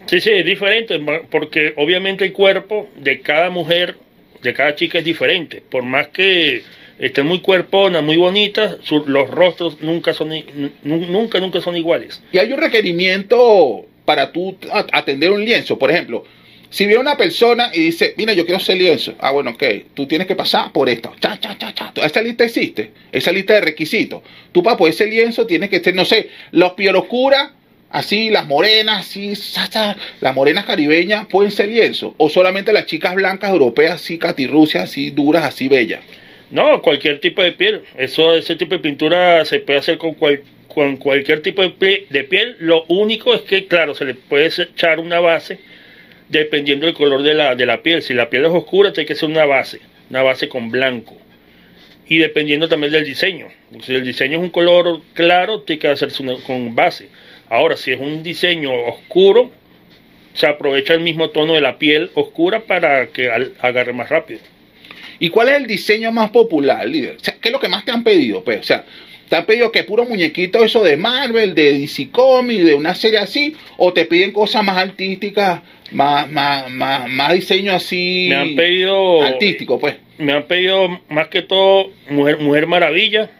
Sí, 0.07 0.20
sí, 0.20 0.31
es 0.31 0.44
diferente, 0.44 1.01
porque 1.31 1.73
obviamente 1.77 2.25
el 2.25 2.33
cuerpo 2.33 2.88
de 2.97 3.20
cada 3.20 3.49
mujer, 3.49 3.97
de 4.42 4.53
cada 4.53 4.75
chica 4.75 4.99
es 4.99 5.05
diferente. 5.05 5.62
Por 5.68 5.83
más 5.83 6.09
que 6.09 6.62
estén 6.98 7.26
muy 7.26 7.40
cuerponas, 7.40 8.02
muy 8.02 8.16
bonitas, 8.16 8.76
los 9.07 9.30
rostros 9.30 9.80
nunca 9.80 10.14
son, 10.14 10.33
nunca, 10.83 11.40
nunca 11.40 11.61
son 11.61 11.76
iguales. 11.76 12.22
Y 12.33 12.38
hay 12.38 12.52
un 12.52 12.61
requerimiento 12.61 13.87
para 14.04 14.33
tú 14.33 14.57
atender 14.92 15.30
un 15.30 15.44
lienzo. 15.44 15.78
Por 15.78 15.90
ejemplo, 15.90 16.24
si 16.70 16.87
viene 16.87 17.00
una 17.00 17.16
persona 17.16 17.70
y 17.72 17.80
dice, 17.80 18.14
mira, 18.16 18.33
yo 18.33 18.44
quiero 18.44 18.57
hacer 18.57 18.76
lienzo. 18.76 19.14
Ah, 19.20 19.30
bueno, 19.30 19.50
ok, 19.50 19.62
tú 19.94 20.07
tienes 20.07 20.26
que 20.26 20.35
pasar 20.35 20.72
por 20.72 20.88
esto. 20.88 21.14
Cha, 21.20 21.38
cha, 21.38 21.57
cha, 21.57 21.72
cha. 21.72 21.92
Esa 22.04 22.20
lista 22.20 22.44
existe, 22.44 22.90
esa 23.12 23.33
lista 23.33 23.54
de 23.54 23.61
requisitos. 23.61 24.22
Tú 24.52 24.62
para 24.62 24.76
poder 24.76 24.92
ese 24.92 25.07
lienzo 25.07 25.46
tienes 25.46 25.70
que 25.70 25.80
ser, 25.80 25.94
no 25.94 26.04
sé, 26.04 26.30
los 26.50 26.72
piel 26.72 26.96
oscura, 26.96 27.52
así, 27.90 28.28
las 28.30 28.46
morenas, 28.46 29.07
así, 29.07 29.35
las 30.20 30.35
morenas 30.35 30.64
caribeñas 30.64 31.26
pueden 31.26 31.52
ser 31.52 31.68
lienzo. 31.68 32.14
O 32.18 32.28
solamente 32.28 32.72
las 32.72 32.87
chicas 32.87 33.14
blancas 33.14 33.50
europeas, 33.50 33.94
así, 33.94 34.18
catirrucias, 34.18 34.85
así, 34.85 35.11
duras, 35.11 35.44
así, 35.44 35.68
bellas. 35.68 36.00
No, 36.50 36.80
cualquier 36.83 37.20
tipo 37.20 37.42
de 37.42 37.52
piel. 37.52 37.83
Eso, 37.96 38.35
ese 38.35 38.57
tipo 38.57 38.74
de 38.74 38.80
pintura 38.80 39.44
se 39.44 39.61
puede 39.61 39.78
hacer 39.80 39.98
con, 39.98 40.14
cual- 40.14 40.42
con 40.68 40.96
cualquier 40.96 41.42
tipo 41.42 41.62
de, 41.62 41.70
pie- 41.70 42.07
de 42.11 42.24
piel. 42.24 42.57
Lo 42.61 42.85
único 42.88 43.35
es 43.35 43.42
que, 43.42 43.66
claro, 43.66 43.94
se 43.94 44.04
le 44.04 44.14
puede 44.14 44.46
echar 44.46 45.00
una 45.00 45.20
base 45.20 45.59
dependiendo 46.28 46.87
del 46.87 46.94
color 46.94 47.22
de 47.22 47.35
la, 47.35 47.54
de 47.54 47.66
la 47.66 47.83
piel. 47.83 48.02
Si 48.02 48.14
la 48.14 48.30
piel 48.30 48.44
es 48.44 48.50
oscura, 48.52 48.92
tiene 48.92 49.07
que 49.07 49.14
ser 49.14 49.28
una 49.28 49.44
base, 49.46 49.80
una 50.11 50.22
base 50.22 50.48
con 50.48 50.70
blanco. 50.70 51.16
Y 52.07 52.18
dependiendo 52.18 52.68
también 52.68 52.92
del 52.92 53.04
diseño. 53.04 53.48
Si 53.83 53.94
el 53.94 54.04
diseño 54.04 54.38
es 54.38 54.42
un 54.44 54.50
color 54.50 55.00
claro, 55.14 55.62
tiene 55.62 55.80
que 55.80 55.88
hacerse 55.88 56.22
una- 56.22 56.37
con 56.46 56.74
base. 56.74 57.09
Ahora, 57.48 57.76
si 57.76 57.92
es 57.92 58.00
un 58.00 58.22
diseño 58.22 58.72
oscuro, 58.72 59.50
se 60.35 60.46
aprovecha 60.46 60.94
el 60.94 61.00
mismo 61.00 61.30
tono 61.30 61.54
de 61.54 61.61
la 61.61 61.78
piel 61.78 62.11
oscura 62.14 62.61
para 62.61 63.07
que 63.09 63.30
agarre 63.61 63.92
más 63.92 64.09
rápido. 64.09 64.40
¿Y 65.18 65.31
cuál 65.31 65.48
es 65.48 65.57
el 65.57 65.66
diseño 65.66 66.12
más 66.12 66.31
popular, 66.31 66.87
líder? 66.87 67.16
O 67.16 67.24
sea, 67.24 67.37
¿qué 67.40 67.48
es 67.48 67.53
lo 67.53 67.61
que 67.61 67.68
más 67.68 67.85
te 67.85 67.92
han 67.92 68.05
pedido? 68.05 68.42
Pues, 68.42 68.61
o 68.61 68.62
sea, 68.62 68.85
¿te 69.29 69.37
han 69.37 69.46
pedido 69.46 69.70
que 69.72 69.85
puro 69.85 70.05
muñequito 70.05 70.64
eso 70.64 70.83
de 70.83 70.96
Marvel, 70.96 71.55
de 71.55 71.79
DC 71.79 72.11
Comics, 72.11 72.64
de 72.64 72.74
una 72.74 72.94
serie 72.94 73.18
así? 73.18 73.57
¿O 73.77 73.92
te 73.92 74.05
piden 74.05 74.33
cosas 74.33 74.64
más 74.64 74.77
artísticas, 74.77 75.62
más, 75.92 76.31
más, 76.31 76.70
más, 76.70 77.09
más 77.09 77.33
diseño 77.33 77.72
así? 77.72 78.27
Me 78.29 78.37
han 78.37 78.57
pedido 78.57 79.22
Artístico, 79.22 79.79
pues. 79.79 79.96
me 80.18 80.33
han 80.33 80.44
pedido 80.44 81.00
más 81.09 81.29
que 81.29 81.42
todo 81.42 81.90
Mujer, 82.11 82.38
Mujer 82.38 82.66
Maravilla, 82.66 83.31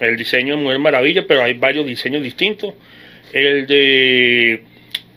el 0.00 0.16
diseño 0.16 0.56
de 0.56 0.62
Mujer 0.62 0.78
Maravilla, 0.78 1.24
pero 1.26 1.42
hay 1.42 1.54
varios 1.54 1.86
diseños 1.86 2.22
distintos. 2.22 2.74
El 3.32 3.66
de 3.66 4.62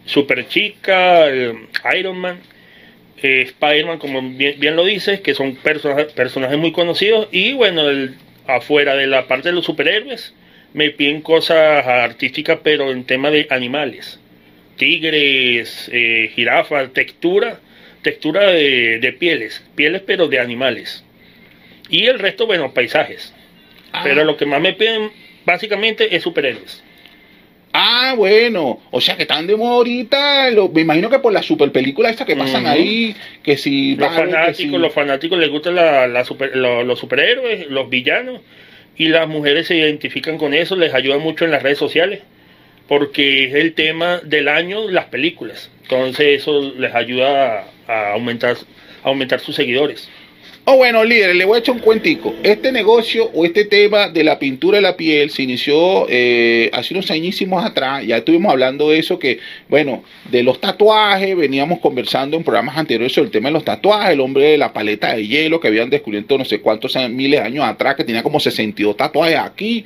Super 0.06 0.48
Chica, 0.48 1.28
el 1.28 1.68
Iron 1.98 2.18
Man, 2.18 2.40
eh, 3.26 3.42
Spider-Man, 3.44 4.00
como 4.00 4.22
bien, 4.22 4.60
bien 4.60 4.76
lo 4.76 4.86
dices, 4.86 5.22
que 5.22 5.34
son 5.34 5.56
personajes, 5.56 6.14
personajes 6.14 6.58
muy 6.58 6.72
conocidos. 6.72 7.28
Y 7.32 7.54
bueno, 7.54 7.90
el, 7.90 8.16
afuera 8.48 8.96
de 8.96 9.08
la 9.08 9.28
parte 9.28 9.50
de 9.50 9.56
los 9.56 9.66
superhéroes, 9.66 10.34
me 10.74 10.90
piden 10.92 11.22
cosas 11.22 11.86
artísticas, 11.88 12.60
pero 12.64 12.92
en 12.92 13.06
tema 13.06 13.32
de 13.32 13.48
animales. 13.50 14.20
Tigres, 14.78 15.90
eh, 15.94 16.32
jirafas, 16.36 16.92
textura, 16.92 17.60
textura 18.02 18.52
de, 18.52 19.00
de 19.00 19.14
pieles, 19.14 19.64
pieles 19.76 20.02
pero 20.06 20.28
de 20.28 20.40
animales. 20.40 21.04
Y 21.90 22.06
el 22.08 22.20
resto, 22.20 22.46
bueno, 22.46 22.74
paisajes. 22.74 23.34
Ah, 23.92 24.02
Pero 24.04 24.26
lo 24.26 24.36
que 24.36 24.46
más 24.46 24.60
me 24.60 24.74
piden 24.74 25.12
básicamente 25.46 26.16
es 26.16 26.24
superhéroes. 26.24 26.84
Ah, 27.78 28.14
bueno, 28.16 28.80
o 28.92 29.02
sea 29.02 29.16
que 29.16 29.24
están 29.24 29.48
de 29.48 29.56
moda 29.56 29.76
ahorita, 29.76 30.50
lo- 30.52 30.70
me 30.70 30.82
imagino 30.82 31.10
que 31.10 31.20
por 31.20 31.34
la 31.34 31.42
super 31.44 31.72
película 31.72 32.10
esta 32.10 32.26
que 32.26 32.36
pasan 32.36 32.66
ahí, 32.68 33.16
que 33.44 33.58
si 33.58 33.96
Los 33.96 34.08
fanáticos, 34.16 34.58
si- 34.58 34.68
los 34.78 34.94
fanáticos 34.94 35.38
les 35.40 35.50
gustan 35.50 35.76
la, 35.76 36.08
la 36.08 36.24
super- 36.24 36.56
lo- 36.56 36.84
los 36.84 36.98
superhéroes, 37.00 37.68
los 37.70 37.90
villanos, 37.90 38.42
y 38.98 39.10
las 39.10 39.28
mujeres 39.28 39.68
se 39.68 39.76
identifican 39.76 40.38
con 40.38 40.54
eso, 40.54 40.76
les 40.76 40.94
ayuda 40.94 41.18
mucho 41.18 41.44
en 41.46 41.52
las 41.52 41.62
redes 41.62 41.78
sociales, 41.78 42.22
porque 42.88 43.46
es 43.46 43.54
el 43.56 43.74
tema 43.74 44.20
del 44.24 44.48
año 44.48 44.90
las 44.90 45.06
películas. 45.06 45.70
Entonces 45.84 46.42
eso 46.42 46.74
les 46.78 46.94
ayuda 46.96 47.66
a, 47.88 47.92
a 47.94 48.14
aumentar, 48.14 48.56
a 49.04 49.08
aumentar 49.10 49.40
sus 49.40 49.56
seguidores. 49.56 50.10
Oh, 50.68 50.78
bueno, 50.78 51.04
líder, 51.04 51.36
le 51.36 51.46
voy 51.46 51.58
a 51.58 51.60
echar 51.60 51.76
un 51.76 51.82
cuentico. 51.82 52.34
Este 52.42 52.72
negocio 52.72 53.30
o 53.36 53.46
este 53.46 53.66
tema 53.66 54.10
de 54.10 54.24
la 54.24 54.40
pintura 54.40 54.78
de 54.78 54.82
la 54.82 54.98
piel 54.98 55.30
se 55.30 55.44
inició 55.44 56.08
eh, 56.10 56.72
hace 56.74 56.96
unos 56.96 57.12
añísimos 57.12 57.64
atrás. 57.64 58.04
Ya 58.04 58.18
estuvimos 58.18 58.52
hablando 58.52 58.90
de 58.90 58.98
eso, 58.98 59.20
que, 59.20 59.38
bueno, 59.70 60.04
de 60.32 60.42
los 60.42 60.60
tatuajes, 60.60 61.38
veníamos 61.38 61.78
conversando 61.80 62.36
en 62.36 62.44
programas 62.44 62.78
anteriores 62.78 63.14
sobre 63.14 63.28
el 63.28 63.32
tema 63.32 63.50
de 63.50 63.54
los 63.54 63.64
tatuajes, 63.64 64.14
el 64.14 64.22
hombre 64.22 64.46
de 64.46 64.58
la 64.58 64.74
paleta 64.74 65.14
de 65.14 65.28
hielo 65.28 65.60
que 65.60 65.68
habían 65.68 65.92
descubierto 65.92 66.36
no 66.36 66.46
sé 66.46 66.60
cuántos 66.62 66.96
miles 67.12 67.42
de 67.42 67.46
años 67.46 67.64
atrás, 67.64 67.96
que 67.96 68.04
tenía 68.04 68.24
como 68.24 68.40
62 68.40 68.98
tatuajes 68.98 69.38
aquí, 69.38 69.86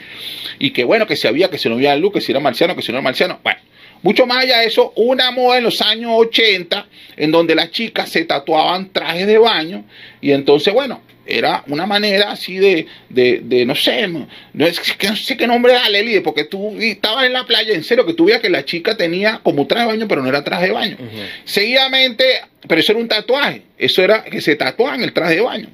y 0.59 0.71
que, 0.71 0.85
bueno, 0.85 1.05
que 1.05 1.17
se 1.17 1.27
había, 1.27 1.49
que 1.49 1.57
se 1.57 1.67
no 1.67 1.75
había 1.75 1.93
luz, 1.97 2.13
que 2.13 2.21
si 2.21 2.31
era 2.31 2.39
marciano, 2.39 2.73
que 2.73 2.83
si 2.83 2.93
no 2.93 2.99
era 2.99 3.03
marciano. 3.03 3.37
Bueno. 3.43 3.68
Mucho 4.01 4.25
más 4.25 4.43
allá 4.43 4.59
de 4.59 4.67
eso, 4.67 4.93
una 4.95 5.31
moda 5.31 5.57
en 5.57 5.65
los 5.65 5.81
años 5.81 6.11
80, 6.13 6.87
en 7.17 7.31
donde 7.31 7.55
las 7.55 7.71
chicas 7.71 8.09
se 8.09 8.23
tatuaban 8.23 8.91
trajes 8.93 9.27
de 9.27 9.37
baño, 9.37 9.83
y 10.21 10.31
entonces, 10.31 10.73
bueno, 10.73 11.01
era 11.29 11.63
una 11.67 11.85
manera 11.85 12.31
así 12.31 12.57
de, 12.57 12.87
de, 13.09 13.41
de 13.43 13.65
no 13.65 13.75
sé, 13.75 14.07
no, 14.07 14.27
es 14.65 14.79
que 14.79 15.07
no 15.07 15.15
sé 15.15 15.37
qué 15.37 15.47
nombre 15.47 15.73
darle, 15.73 16.03
líder, 16.03 16.23
porque 16.23 16.43
tú 16.43 16.75
estabas 16.79 17.25
en 17.25 17.33
la 17.33 17.45
playa, 17.45 17.73
en 17.73 17.83
serio, 17.83 18.05
que 18.05 18.13
tú 18.13 18.25
veías 18.25 18.41
que 18.41 18.49
la 18.49 18.65
chica 18.65 18.97
tenía 18.97 19.39
como 19.43 19.67
traje 19.67 19.85
de 19.85 19.91
baño, 19.93 20.07
pero 20.07 20.21
no 20.21 20.29
era 20.29 20.43
traje 20.43 20.67
de 20.67 20.71
baño. 20.71 20.97
Seguidamente, 21.45 22.23
pero 22.67 22.81
eso 22.81 22.91
era 22.91 23.01
un 23.01 23.07
tatuaje, 23.07 23.61
eso 23.77 24.03
era 24.03 24.23
que 24.23 24.41
se 24.41 24.55
tatuaban 24.55 25.03
el 25.03 25.13
traje 25.13 25.35
de 25.35 25.41
baño. 25.41 25.67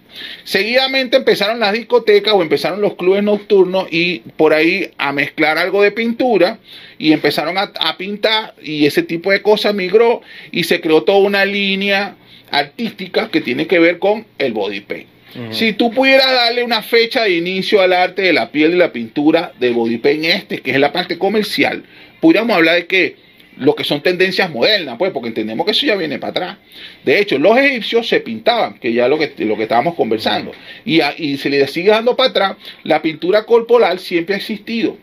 Seguidamente 0.44 1.18
empezaron 1.18 1.60
las 1.60 1.74
discotecas 1.74 2.34
o 2.34 2.42
empezaron 2.42 2.82
los 2.82 2.96
clubes 2.96 3.24
nocturnos 3.24 3.88
y 3.92 4.20
por 4.38 4.54
ahí 4.54 4.92
a 4.98 5.12
mezclar 5.14 5.58
algo 5.58 5.82
de 5.82 5.92
pintura 5.92 6.60
y 6.98 7.14
empezaron 7.14 7.58
a, 7.58 7.72
a 7.80 7.98
pintar 7.98 8.54
y 8.62 8.86
ese 8.86 9.04
tipo 9.04 9.32
de 9.32 9.42
cosas 9.42 9.74
migró 9.74 10.22
y 10.52 10.66
se 10.66 10.82
creó 10.82 11.04
toda 11.04 11.20
una 11.20 11.46
línea 11.46 12.16
artística 12.52 13.30
que 13.30 13.42
tiene 13.42 13.68
que 13.68 13.80
ver 13.80 14.00
con 14.00 14.26
el 14.38 14.54
body 14.54 14.82
paint. 14.82 15.15
Si 15.52 15.74
tú 15.74 15.92
pudieras 15.92 16.32
darle 16.32 16.64
una 16.64 16.82
fecha 16.82 17.24
de 17.24 17.32
inicio 17.32 17.82
al 17.82 17.92
arte 17.94 18.22
de 18.22 18.34
la 18.34 18.52
piel 18.52 18.74
y 18.74 18.78
la 18.78 18.92
pintura 18.94 19.52
del 19.60 19.74
body 19.74 19.98
paint 19.98 20.26
este, 20.26 20.60
que 20.62 20.72
es 20.72 20.80
la 20.80 20.92
parte 20.94 21.18
comercial, 21.18 21.84
pudiéramos 22.22 22.56
hablar 22.56 22.76
de 22.76 22.86
que 22.86 23.16
lo 23.58 23.74
que 23.76 23.84
son 23.86 24.02
tendencias 24.02 24.50
modernas, 24.50 24.96
pues, 24.98 25.12
porque 25.12 25.30
entendemos 25.30 25.66
que 25.66 25.72
eso 25.72 25.86
ya 25.86 25.96
viene 25.96 26.20
para 26.20 26.32
atrás. 26.32 26.58
De 27.06 27.20
hecho, 27.20 27.38
los 27.38 27.58
egipcios 27.58 28.08
se 28.08 28.20
pintaban, 28.20 28.80
que 28.80 28.92
ya 28.94 29.08
lo 29.08 29.18
que, 29.18 29.34
lo 29.40 29.56
que 29.56 29.64
estábamos 29.64 29.96
conversando, 29.96 30.52
y, 30.84 31.00
a- 31.02 31.16
y 31.18 31.38
se 31.38 31.50
le 31.50 31.66
sigue 31.68 31.90
dando 31.90 32.16
para 32.16 32.30
atrás, 32.30 32.56
la 32.84 33.02
pintura 33.02 33.46
corporal 33.46 34.00
siempre 34.00 34.36
ha 34.36 34.38
existido. 34.38 34.98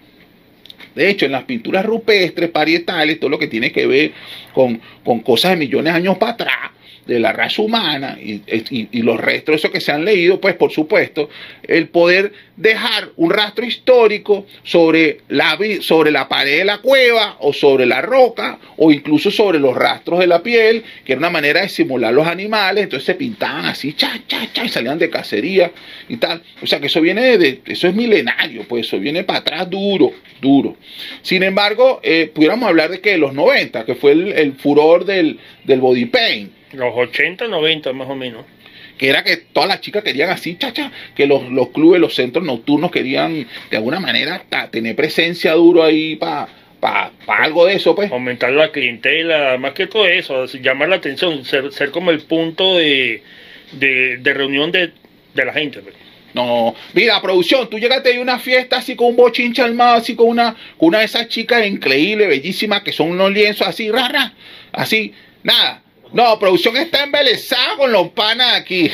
De 0.95 1.09
hecho, 1.09 1.25
en 1.25 1.33
las 1.33 1.45
pinturas 1.45 1.87
rupestres, 1.87 2.51
parietales, 2.51 3.19
todo 3.19 3.31
lo 3.31 3.39
que 3.39 3.47
tiene 3.49 3.73
que 3.73 3.87
ver 3.87 4.13
con, 4.53 4.81
con 5.05 5.21
cosas 5.21 5.53
de 5.53 5.57
millones 5.57 5.93
de 5.95 5.99
años 5.99 6.19
para 6.19 6.33
atrás, 6.33 6.71
de 7.07 7.19
la 7.19 7.33
raza 7.33 7.63
humana 7.63 8.17
y, 8.21 8.43
y- 8.47 8.89
y 8.93 9.03
los 9.03 9.19
restos 9.21 9.53
de 9.53 9.57
eso 9.57 9.71
que 9.73 9.81
se 9.81 9.91
han 9.93 10.05
leído, 10.05 10.41
pues 10.41 10.55
por 10.55 10.71
supuesto, 10.71 11.29
el 11.65 11.89
poder 11.89 12.33
dejar 12.57 13.09
un 13.17 13.31
rastro 13.31 13.65
histórico 13.65 14.47
sobre 14.63 15.19
la, 15.29 15.59
sobre 15.81 16.11
la 16.13 16.29
pared 16.29 16.59
de 16.59 16.65
la 16.65 16.79
cueva 16.79 17.37
o 17.41 17.53
sobre 17.53 17.87
la 17.87 18.03
roca 18.03 18.59
o 18.77 18.93
incluso 18.93 19.31
sobre 19.31 19.59
los 19.59 19.75
rastros 19.77 20.21
de 20.21 20.27
la 20.29 20.43
piel, 20.43 20.85
que 21.05 21.13
era 21.13 21.19
una 21.19 21.31
manera 21.31 21.63
de 21.63 21.69
simular 21.69 22.13
los 22.15 22.27
animales, 22.27 22.85
entonces 22.85 23.07
se 23.07 23.15
pintaban 23.15 23.65
así, 23.67 23.95
cha, 23.95 24.21
cha, 24.29 24.47
cha, 24.53 24.65
y 24.65 24.69
salían 24.69 24.99
de 24.99 25.11
cacería 25.11 25.73
y 26.09 26.19
tal. 26.19 26.43
O 26.63 26.67
sea 26.67 26.79
que 26.81 26.87
eso 26.87 27.01
viene 27.01 27.37
de, 27.39 27.61
eso 27.67 27.89
es 27.89 27.95
milenario, 27.95 28.65
pues 28.69 28.87
eso 28.87 28.99
viene 29.01 29.25
para 29.25 29.41
atrás 29.41 29.69
duro, 29.69 30.13
duro. 30.41 30.77
Sin 31.23 31.43
embargo, 31.43 32.01
eh, 32.03 32.31
pudiéramos 32.33 32.69
hablar 32.69 32.91
de 32.91 33.01
que 33.01 33.11
de 33.11 33.19
los 33.19 33.35
90, 33.35 33.85
que 33.85 33.95
fue 33.97 34.13
el, 34.13 34.29
el 34.33 34.53
furor 34.55 35.05
del, 35.05 35.39
del 35.65 35.81
body 35.81 36.07
paint, 36.07 36.53
Los 36.73 36.93
80, 36.95 37.49
90 37.49 37.93
más 37.93 38.09
o 38.09 38.15
menos. 38.15 38.45
que 38.99 39.09
era 39.09 39.25
que 39.25 39.37
todas 39.37 39.69
las 39.69 39.81
chicas 39.81 40.05
querían 40.05 40.31
así, 40.31 40.57
chacha, 40.57 40.93
que 41.15 41.27
los, 41.27 41.51
los 41.51 41.69
clubes, 41.71 42.01
los 42.01 42.15
centros 42.15 42.45
nocturnos 42.45 42.91
querían 42.91 43.47
de 43.71 43.77
alguna 43.77 44.01
manera 44.01 44.45
tener 44.71 44.95
presencia 44.95 45.53
duro 45.55 45.83
ahí 45.83 46.17
para 46.17 46.49
pa, 46.81 47.13
pa 47.27 47.37
algo 47.39 47.67
de 47.67 47.75
eso, 47.75 47.95
pues. 47.95 48.11
Aumentar 48.13 48.53
la 48.53 48.71
clientela, 48.71 49.57
más 49.59 49.73
que 49.73 49.87
todo 49.87 50.07
eso, 50.07 50.47
llamar 50.47 50.89
la 50.89 50.97
atención, 50.97 51.45
ser, 51.45 51.73
ser 51.73 51.91
como 51.91 52.11
el 52.11 52.21
punto 52.23 52.77
de, 52.77 53.23
de, 53.73 54.19
de 54.19 54.35
reunión 54.35 54.71
de, 54.73 54.93
de 55.35 55.45
la 55.45 55.53
gente. 55.53 55.81
pues. 55.81 55.95
No, 56.35 56.75
mira, 56.95 57.21
producción, 57.21 57.69
tú 57.69 57.79
llegaste 57.79 58.15
de 58.15 58.19
una 58.19 58.39
fiesta 58.39 58.79
así 58.79 58.97
con 58.97 59.09
un 59.09 59.17
bochinche 59.17 59.63
armado, 59.63 59.97
así 59.97 60.15
con 60.17 60.29
una, 60.29 60.57
con 60.79 60.89
una 60.89 61.01
de 61.01 61.05
esas 61.05 61.29
chicas 61.29 61.67
increíbles, 61.67 62.27
bellísimas, 62.27 62.83
que 62.83 62.93
son 62.93 63.11
unos 63.11 63.31
lienzos 63.33 63.67
así, 63.67 63.91
rara, 63.91 64.33
así, 64.73 65.13
nada. 65.43 65.83
No, 66.13 66.39
producción 66.39 66.77
está 66.77 67.05
embelesada 67.05 67.77
con 67.77 67.91
los 67.93 68.09
panas 68.11 68.53
aquí. 68.55 68.91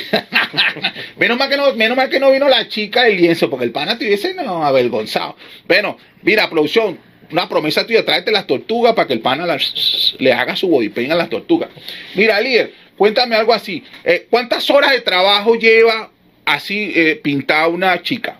menos, 1.16 1.36
mal 1.38 1.48
que 1.48 1.56
no, 1.56 1.72
menos 1.74 1.96
mal 1.96 2.08
que 2.08 2.20
no 2.20 2.30
vino 2.30 2.48
la 2.48 2.68
chica 2.68 3.04
del 3.04 3.16
lienzo, 3.16 3.50
porque 3.50 3.64
el 3.64 3.72
pana 3.72 3.98
te 3.98 4.06
hubiese 4.06 4.34
no, 4.34 4.64
avergonzado. 4.64 5.36
Bueno, 5.66 5.96
mira, 6.22 6.48
producción, 6.48 6.98
una 7.30 7.48
promesa 7.48 7.86
tuya, 7.86 8.04
tráete 8.04 8.30
las 8.30 8.46
tortugas 8.46 8.94
para 8.94 9.06
que 9.08 9.14
el 9.14 9.20
pana 9.20 9.46
las- 9.46 10.14
le 10.18 10.32
haga 10.32 10.54
su 10.56 10.68
body 10.68 10.88
paint 10.90 11.12
a 11.12 11.16
las 11.16 11.28
tortugas. 11.28 11.70
Mira, 12.14 12.40
líder, 12.40 12.72
cuéntame 12.96 13.34
algo 13.36 13.52
así. 13.52 13.82
Eh, 14.04 14.26
¿Cuántas 14.30 14.68
horas 14.70 14.92
de 14.92 15.00
trabajo 15.00 15.54
lleva 15.56 16.10
así 16.44 16.92
eh, 16.94 17.20
pintada 17.22 17.68
una 17.68 18.00
chica? 18.02 18.38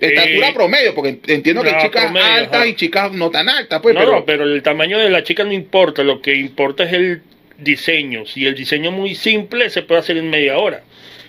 De 0.00 0.08
Eh, 0.08 0.14
estatura 0.14 0.52
promedio, 0.54 0.94
porque 0.94 1.18
entiendo 1.26 1.62
que 1.62 1.70
hay 1.70 1.82
chicas 1.82 2.04
promedio, 2.04 2.26
altas 2.26 2.54
ajá. 2.60 2.66
y 2.68 2.74
chicas 2.74 3.12
no 3.12 3.30
tan 3.30 3.48
altas, 3.48 3.80
pues, 3.80 3.94
no, 3.94 4.00
pero 4.00 4.12
no, 4.12 4.24
pero 4.24 4.44
el 4.44 4.62
tamaño 4.62 4.96
de 4.98 5.10
la 5.10 5.24
chica 5.24 5.42
no 5.44 5.52
importa, 5.52 6.04
lo 6.04 6.20
que 6.22 6.36
importa 6.36 6.84
es 6.84 6.92
el 6.92 7.22
diseño. 7.58 8.24
Si 8.24 8.46
el 8.46 8.54
diseño 8.54 8.90
es 8.90 8.96
muy 8.96 9.14
simple, 9.14 9.68
se 9.70 9.82
puede 9.82 10.00
hacer 10.00 10.16
en 10.16 10.30
media 10.30 10.56
hora. 10.58 10.82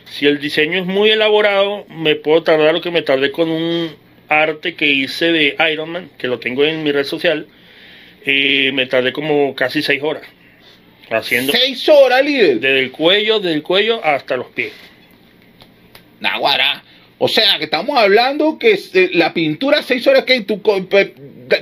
Si 0.06 0.26
el 0.26 0.39
diseño 0.39 0.80
es 0.80 0.86
muy 0.86 1.10
elaborado, 1.10 1.86
me 1.89 2.15
puedo 2.15 2.44
tardar 2.44 2.74
lo 2.74 2.82
que 2.82 2.92
me 2.92 3.02
tardé 3.02 3.32
con 3.32 3.50
un 3.50 3.96
arte 4.28 4.76
que 4.76 4.88
hice 4.88 5.32
de 5.32 5.56
Iron 5.72 5.89
Man, 5.89 6.10
que 6.18 6.28
lo 6.28 6.39
tengo 6.39 6.63
en 6.63 6.84
mi 6.84 6.92
red 6.92 7.04
social, 7.04 7.48
eh, 8.26 8.72
me 8.74 8.86
tardé 8.86 9.12
como 9.12 9.54
casi 9.56 9.82
seis 9.82 10.02
horas. 10.02 10.24
Haciendo 11.10 11.52
seis 11.52 11.89
horas, 11.89 12.24
líder. 12.24 12.60
desde 12.60 12.80
el 12.80 12.92
cuello, 12.92 13.39
desde 13.39 13.56
el 13.56 13.63
cuello 13.63 14.04
hasta 14.04 14.38
los 14.38 14.48
pies. 14.48 14.74
Naguará. 16.20 16.84
O 17.21 17.27
sea, 17.27 17.58
que 17.58 17.65
estamos 17.65 17.97
hablando 17.97 18.58
que 18.58 18.79
la 19.13 19.34
pintura 19.34 19.82
seis 19.84 20.08
horas 20.08 20.23
que 20.23 20.39
tú 20.41 20.62
co- 20.62 20.84
pe- 20.86 21.13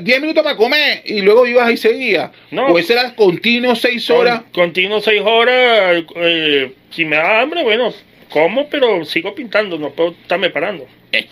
diez 0.02 0.22
minutos 0.22 0.44
para 0.44 0.56
comer 0.56 1.02
y 1.06 1.22
luego 1.22 1.48
ibas 1.48 1.72
y 1.72 1.78
seguías. 1.78 2.30
No. 2.52 2.68
O 2.68 2.78
ese 2.78 2.94
era 2.94 3.16
continuo 3.16 3.76
seis 3.76 4.08
horas. 4.12 4.42
Con- 4.42 4.52
continuo 4.66 5.02
seis 5.02 5.22
horas. 5.26 6.04
eh, 6.16 6.72
si 6.92 7.06
me 7.06 7.16
da 7.16 7.42
hambre, 7.42 7.64
bueno, 7.64 7.92
como, 8.30 8.70
pero 8.70 9.04
sigo 9.04 9.34
pintando, 9.34 9.78
no 9.80 9.90
puedo 9.92 10.12
estarme 10.12 10.50
parando. 10.52 10.86
Eh, 11.12 11.26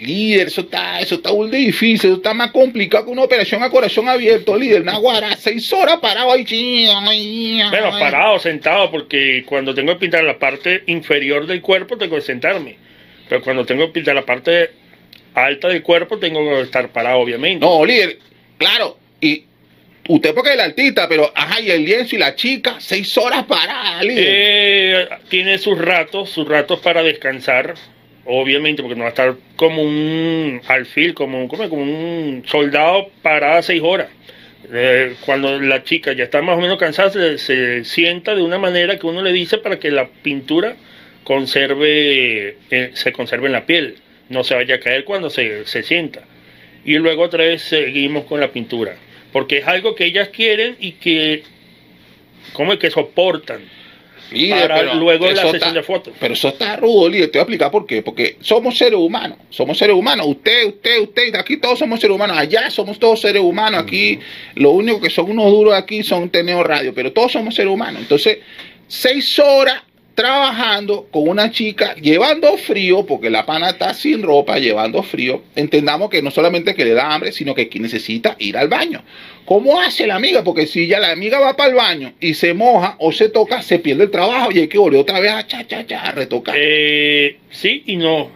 líder, 0.00 0.48
eso 0.48 0.62
está, 0.62 1.00
eso 1.00 1.14
está 1.14 1.32
muy 1.32 1.48
difícil, 1.50 2.10
eso 2.10 2.16
está 2.16 2.34
más 2.34 2.50
complicado 2.50 3.04
que 3.06 3.10
una 3.12 3.22
operación 3.22 3.62
a 3.62 3.70
corazón 3.70 4.08
abierto, 4.08 4.56
líder. 4.58 4.84
Naguará, 4.84 5.36
seis 5.36 5.72
horas 5.72 5.98
parado 6.00 6.32
ahí. 6.32 6.44
Bueno, 7.70 7.90
parado, 7.98 8.38
sentado, 8.40 8.90
porque 8.90 9.44
cuando 9.46 9.74
tengo 9.74 9.92
que 9.94 10.00
pintar 10.00 10.24
la 10.24 10.38
parte 10.38 10.82
inferior 10.86 11.46
del 11.46 11.62
cuerpo 11.62 11.96
tengo 11.96 12.16
que 12.16 12.22
sentarme. 12.22 12.76
Pero 13.30 13.40
cuando 13.42 13.64
tengo 13.64 13.90
pintar 13.92 14.14
la 14.14 14.26
parte 14.26 14.70
alta 15.34 15.68
del 15.68 15.82
cuerpo 15.82 16.18
tengo 16.18 16.44
que 16.44 16.60
estar 16.62 16.90
parado, 16.90 17.18
obviamente. 17.20 17.64
No, 17.64 17.82
líder, 17.86 18.18
claro. 18.58 18.98
Y 19.20 19.44
usted 20.08 20.34
porque 20.34 20.50
es 20.50 20.54
el 20.56 20.60
artista, 20.62 21.08
pero 21.08 21.32
ajá, 21.34 21.60
y 21.60 21.70
el 21.70 21.84
lienzo 21.84 22.16
y 22.16 22.18
la 22.18 22.34
chica, 22.34 22.76
seis 22.80 23.16
horas 23.16 23.44
parada, 23.44 24.02
líder. 24.02 24.24
Eh, 24.26 25.08
tiene 25.28 25.56
sus 25.58 25.78
ratos, 25.78 26.28
sus 26.30 26.46
ratos 26.48 26.80
para 26.80 27.02
descansar, 27.04 27.74
obviamente, 28.24 28.82
porque 28.82 28.96
no 28.96 29.02
va 29.04 29.08
a 29.08 29.10
estar 29.10 29.36
como 29.56 29.82
un 29.82 30.60
alfil, 30.66 31.14
como, 31.14 31.40
un- 31.40 31.48
como, 31.48 31.68
como 31.70 31.82
un 31.82 32.42
soldado 32.46 33.10
parada 33.22 33.62
seis 33.62 33.80
horas. 33.82 34.08
Eh, 34.72 35.14
cuando 35.24 35.58
la 35.60 35.82
chica 35.84 36.12
ya 36.12 36.24
está 36.24 36.42
más 36.42 36.58
o 36.58 36.60
menos 36.60 36.78
cansada, 36.78 37.10
se, 37.10 37.38
se 37.38 37.84
sienta 37.84 38.34
de 38.34 38.42
una 38.42 38.58
manera 38.58 38.98
que 38.98 39.06
uno 39.06 39.22
le 39.22 39.32
dice 39.32 39.58
para 39.58 39.78
que 39.78 39.90
la 39.90 40.08
pintura 40.08 40.76
conserve, 41.30 42.56
eh, 42.72 42.90
se 42.94 43.12
conserve 43.12 43.46
en 43.46 43.52
la 43.52 43.64
piel, 43.64 43.98
no 44.30 44.42
se 44.42 44.56
vaya 44.56 44.74
a 44.74 44.80
caer 44.80 45.04
cuando 45.04 45.30
se, 45.30 45.64
se 45.64 45.84
sienta. 45.84 46.24
Y 46.84 46.94
luego 46.94 47.22
otra 47.22 47.44
vez 47.44 47.62
seguimos 47.62 48.24
con 48.24 48.40
la 48.40 48.50
pintura, 48.50 48.96
porque 49.32 49.58
es 49.58 49.68
algo 49.68 49.94
que 49.94 50.06
ellas 50.06 50.30
quieren 50.30 50.74
y 50.80 50.92
que, 50.92 51.44
como 52.52 52.76
que 52.80 52.90
soportan. 52.90 53.60
Líder, 54.32 54.62
para 54.62 54.80
pero 54.80 54.94
luego 54.94 55.26
la 55.26 55.36
sesión 55.36 55.54
está- 55.54 55.72
de 55.72 55.82
fotos. 55.84 56.14
Pero 56.18 56.34
eso 56.34 56.48
está 56.48 56.74
rudo, 56.74 57.08
líder. 57.08 57.30
Te 57.30 57.38
voy 57.38 57.40
a 57.40 57.42
explicar 57.42 57.70
por 57.70 57.86
qué. 57.86 58.02
Porque 58.02 58.36
somos 58.40 58.76
seres 58.76 58.98
humanos. 58.98 59.38
Somos 59.50 59.78
seres 59.78 59.94
humanos. 59.94 60.26
Usted, 60.28 60.66
usted, 60.66 61.00
usted. 61.00 61.34
Aquí 61.36 61.56
todos 61.58 61.78
somos 61.80 62.00
seres 62.00 62.14
humanos. 62.14 62.38
Allá 62.38 62.70
somos 62.70 62.98
todos 63.00 63.20
seres 63.20 63.42
humanos. 63.42 63.82
Aquí 63.82 64.20
lo 64.54 64.70
único 64.70 65.00
que 65.00 65.10
son 65.10 65.30
unos 65.32 65.50
duros 65.50 65.74
aquí 65.74 66.04
son 66.04 66.30
Teneo 66.30 66.62
Radio. 66.62 66.94
Pero 66.94 67.12
todos 67.12 67.32
somos 67.32 67.56
seres 67.56 67.72
humanos. 67.72 68.02
Entonces, 68.02 68.38
seis 68.86 69.36
horas 69.40 69.82
trabajando 70.20 71.08
con 71.10 71.26
una 71.26 71.50
chica, 71.50 71.94
llevando 71.94 72.58
frío, 72.58 73.06
porque 73.06 73.30
la 73.30 73.46
pana 73.46 73.70
está 73.70 73.94
sin 73.94 74.22
ropa, 74.22 74.58
llevando 74.58 75.02
frío. 75.02 75.42
Entendamos 75.56 76.10
que 76.10 76.20
no 76.20 76.30
solamente 76.30 76.74
que 76.74 76.84
le 76.84 76.92
da 76.92 77.14
hambre, 77.14 77.32
sino 77.32 77.54
que 77.54 77.70
necesita 77.76 78.36
ir 78.38 78.58
al 78.58 78.68
baño. 78.68 79.02
¿Cómo 79.46 79.80
hace 79.80 80.06
la 80.06 80.16
amiga? 80.16 80.44
Porque 80.44 80.66
si 80.66 80.86
ya 80.86 81.00
la 81.00 81.10
amiga 81.10 81.40
va 81.40 81.56
para 81.56 81.70
el 81.70 81.74
baño 81.74 82.12
y 82.20 82.34
se 82.34 82.52
moja 82.52 82.96
o 82.98 83.12
se 83.12 83.30
toca, 83.30 83.62
se 83.62 83.78
pierde 83.78 84.04
el 84.04 84.10
trabajo 84.10 84.52
y 84.52 84.58
hay 84.58 84.68
que 84.68 84.76
volver 84.76 85.00
otra 85.00 85.20
vez 85.20 85.32
a 85.32 85.46
cha, 85.46 85.66
cha, 85.66 85.86
cha, 85.86 86.02
a 86.02 86.12
retocar. 86.12 86.54
Eh, 86.58 87.38
sí 87.48 87.82
y 87.86 87.96
no, 87.96 88.30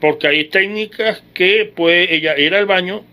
porque 0.00 0.26
hay 0.26 0.46
técnicas 0.46 1.22
que 1.34 1.70
puede 1.72 2.16
ella 2.16 2.36
ir 2.36 2.56
al 2.56 2.66
baño, 2.66 3.04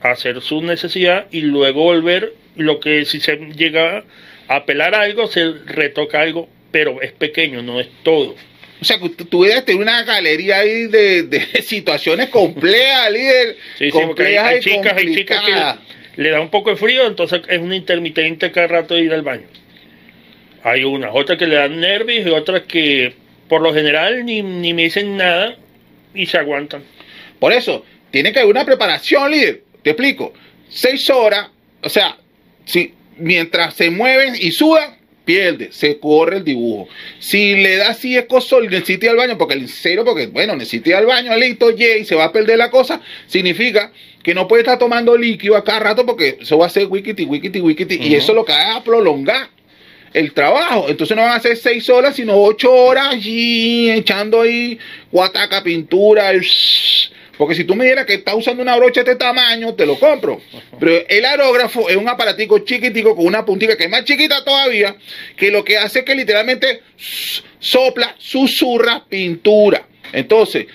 hacer 0.00 0.40
su 0.40 0.62
necesidad 0.62 1.26
y 1.30 1.42
luego 1.42 1.82
volver. 1.82 2.32
Lo 2.56 2.80
que 2.80 3.04
si 3.04 3.20
se 3.20 3.36
llega 3.36 4.04
a 4.48 4.64
pelar 4.64 4.94
algo, 4.94 5.26
se 5.26 5.52
retoca 5.66 6.22
algo, 6.22 6.48
pero 6.70 7.00
es 7.02 7.12
pequeño, 7.12 7.62
no 7.62 7.80
es 7.80 7.88
todo. 8.02 8.34
O 8.80 8.84
sea, 8.84 8.98
que 8.98 9.08
tú 9.08 9.24
tuvieras 9.24 9.64
tener 9.64 9.82
una 9.82 10.04
galería 10.04 10.58
ahí 10.58 10.86
de, 10.86 11.24
de 11.24 11.40
situaciones 11.62 12.28
complejas, 12.28 13.10
líder. 13.10 13.56
Sí, 13.78 13.90
sí, 13.90 13.98
porque 14.06 14.38
hay, 14.38 14.60
chicas, 14.60 14.94
hay 14.96 15.14
chicas 15.14 15.40
que 15.44 16.22
le 16.22 16.30
da 16.30 16.40
un 16.40 16.50
poco 16.50 16.70
de 16.70 16.76
frío, 16.76 17.06
entonces 17.06 17.42
es 17.48 17.58
un 17.58 17.72
intermitente 17.72 18.50
cada 18.50 18.66
rato 18.68 18.94
de 18.94 19.02
ir 19.02 19.12
al 19.12 19.22
baño. 19.22 19.46
Hay 20.62 20.84
unas, 20.84 21.10
otras 21.14 21.38
que 21.38 21.46
le 21.46 21.56
dan 21.56 21.80
nervios 21.80 22.26
y 22.26 22.30
otras 22.30 22.62
que 22.62 23.14
por 23.48 23.62
lo 23.62 23.72
general 23.72 24.24
ni, 24.24 24.42
ni 24.42 24.74
me 24.74 24.82
dicen 24.82 25.16
nada 25.16 25.56
y 26.14 26.26
se 26.26 26.38
aguantan. 26.38 26.82
Por 27.38 27.52
eso, 27.52 27.84
tiene 28.10 28.32
que 28.32 28.40
haber 28.40 28.50
una 28.50 28.64
preparación, 28.64 29.30
líder. 29.30 29.62
Te 29.82 29.90
explico. 29.90 30.32
Seis 30.68 31.08
horas, 31.08 31.48
o 31.82 31.88
sea, 31.88 32.16
si 32.64 32.94
mientras 33.16 33.74
se 33.74 33.90
mueven 33.90 34.34
y 34.38 34.50
sudan, 34.50 34.97
pierde, 35.28 35.68
se 35.72 35.98
corre 35.98 36.38
el 36.38 36.44
dibujo. 36.44 36.88
Si 37.18 37.54
le 37.54 37.76
da 37.76 37.90
así 37.90 38.16
es 38.16 38.24
coso, 38.24 38.62
necesita 38.62 39.04
ir 39.04 39.10
al 39.10 39.18
baño, 39.18 39.36
porque 39.36 39.52
el 39.52 39.68
cero, 39.68 40.02
porque 40.02 40.26
bueno, 40.28 40.56
necesita 40.56 40.88
ir 40.88 40.94
al 40.94 41.04
baño, 41.04 41.36
listo, 41.36 41.70
y 41.70 42.06
se 42.06 42.14
va 42.14 42.24
a 42.24 42.32
perder 42.32 42.56
la 42.56 42.70
cosa, 42.70 43.02
significa 43.26 43.92
que 44.22 44.32
no 44.32 44.48
puede 44.48 44.62
estar 44.62 44.78
tomando 44.78 45.18
líquido 45.18 45.54
a 45.54 45.64
cada 45.64 45.80
rato 45.80 46.06
porque 46.06 46.38
eso 46.40 46.56
va 46.56 46.64
a 46.64 46.70
ser 46.70 46.86
wikiti, 46.86 47.26
wikiti, 47.26 47.60
wikiti, 47.60 47.96
y 47.96 48.14
eso 48.14 48.32
lo 48.32 48.46
que 48.46 48.52
va 48.52 48.76
a 48.76 48.82
prolongar 48.82 49.50
el 50.14 50.32
trabajo. 50.32 50.86
Entonces 50.88 51.14
no 51.14 51.24
van 51.24 51.32
a 51.32 51.40
ser 51.40 51.58
seis 51.58 51.90
horas, 51.90 52.16
sino 52.16 52.34
ocho 52.34 52.72
horas 52.72 53.16
y 53.22 53.90
echando 53.90 54.40
ahí 54.40 54.78
guataca, 55.12 55.62
pintura, 55.62 56.32
y 56.32 56.38
shhh. 56.38 57.17
Porque 57.38 57.54
si 57.54 57.64
tú 57.64 57.76
me 57.76 57.84
dijeras 57.84 58.04
que 58.04 58.14
está 58.14 58.34
usando 58.34 58.62
una 58.62 58.76
brocha 58.76 59.04
de 59.04 59.12
este 59.12 59.24
tamaño, 59.24 59.74
te 59.74 59.86
lo 59.86 59.98
compro. 59.98 60.40
Pero 60.78 61.06
el 61.08 61.24
aerógrafo 61.24 61.88
es 61.88 61.96
un 61.96 62.08
aparatico 62.08 62.58
chiquitico 62.58 63.14
con 63.14 63.24
una 63.24 63.44
puntita 63.44 63.76
que 63.76 63.84
es 63.84 63.90
más 63.90 64.04
chiquita 64.04 64.44
todavía, 64.44 64.96
que 65.36 65.52
lo 65.52 65.64
que 65.64 65.78
hace 65.78 66.00
es 66.00 66.04
que 66.04 66.16
literalmente 66.16 66.82
sopla, 67.60 68.14
susurra 68.18 69.04
pintura. 69.08 69.86
Entonces, 70.12 70.66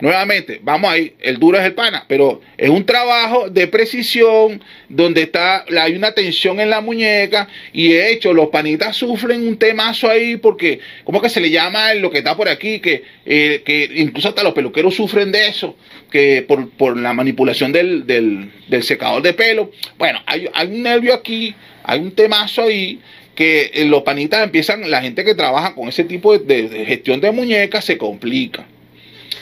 Nuevamente, 0.00 0.60
vamos 0.62 0.90
ahí, 0.90 1.12
el 1.20 1.38
duro 1.38 1.58
es 1.58 1.64
el 1.64 1.74
pana, 1.74 2.04
pero 2.08 2.40
es 2.56 2.70
un 2.70 2.84
trabajo 2.86 3.50
de 3.50 3.66
precisión 3.66 4.62
donde 4.88 5.22
está, 5.22 5.64
hay 5.80 5.94
una 5.94 6.12
tensión 6.12 6.58
en 6.60 6.70
la 6.70 6.80
muñeca 6.80 7.48
y 7.72 7.88
de 7.92 8.12
hecho 8.12 8.32
los 8.32 8.48
panitas 8.48 8.96
sufren 8.96 9.46
un 9.46 9.58
temazo 9.58 10.08
ahí 10.08 10.36
porque, 10.36 10.80
¿cómo 11.04 11.20
que 11.20 11.28
se 11.28 11.40
le 11.40 11.50
llama 11.50 11.92
lo 11.94 12.10
que 12.10 12.18
está 12.18 12.36
por 12.36 12.48
aquí? 12.48 12.80
Que, 12.80 13.02
eh, 13.26 13.62
que 13.64 13.90
incluso 13.96 14.28
hasta 14.28 14.42
los 14.42 14.54
peluqueros 14.54 14.94
sufren 14.94 15.32
de 15.32 15.48
eso, 15.48 15.76
que 16.10 16.42
por, 16.48 16.70
por 16.70 16.96
la 16.96 17.12
manipulación 17.12 17.72
del, 17.72 18.06
del, 18.06 18.50
del 18.68 18.82
secador 18.82 19.22
de 19.22 19.34
pelo. 19.34 19.70
Bueno, 19.98 20.20
hay, 20.26 20.48
un 20.66 20.82
nervio 20.82 21.14
aquí, 21.14 21.54
hay 21.84 22.00
un 22.00 22.12
temazo 22.12 22.62
ahí 22.62 23.00
que 23.34 23.70
eh, 23.74 23.84
los 23.84 24.02
panitas 24.02 24.42
empiezan, 24.42 24.90
la 24.90 25.02
gente 25.02 25.24
que 25.24 25.34
trabaja 25.34 25.74
con 25.74 25.88
ese 25.88 26.04
tipo 26.04 26.36
de- 26.38 26.68
de 26.68 26.84
gestión 26.86 27.20
de 27.20 27.30
muñecas 27.30 27.84
se 27.84 27.96
complica. 27.98 28.66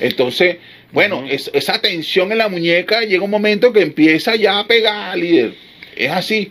Entonces, 0.00 0.56
bueno, 0.92 1.18
Ujú. 1.18 1.28
es- 1.28 1.50
esa 1.54 1.80
tensión 1.80 2.32
en 2.32 2.38
la 2.38 2.48
muñeca 2.48 3.00
llega 3.02 3.22
un 3.24 3.30
momento 3.30 3.72
que 3.72 3.80
empieza 3.82 4.36
ya 4.36 4.58
a 4.60 4.66
pegar, 4.66 5.16
líder. 5.16 5.54
Es 5.96 6.10
así. 6.10 6.48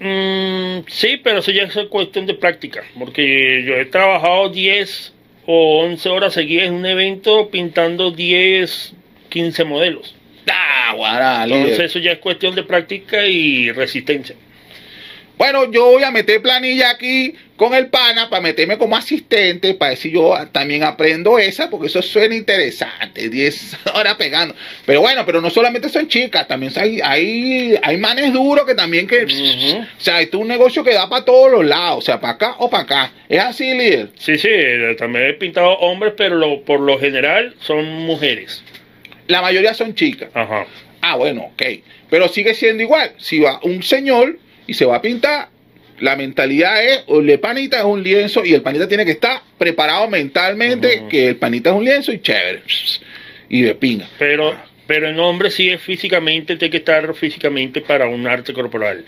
Mm, 0.00 0.80
sí, 0.88 1.20
pero 1.22 1.40
eso 1.40 1.50
ya 1.50 1.64
es 1.64 1.74
cuestión 1.88 2.26
de 2.26 2.34
práctica, 2.34 2.82
porque 2.98 3.64
yo 3.66 3.74
he 3.74 3.84
trabajado 3.84 4.48
10 4.48 5.12
o 5.46 5.80
11 5.84 6.08
horas 6.08 6.32
seguidas 6.32 6.68
en 6.68 6.74
un 6.74 6.86
evento 6.86 7.50
pintando 7.50 8.10
10, 8.10 8.94
15 9.28 9.64
modelos. 9.64 10.14
Ah, 10.50 10.94
guará, 10.96 11.46
líder. 11.46 11.60
Entonces 11.60 11.84
eso 11.90 11.98
ya 11.98 12.12
es 12.12 12.18
cuestión 12.18 12.54
de 12.54 12.62
práctica 12.62 13.26
y 13.26 13.70
resistencia. 13.72 14.34
Bueno, 15.40 15.70
yo 15.72 15.86
voy 15.86 16.02
a 16.02 16.10
meter 16.10 16.42
planilla 16.42 16.90
aquí 16.90 17.34
con 17.56 17.72
el 17.72 17.86
pana 17.86 18.28
para 18.28 18.42
meterme 18.42 18.76
como 18.76 18.94
asistente, 18.94 19.72
para 19.72 19.92
decir 19.92 20.12
yo 20.12 20.34
también 20.52 20.82
aprendo 20.82 21.38
esa, 21.38 21.70
porque 21.70 21.86
eso 21.86 22.02
suena 22.02 22.34
interesante, 22.34 23.30
10 23.30 23.74
horas 23.94 24.16
pegando. 24.16 24.54
Pero 24.84 25.00
bueno, 25.00 25.24
pero 25.24 25.40
no 25.40 25.48
solamente 25.48 25.88
son 25.88 26.08
chicas, 26.08 26.46
también 26.46 26.74
hay, 26.76 27.00
hay, 27.02 27.74
hay 27.82 27.96
manes 27.96 28.34
duros 28.34 28.66
que 28.66 28.74
también 28.74 29.06
que... 29.06 29.24
O 29.24 29.86
sea, 30.02 30.20
esto 30.20 30.36
es 30.36 30.42
un 30.42 30.48
negocio 30.48 30.84
que 30.84 30.92
da 30.92 31.08
para 31.08 31.24
todos 31.24 31.50
los 31.50 31.64
lados, 31.64 32.00
o 32.00 32.02
sea, 32.02 32.20
para 32.20 32.34
acá 32.34 32.56
o 32.58 32.68
para 32.68 32.82
acá. 32.82 33.12
Es 33.26 33.40
así, 33.40 33.72
líder. 33.72 34.10
Sí, 34.18 34.36
sí, 34.36 34.48
eh, 34.50 34.94
también 34.98 35.24
he 35.24 35.32
pintado 35.32 35.70
hombres, 35.78 36.12
pero 36.18 36.36
lo- 36.36 36.60
por 36.66 36.80
lo 36.80 36.98
general 36.98 37.54
son 37.60 37.86
mujeres. 38.04 38.62
La 39.26 39.40
mayoría 39.40 39.72
son 39.72 39.94
chicas. 39.94 40.28
Ajá. 40.34 40.66
Ah, 41.00 41.16
bueno, 41.16 41.44
ok. 41.54 41.62
Pero 42.10 42.28
sigue 42.28 42.52
siendo 42.52 42.82
igual. 42.82 43.12
Si 43.16 43.38
va 43.40 43.58
un 43.62 43.82
señor 43.82 44.38
y 44.70 44.74
se 44.74 44.84
va 44.84 44.94
a 44.94 45.02
pintar, 45.02 45.48
la 45.98 46.14
mentalidad 46.14 46.80
es, 46.84 47.02
el 47.08 47.40
panita 47.40 47.78
es 47.78 47.84
un 47.84 48.04
lienzo 48.04 48.44
y 48.44 48.54
el 48.54 48.62
panita 48.62 48.86
tiene 48.86 49.04
que 49.04 49.10
estar 49.10 49.42
preparado 49.58 50.06
mentalmente 50.06 51.06
que 51.10 51.26
el 51.26 51.36
panita 51.36 51.70
es 51.70 51.76
un 51.76 51.84
lienzo 51.84 52.12
y 52.12 52.20
chévere. 52.20 52.62
Y 53.48 53.62
de 53.62 53.74
pinga. 53.74 54.06
Pero, 54.16 54.56
pero 54.86 55.08
en 55.08 55.18
hombres 55.18 55.54
sí 55.54 55.70
es 55.70 55.82
físicamente, 55.82 56.54
tiene 56.54 56.70
que 56.70 56.76
estar 56.76 57.12
físicamente 57.16 57.80
para 57.80 58.06
un 58.06 58.28
arte 58.28 58.52
corporal. 58.52 59.04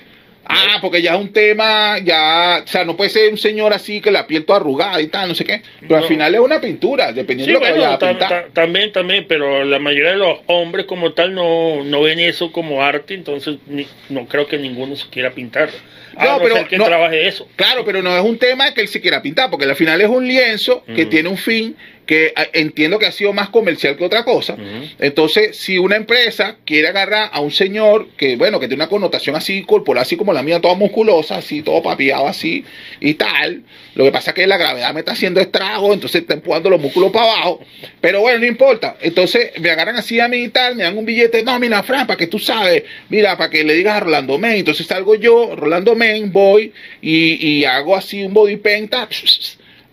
Ah, 0.55 0.79
porque 0.81 1.01
ya 1.03 1.15
es 1.15 1.21
un 1.21 1.33
tema, 1.33 1.99
ya, 2.01 2.63
o 2.65 2.67
sea, 2.67 2.85
no 2.85 2.97
puede 2.97 3.11
ser 3.11 3.31
un 3.33 3.39
señor 3.39 3.73
así 3.73 4.01
que 4.01 4.11
la 4.11 4.27
piel 4.27 4.45
toda 4.45 4.59
arrugada 4.61 5.01
y 5.01 5.07
tal, 5.07 5.29
no 5.29 5.35
sé 5.35 5.45
qué. 5.45 5.63
Pero 5.81 5.97
al 5.97 6.05
final 6.05 6.35
es 6.35 6.41
una 6.41 6.61
pintura, 6.61 7.13
dependiendo 7.13 7.59
Sí, 7.59 7.65
de 7.65 7.71
lo 7.71 7.75
que 7.75 7.81
vaya 7.81 7.95
a 7.95 7.99
ta- 7.99 8.09
pintar. 8.11 8.29
ta- 8.29 8.49
también, 8.53 8.93
también, 8.93 9.27
pero 9.29 9.65
la 9.65 9.79
mayoría 9.79 10.11
de 10.11 10.17
los 10.19 10.39
hombres 10.47 10.87
como 10.87 11.13
tal 11.13 11.35
no, 11.35 11.83
no 11.85 12.03
ven 12.03 12.21
eso 12.21 12.53
como 12.53 12.83
arte, 12.83 13.15
entonces 13.15 13.57
ni- 13.67 13.87
no 14.09 14.27
creo 14.27 14.47
que 14.47 14.59
ninguno 14.59 14.95
se 14.97 15.09
quiera 15.09 15.31
pintar. 15.31 15.71
A 16.17 16.25
No, 16.27 16.33
no, 16.33 16.43
pero 16.43 16.69
que 16.69 16.77
no- 16.77 16.85
trabaje 16.85 17.27
eso. 17.27 17.49
Claro, 17.57 17.85
pero 17.87 18.03
no 18.03 18.15
es 18.17 18.23
un 18.23 18.37
tema 18.39 18.73
que 18.75 18.83
él 18.83 18.89
se 18.89 19.01
quiera 19.01 19.23
pintar, 19.23 19.49
porque 19.51 19.65
al 19.65 19.77
final 19.77 20.01
es 20.01 20.09
un 20.09 20.27
lienzo 20.29 20.85
que 20.95 21.07
tiene 21.07 21.29
un 21.31 21.39
fin 21.39 21.75
que 22.13 22.31
ah, 22.37 22.47
entiendo 22.53 22.99
que 22.99 23.07
ha 23.07 23.13
sido 23.13 23.33
más 23.33 23.49
comercial 23.49 23.97
que 23.97 24.05
otra 24.05 24.23
cosa. 24.23 24.55
Entonces, 24.99 25.57
si 25.57 25.79
una 25.79 25.97
empresa 25.97 26.59
quiere 26.67 26.89
agarrar 26.89 27.31
a 27.33 27.41
un 27.41 27.51
señor 27.51 28.09
que, 28.19 28.37
bueno, 28.37 28.61
que 28.61 28.69
tiene 28.69 28.83
una 28.83 28.91
connotación 28.91 29.35
así 29.35 29.63
corporal, 29.63 30.03
así 30.03 30.15
como 30.15 30.35
la 30.35 30.43
mía, 30.43 30.61
toda 30.61 30.75
musculosa, 30.75 31.37
así, 31.37 31.63
todo 31.63 31.83
papiado 31.83 32.29
así 32.29 32.67
y 33.01 33.15
tal, 33.15 33.63
lo 33.95 34.05
que 34.05 34.13
pasa 34.13 34.33
es 34.33 34.35
que 34.35 34.47
la 34.47 34.59
gravedad 34.59 34.93
me 34.93 35.01
está 35.01 35.13
haciendo 35.13 35.41
estrago, 35.41 35.95
entonces 35.95 36.21
está 36.21 36.35
empujando 36.35 36.69
los 36.69 36.83
músculos 36.83 37.11
para 37.13 37.33
abajo. 37.33 37.61
Pero 38.03 38.21
bueno, 38.21 38.41
no 38.41 38.47
importa. 38.47 38.99
Entonces, 39.01 39.53
me 39.59 39.71
agarran 39.71 39.97
así 39.97 40.21
a 40.21 40.29
mí 40.29 40.37
y 40.37 40.49
tal, 40.51 40.77
me 40.77 40.83
dan 40.83 40.99
un 40.99 41.07
billete, 41.07 41.43
no, 41.43 41.59
mira, 41.59 41.83
Fran, 41.83 42.07
para 42.07 42.19
que 42.19 42.27
tú 42.27 42.39
sabes, 42.39 42.83
mira, 43.09 43.39
para 43.39 43.49
que 43.49 43.65
le 43.65 43.73
digas 43.73 43.97
a 43.97 44.01
Rolando 44.01 44.37
Men. 44.37 44.57
Entonces 44.57 44.87
salgo 44.87 45.15
yo, 45.15 45.57
Rolando 45.57 45.95
Men, 45.95 46.31
voy 46.31 46.75
y, 47.01 47.47
y 47.47 47.65
hago 47.65 47.97
así 47.97 48.23
un 48.23 48.35
body 48.35 48.57
paint, 48.57 48.95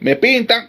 me 0.01 0.17
pintan. 0.17 0.67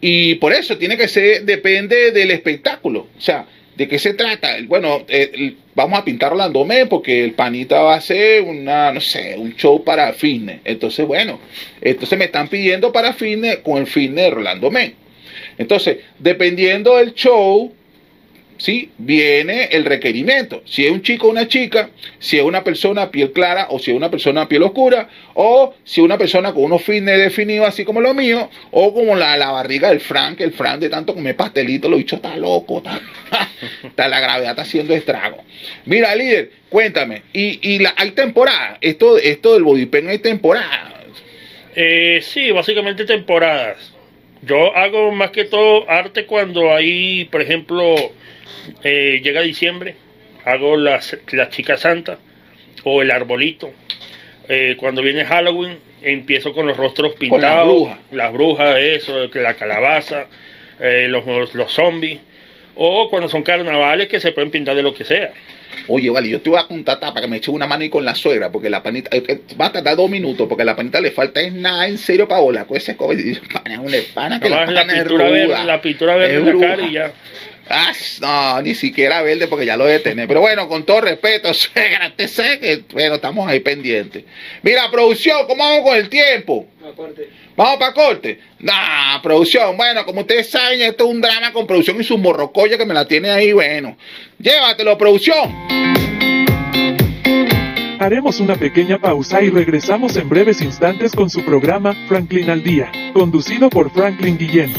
Y 0.00 0.36
por 0.36 0.52
eso 0.52 0.76
tiene 0.76 0.96
que 0.96 1.08
ser, 1.08 1.44
depende 1.44 2.12
del 2.12 2.30
espectáculo. 2.30 3.08
O 3.16 3.20
sea, 3.20 3.46
¿de 3.76 3.88
qué 3.88 3.98
se 3.98 4.14
trata? 4.14 4.56
Bueno, 4.66 5.04
eh, 5.08 5.54
vamos 5.74 5.98
a 5.98 6.04
pintar 6.04 6.32
Orlando 6.32 6.64
Men 6.64 6.88
porque 6.88 7.24
el 7.24 7.32
panita 7.32 7.80
va 7.80 7.94
a 7.94 7.98
hacer 7.98 8.42
una, 8.42 8.92
no 8.92 9.00
sé, 9.00 9.36
un 9.36 9.54
show 9.56 9.82
para 9.84 10.12
fitness. 10.12 10.60
Entonces, 10.64 11.06
bueno, 11.06 11.40
entonces 11.80 12.18
me 12.18 12.26
están 12.26 12.48
pidiendo 12.48 12.92
para 12.92 13.12
fitness 13.12 13.58
con 13.58 13.78
el 13.78 13.86
fitness 13.86 14.26
de 14.26 14.32
Orlando 14.32 14.70
Men. 14.70 14.94
Entonces, 15.58 15.98
dependiendo 16.18 16.96
del 16.96 17.14
show, 17.14 17.72
¿sí? 18.58 18.90
Viene 18.98 19.64
el 19.72 19.84
requerimiento. 19.84 20.62
Si 20.64 20.84
es 20.84 20.90
un 20.90 21.02
chico 21.02 21.26
o 21.26 21.30
una 21.30 21.48
chica, 21.48 21.90
si 22.18 22.38
es 22.38 22.42
una 22.42 22.64
persona 22.64 23.10
piel 23.10 23.32
clara 23.32 23.68
o 23.70 23.78
si 23.78 23.90
es 23.90 23.96
una 23.96 24.10
persona 24.10 24.48
piel 24.48 24.62
oscura, 24.62 25.08
o 25.34 25.74
si 25.84 26.00
es 26.00 26.04
una 26.04 26.18
persona 26.18 26.52
con 26.52 26.64
unos 26.64 26.82
fines 26.82 27.18
definidos 27.18 27.68
así 27.68 27.84
como 27.84 28.00
lo 28.00 28.14
mío, 28.14 28.50
o 28.70 28.94
como 28.94 29.16
la, 29.16 29.36
la 29.36 29.50
barriga 29.50 29.90
del 29.90 30.00
Frank, 30.00 30.40
el 30.40 30.52
Frank 30.52 30.80
de 30.80 30.88
tanto 30.88 31.14
comer 31.14 31.36
pastelito, 31.36 31.88
lo 31.88 31.96
dicho 31.96 32.16
está 32.16 32.36
loco, 32.36 32.82
está, 33.82 34.08
la 34.08 34.20
gravedad 34.20 34.50
está 34.50 34.62
haciendo 34.62 34.94
estrago. 34.94 35.44
Mira, 35.84 36.14
líder, 36.14 36.50
cuéntame, 36.68 37.22
y, 37.32 37.58
y 37.62 37.78
la, 37.78 37.94
hay 37.96 38.12
temporada, 38.12 38.78
esto, 38.80 39.18
esto 39.18 39.54
del 39.54 39.64
bodypen 39.64 40.08
hay 40.08 40.18
temporada. 40.18 40.92
Eh, 41.74 42.20
sí, 42.22 42.50
básicamente 42.52 43.04
temporadas. 43.04 43.95
Yo 44.46 44.76
hago 44.76 45.10
más 45.10 45.32
que 45.32 45.44
todo 45.44 45.90
arte 45.90 46.24
cuando 46.24 46.72
hay, 46.72 47.24
por 47.26 47.42
ejemplo, 47.42 47.96
eh, 48.84 49.20
llega 49.22 49.42
diciembre, 49.42 49.96
hago 50.44 50.76
las, 50.76 51.16
la 51.32 51.48
chica 51.48 51.76
santa 51.76 52.18
o 52.84 53.02
el 53.02 53.10
arbolito. 53.10 53.72
Eh, 54.48 54.76
cuando 54.78 55.02
viene 55.02 55.24
Halloween, 55.24 55.78
empiezo 56.00 56.52
con 56.52 56.66
los 56.66 56.76
rostros 56.76 57.14
pintados. 57.14 57.88
las 58.12 58.32
brujas. 58.32 58.76
Eso, 58.78 59.28
la 59.34 59.54
calabaza, 59.54 60.26
eh, 60.78 61.08
los, 61.08 61.54
los 61.54 61.72
zombies. 61.72 62.20
O 62.76 63.08
cuando 63.08 63.28
son 63.28 63.42
carnavales 63.42 64.08
que 64.08 64.20
se 64.20 64.32
pueden 64.32 64.50
pintar 64.50 64.76
de 64.76 64.82
lo 64.82 64.94
que 64.94 65.04
sea. 65.04 65.32
Oye, 65.88 66.10
vale, 66.10 66.28
yo 66.28 66.40
te 66.40 66.50
voy 66.50 66.58
a 66.58 66.66
contratar 66.66 67.10
para 67.12 67.22
que 67.22 67.28
me 67.30 67.36
eche 67.36 67.50
una 67.50 67.66
mano 67.66 67.82
ahí 67.82 67.88
con 67.88 68.04
la 68.04 68.14
suegra, 68.14 68.50
porque 68.50 68.68
la 68.68 68.82
panita, 68.82 69.14
eh, 69.16 69.22
eh, 69.28 69.40
va 69.60 69.66
a 69.66 69.72
tardar 69.72 69.96
dos 69.96 70.10
minutos, 70.10 70.46
porque 70.48 70.64
la 70.64 70.74
panita 70.74 71.00
le 71.00 71.10
falta 71.10 71.40
es 71.40 71.52
nada 71.52 71.86
en 71.86 71.98
serio 71.98 72.26
para 72.26 72.40
volar 72.40 72.66
con 72.66 72.76
ese. 72.76 72.94
Pana 72.94 73.14
es 73.20 73.78
una 73.78 73.98
pana 74.14 74.40
que 74.40 74.48
la 74.48 74.66
la 74.66 74.82
es 74.82 74.94
pintura 75.02 75.24
verde, 75.24 75.46
ruda. 75.46 75.64
la 75.64 75.80
pintura 75.80 76.16
verde 76.16 76.34
Es 76.34 76.40
en 76.40 76.60
la 76.60 76.66
cara 76.66 76.82
y 76.82 76.92
ya. 76.92 77.12
Ah, 77.68 77.92
no, 78.20 78.62
ni 78.62 78.74
siquiera 78.74 79.22
verde 79.22 79.48
porque 79.48 79.66
ya 79.66 79.76
lo 79.76 79.86
debe 79.86 79.98
tener. 79.98 80.28
Pero 80.28 80.40
bueno, 80.40 80.68
con 80.68 80.84
todo 80.84 81.00
respeto, 81.00 81.52
suegra, 81.54 82.12
te 82.14 82.28
sé 82.28 82.58
que, 82.60 82.82
bueno, 82.92 83.16
estamos 83.16 83.48
ahí 83.48 83.60
pendientes. 83.60 84.24
Mira, 84.62 84.90
producción, 84.90 85.46
¿cómo 85.46 85.64
vamos 85.64 85.82
con 85.82 85.96
el 85.96 86.08
tiempo? 86.08 86.66
Vamos 87.56 87.78
para 87.78 87.94
corte. 87.94 88.38
Nah, 88.60 89.20
producción, 89.22 89.76
bueno, 89.76 90.04
como 90.04 90.20
ustedes 90.20 90.50
saben, 90.50 90.82
esto 90.82 91.04
es 91.04 91.10
un 91.10 91.20
drama 91.22 91.52
con 91.52 91.66
producción 91.66 91.98
y 92.00 92.04
su 92.04 92.18
morrocoya 92.18 92.76
que 92.76 92.84
me 92.84 92.92
la 92.92 93.08
tiene 93.08 93.30
ahí, 93.30 93.52
bueno. 93.52 93.96
Llévatelo, 94.38 94.98
producción. 94.98 95.54
Haremos 97.98 98.40
una 98.40 98.56
pequeña 98.56 98.98
pausa 98.98 99.40
y 99.40 99.48
regresamos 99.48 100.16
en 100.16 100.28
breves 100.28 100.60
instantes 100.60 101.12
con 101.12 101.30
su 101.30 101.42
programa 101.46 101.94
Franklin 102.08 102.50
al 102.50 102.62
Día, 102.62 102.92
conducido 103.14 103.70
por 103.70 103.90
Franklin 103.90 104.36
Guillén. 104.36 104.74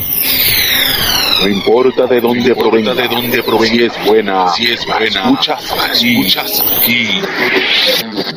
No 1.42 1.48
importa 1.48 2.06
de 2.08 2.20
dónde 2.20 2.56
provenga, 2.56 2.96
de 2.96 3.08
dónde 3.08 3.44
provenga, 3.44 3.76
si 3.76 3.84
es 3.84 3.94
buena, 4.06 4.48
si 4.50 4.72
es 4.72 4.84
buena, 4.86 5.06
escuchas 5.06 5.72
aquí, 5.72 6.18
escuchas 6.18 6.64
aquí. 6.82 7.22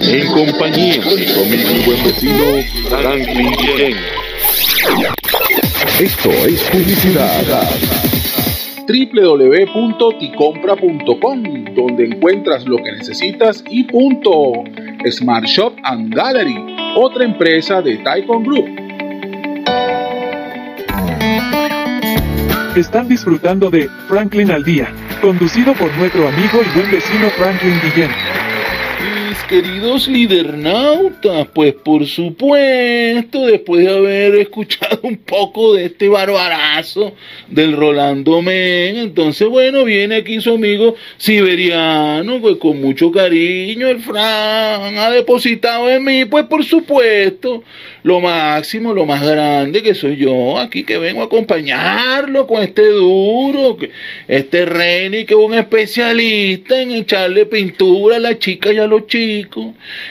En 0.01 0.27
compañía 0.27 0.97
de 0.97 1.35
conmigo 1.35 1.71
mi 1.73 1.79
buen 1.87 2.05
vecino 2.05 2.63
Franklin 2.89 3.53
Guillén. 3.53 3.97
Esto 5.99 6.31
es 6.31 6.63
publicidad. 6.65 7.71
www.ticompra.com, 8.87 11.43
donde 11.75 12.05
encuentras 12.05 12.67
lo 12.67 12.77
que 12.79 12.93
necesitas 12.93 13.65
y 13.71 13.85
punto. 13.85 14.63
Smart 15.11 15.47
Shop 15.47 15.73
and 15.85 16.15
Gallery, 16.15 16.77
otra 16.97 17.25
empresa 17.25 17.81
de 17.81 17.97
Taikon 17.99 18.45
Group. 18.45 18.69
Están 22.77 23.09
disfrutando 23.09 23.69
de 23.69 23.91
Franklin 24.07 24.53
al 24.53 24.63
Día, 24.63 24.93
conducido 25.21 25.75
por 25.75 25.93
nuestro 25.97 26.29
amigo 26.29 26.61
y 26.63 26.79
buen 26.79 26.89
vecino 26.89 27.29
Franklin 27.31 27.75
Guillén. 27.83 28.11
Mis 29.31 29.45
queridos 29.45 30.09
lidernautas, 30.09 31.47
pues 31.55 31.73
por 31.73 32.05
supuesto, 32.05 33.47
después 33.47 33.85
de 33.85 33.93
haber 33.93 34.35
escuchado 34.35 34.99
un 35.05 35.19
poco 35.19 35.75
de 35.75 35.85
este 35.85 36.09
barbarazo 36.09 37.14
del 37.47 37.77
Rolando 37.77 38.43
Men, 38.43 38.97
entonces 38.97 39.47
bueno, 39.47 39.85
viene 39.85 40.16
aquí 40.16 40.40
su 40.40 40.55
amigo 40.55 40.97
siberiano, 41.16 42.40
pues 42.40 42.57
con 42.57 42.81
mucho 42.81 43.12
cariño, 43.12 43.87
el 43.87 44.01
Fran 44.01 44.99
ha 44.99 45.11
depositado 45.12 45.88
en 45.88 46.05
mí, 46.05 46.25
pues 46.25 46.47
por 46.47 46.64
supuesto, 46.64 47.62
lo 48.03 48.19
máximo, 48.19 48.93
lo 48.93 49.07
más 49.07 49.25
grande 49.25 49.81
que 49.81 49.95
soy 49.95 50.16
yo, 50.16 50.59
aquí 50.59 50.83
que 50.83 50.99
vengo 50.99 51.23
a 51.23 51.27
acompañarlo 51.27 52.49
con 52.49 52.64
este 52.64 52.85
duro, 52.88 53.77
este 54.27 54.64
Reni 54.64 55.25
que 55.25 55.35
es 55.35 55.40
un 55.40 55.55
especialista 55.55 56.83
en 56.83 56.90
echarle 56.90 57.47
pintura 57.47 58.16
a 58.16 58.19
las 58.19 58.40
chicas 58.40 58.75
y 58.75 58.79
a 58.79 58.88
los 58.88 59.07
chicos, 59.07 59.20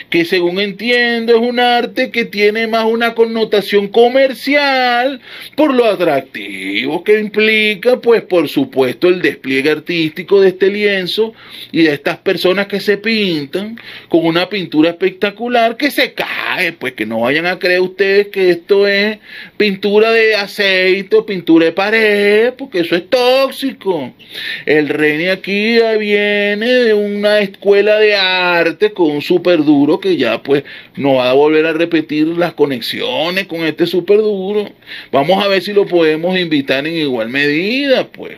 que 0.09 0.25
según 0.25 0.59
entiendo 0.59 1.35
es 1.35 1.41
un 1.41 1.59
arte 1.59 2.11
que 2.11 2.25
tiene 2.25 2.67
más 2.67 2.85
una 2.85 3.15
connotación 3.15 3.87
comercial 3.87 5.21
por 5.55 5.73
lo 5.73 5.85
atractivo 5.85 7.03
que 7.03 7.19
implica, 7.19 7.99
pues 7.99 8.21
por 8.21 8.47
supuesto 8.47 9.07
el 9.07 9.21
despliegue 9.21 9.71
artístico 9.71 10.41
de 10.41 10.49
este 10.49 10.67
lienzo 10.67 11.33
y 11.71 11.83
de 11.83 11.93
estas 11.93 12.17
personas 12.17 12.67
que 12.67 12.79
se 12.79 12.97
pintan 12.97 13.79
con 14.07 14.25
una 14.25 14.49
pintura 14.49 14.91
espectacular 14.91 15.77
que 15.77 15.91
se 15.91 16.13
cae, 16.13 16.73
pues 16.73 16.93
que 16.93 17.05
no 17.05 17.21
vayan 17.21 17.45
a 17.45 17.59
creer 17.59 17.81
ustedes 17.81 18.27
que 18.27 18.51
esto 18.51 18.87
es 18.87 19.17
pintura 19.57 20.11
de 20.11 20.35
aceite 20.35 21.15
o 21.15 21.25
pintura 21.25 21.65
de 21.65 21.71
pared, 21.71 22.53
porque 22.53 22.79
eso 22.79 22.95
es 22.95 23.09
tóxico. 23.09 24.13
El 24.65 24.89
Reni 24.89 25.27
aquí 25.27 25.79
viene 25.99 26.67
de 26.67 26.93
una 26.93 27.39
escuela 27.39 27.99
de 27.99 28.15
arte 28.15 28.91
con 28.99 29.11
un 29.11 29.21
super 29.21 29.63
duro 29.63 30.01
que 30.01 30.17
ya 30.17 30.43
pues 30.43 30.65
no 30.97 31.13
va 31.15 31.29
a 31.29 31.33
volver 31.33 31.65
a 31.65 31.71
repetir 31.71 32.27
las 32.27 32.53
conexiones 32.53 33.47
con 33.47 33.61
este 33.61 33.87
super 33.87 34.17
duro. 34.17 34.69
Vamos 35.09 35.41
a 35.41 35.47
ver 35.47 35.61
si 35.61 35.71
lo 35.71 35.85
podemos 35.85 36.37
invitar 36.37 36.85
en 36.85 36.97
igual 36.97 37.29
medida, 37.29 38.11
pues. 38.11 38.35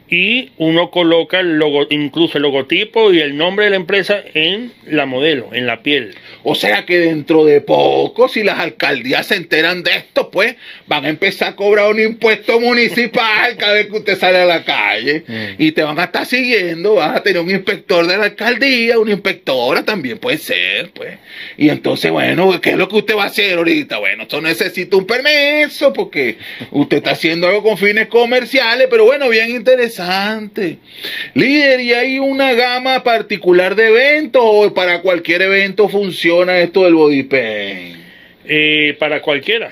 y 0.10 0.52
uno 0.58 0.90
coloca 0.90 1.40
el 1.40 1.58
logo, 1.58 1.86
incluso 1.90 2.38
el 2.38 2.44
logotipo 2.44 3.12
y 3.12 3.20
el 3.20 3.36
nombre 3.36 3.66
de 3.66 3.72
la 3.72 3.76
empresa 3.76 4.22
en 4.34 4.72
la 4.86 5.06
modelo, 5.06 5.50
en 5.52 5.68
la 5.68 5.84
piel. 5.84 6.16
O 6.44 6.56
sea 6.56 6.86
que 6.86 6.98
dentro 6.98 7.44
de 7.44 7.60
poco, 7.60 8.30
si 8.30 8.44
las 8.44 8.60
alcaldías 8.60 9.28
se 9.28 9.36
enteran 9.36 9.84
de 9.84 9.98
esto, 9.98 10.32
pues 10.32 10.56
van 10.88 11.06
a 11.06 11.10
empezar 11.10 11.50
a 11.50 11.56
cobrar 11.56 11.92
un 11.92 12.00
impuesto 12.00 12.60
municipal 12.60 13.58
cada 13.58 13.74
vez 13.74 13.88
que 13.88 13.98
usted 13.98 14.18
sale 14.18 14.40
a 14.40 14.46
la 14.46 14.64
calle. 14.64 15.24
Mm. 15.28 15.62
Y 15.62 15.72
te 15.74 15.84
van 15.84 16.00
a 16.00 16.06
estar 16.06 16.26
siguiendo, 16.26 16.96
vas 16.96 17.18
a 17.18 17.24
tener 17.24 17.42
un 17.42 17.52
inspector 17.52 18.08
de 18.08 18.18
la 18.18 18.26
alcaldía, 18.26 19.00
una 19.00 19.12
inspectora 19.12 19.84
también 19.84 20.20
puede 20.20 20.38
ser, 20.38 20.92
pues. 20.92 21.18
Y 21.58 21.70
entonces, 21.70 22.12
bueno, 22.12 22.62
¿qué 22.62 22.72
es 22.72 22.78
lo 22.78 22.88
que 22.88 22.96
usted 22.96 23.16
va 23.18 23.24
a 23.24 23.28
hacer 23.28 23.58
ahorita? 23.58 23.98
Bueno, 23.98 24.24
esto 24.24 24.40
necesita 24.40 24.96
un 24.96 25.06
permiso 25.06 25.92
porque 25.92 26.38
usted 26.72 26.98
está 26.98 27.12
haciendo 27.12 27.48
algo 27.48 27.64
con 27.64 27.78
fines 27.78 28.08
comerciales, 28.08 28.88
pero 28.90 29.04
bueno, 29.04 29.28
bien 29.28 29.50
interesante. 29.50 29.97
Líder, 31.34 31.80
¿y 31.82 31.94
hay 31.94 32.20
una 32.20 32.54
gama 32.54 33.04
particular 33.04 33.76
de 33.76 33.88
eventos 33.88 34.42
o 34.46 34.74
para 34.74 35.02
cualquier 35.02 35.42
evento 35.44 35.90
funciona 35.90 36.60
esto 36.60 36.84
del 36.84 36.96
body 36.96 37.24
paint? 37.24 37.96
Eh, 38.46 38.96
para 39.00 39.22
cualquiera, 39.22 39.72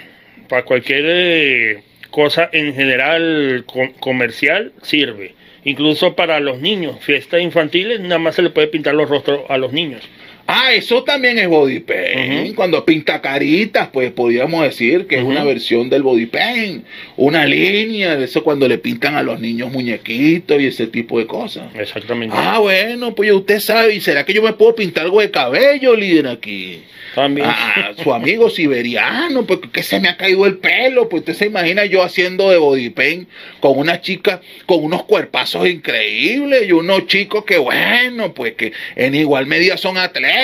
para 0.50 0.64
cualquier 0.64 1.04
eh, 1.08 1.84
cosa 2.12 2.50
en 2.52 2.74
general 2.76 3.64
co- 3.66 3.94
comercial 4.00 4.74
sirve. 4.82 5.34
Incluso 5.64 6.16
para 6.16 6.40
los 6.40 6.60
niños, 6.60 6.98
fiestas 7.02 7.42
infantiles, 7.42 8.00
nada 8.00 8.20
más 8.20 8.36
se 8.36 8.42
le 8.44 8.50
puede 8.52 8.68
pintar 8.68 8.94
los 8.94 9.10
rostros 9.10 9.42
a 9.50 9.58
los 9.58 9.74
niños. 9.74 10.02
Ah, 10.48 10.74
eso 10.74 11.04
también 11.04 11.40
es 11.40 11.48
body 11.48 11.80
paint. 11.80 12.56
Cuando 12.56 12.86
pinta 12.86 13.22
caritas, 13.22 13.90
pues 13.92 14.12
podríamos 14.12 14.64
decir 14.64 15.08
que 15.08 15.18
es 15.18 15.24
una 15.24 15.44
versión 15.44 15.90
del 15.90 16.04
body 16.04 16.28
paint. 16.28 16.86
Una 17.18 17.46
línea, 17.46 18.16
de 18.16 18.26
eso 18.26 18.44
cuando 18.44 18.68
le 18.68 18.78
pintan 18.78 19.16
a 19.16 19.24
los 19.24 19.40
niños 19.40 19.72
muñequitos 19.72 20.62
y 20.62 20.68
ese 20.68 20.88
tipo 20.88 21.18
de 21.18 21.26
cosas. 21.26 21.74
Exactamente. 21.76 22.36
Ah, 22.38 22.60
bueno, 22.60 23.16
pues 23.16 23.32
usted 23.32 23.60
sabe. 23.60 23.96
¿Y 23.96 24.02
será 24.02 24.24
que 24.24 24.34
yo 24.34 24.44
me 24.44 24.54
puedo 24.54 24.76
pintar 24.76 25.06
algo 25.06 25.22
de 25.22 25.32
cabello, 25.32 25.96
líder, 25.96 26.28
aquí? 26.28 26.84
También. 27.16 27.48
Ah, 27.50 27.94
su 28.04 28.14
amigo 28.14 28.50
siberiano, 28.50 29.46
porque 29.48 29.70
que 29.70 29.84
se 29.84 30.00
me 30.02 30.10
ha 30.10 30.18
caído 30.18 30.46
el 30.46 30.58
pelo, 30.58 31.08
pues 31.08 31.22
usted 31.22 31.34
se 31.34 31.46
imagina 31.46 31.86
yo 31.86 32.04
haciendo 32.04 32.50
de 32.50 32.58
body 32.58 32.90
paint 32.90 33.30
con 33.62 33.80
una 33.80 34.02
chica 34.02 34.42
con 34.66 34.84
unos 34.84 35.06
cuerpazos 35.06 35.68
increíbles 35.68 36.68
y 36.68 36.74
unos 36.74 37.08
chicos 37.08 37.46
que 37.46 37.58
bueno, 37.58 38.34
pues 38.34 38.56
que 38.56 38.74
en 38.98 39.16
igual 39.16 39.46
medida 39.46 39.78
son 39.78 39.98
atletas 39.98 40.35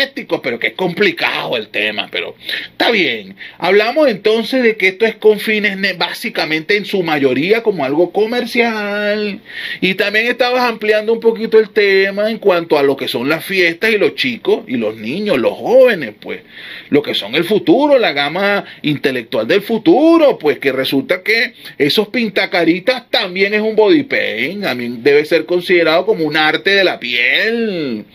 pero 0.41 0.59
que 0.59 0.67
es 0.67 0.73
complicado 0.73 1.57
el 1.57 1.67
tema, 1.67 2.07
pero 2.11 2.35
está 2.71 2.91
bien. 2.91 3.35
Hablamos 3.57 4.07
entonces 4.07 4.63
de 4.63 4.75
que 4.77 4.89
esto 4.89 5.05
es 5.05 5.15
con 5.15 5.39
fines 5.39 5.77
ne- 5.77 5.93
básicamente 5.93 6.77
en 6.77 6.85
su 6.85 7.03
mayoría 7.03 7.61
como 7.63 7.83
algo 7.85 8.11
comercial. 8.11 9.39
Y 9.81 9.95
también 9.95 10.27
estabas 10.27 10.63
ampliando 10.69 11.13
un 11.13 11.19
poquito 11.19 11.59
el 11.59 11.69
tema 11.69 12.29
en 12.29 12.37
cuanto 12.39 12.77
a 12.77 12.83
lo 12.83 12.95
que 12.95 13.07
son 13.07 13.27
las 13.29 13.43
fiestas 13.45 13.91
y 13.91 13.97
los 13.97 14.15
chicos 14.15 14.63
y 14.67 14.77
los 14.77 14.95
niños, 14.95 15.37
los 15.37 15.53
jóvenes, 15.53 16.13
pues, 16.19 16.41
lo 16.89 17.01
que 17.01 17.13
son 17.13 17.35
el 17.35 17.43
futuro, 17.43 17.97
la 17.97 18.13
gama 18.13 18.65
intelectual 18.81 19.47
del 19.47 19.61
futuro, 19.61 20.37
pues 20.37 20.59
que 20.59 20.71
resulta 20.71 21.21
que 21.23 21.53
esos 21.77 22.07
pintacaritas 22.09 23.09
también 23.09 23.53
es 23.53 23.61
un 23.61 23.75
body 23.75 24.03
paint, 24.03 24.63
también 24.63 25.03
debe 25.03 25.25
ser 25.25 25.45
considerado 25.45 26.05
como 26.05 26.25
un 26.25 26.37
arte 26.37 26.71
de 26.71 26.83
la 26.83 26.99
piel. 26.99 28.05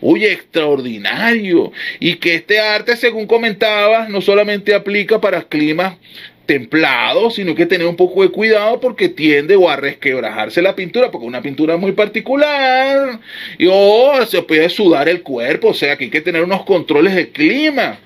Uy, 0.00 0.24
extraordinario. 0.24 1.23
Y 2.00 2.16
que 2.16 2.34
este 2.34 2.60
arte, 2.60 2.96
según 2.96 3.26
comentabas, 3.26 4.08
no 4.08 4.20
solamente 4.20 4.74
aplica 4.74 5.20
para 5.20 5.42
climas 5.42 5.96
templados, 6.46 7.36
sino 7.36 7.54
que 7.54 7.66
tener 7.66 7.86
un 7.86 7.96
poco 7.96 8.22
de 8.22 8.28
cuidado 8.28 8.80
porque 8.80 9.08
tiende 9.08 9.56
o 9.56 9.68
a 9.68 9.76
resquebrajarse 9.76 10.62
la 10.62 10.76
pintura, 10.76 11.10
porque 11.10 11.26
una 11.26 11.42
pintura 11.42 11.76
muy 11.76 11.92
particular, 11.92 13.18
y 13.58 13.66
o 13.70 14.24
se 14.26 14.42
puede 14.42 14.68
sudar 14.68 15.08
el 15.08 15.22
cuerpo, 15.22 15.68
o 15.68 15.74
sea 15.74 15.96
que 15.96 16.04
hay 16.04 16.10
que 16.10 16.20
tener 16.20 16.42
unos 16.42 16.64
controles 16.64 17.14
de 17.14 17.30
clima 17.30 17.98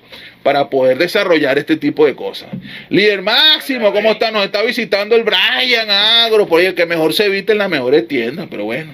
para 0.43 0.69
poder 0.69 0.97
desarrollar 0.97 1.57
este 1.57 1.75
tipo 1.75 2.05
de 2.05 2.15
cosas. 2.15 2.49
Líder 2.89 3.21
Máximo, 3.21 3.91
¿cómo 3.91 4.11
está? 4.11 4.31
Nos 4.31 4.45
está 4.45 4.61
visitando 4.61 5.15
el 5.15 5.23
Brian 5.23 5.89
Agro, 5.89 6.47
por 6.47 6.61
ahí 6.61 6.67
el 6.67 6.75
que 6.75 6.85
mejor 6.85 7.13
se 7.13 7.25
evita 7.25 7.51
en 7.51 7.57
las 7.57 7.69
mejores 7.69 8.07
tiendas, 8.07 8.47
pero 8.49 8.63
bueno. 8.63 8.93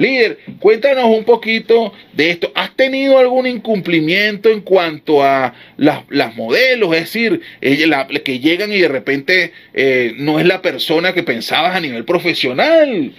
Líder, 0.00 0.38
cuéntanos 0.60 1.04
un 1.04 1.24
poquito 1.24 1.92
de 2.14 2.30
esto. 2.30 2.50
¿Has 2.54 2.74
tenido 2.74 3.18
algún 3.18 3.46
incumplimiento 3.46 4.48
en 4.48 4.62
cuanto 4.62 5.22
a 5.22 5.52
las, 5.76 6.04
las 6.08 6.34
modelos? 6.36 6.94
Es 6.94 7.00
decir, 7.02 7.42
ella- 7.60 7.86
la- 7.86 8.06
que 8.08 8.38
llegan 8.40 8.72
y 8.72 8.78
de 8.80 8.88
repente 8.88 9.52
eh, 9.74 10.14
no 10.16 10.40
es 10.40 10.46
la 10.46 10.62
persona 10.62 11.12
que 11.12 11.22
pensabas 11.22 11.76
a 11.76 11.80
nivel 11.80 12.06
profesional. 12.06 13.12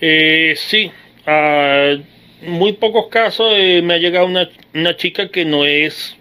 Eh, 0.00 0.54
sí, 0.56 0.90
a 1.26 1.96
muy 2.40 2.72
pocos 2.72 3.08
casos 3.08 3.52
eh, 3.54 3.82
me 3.82 3.92
ha 3.94 3.98
llegado 3.98 4.24
una, 4.24 4.48
una 4.72 4.96
chica 4.96 5.28
que 5.28 5.44
no 5.44 5.66
es 5.66 6.16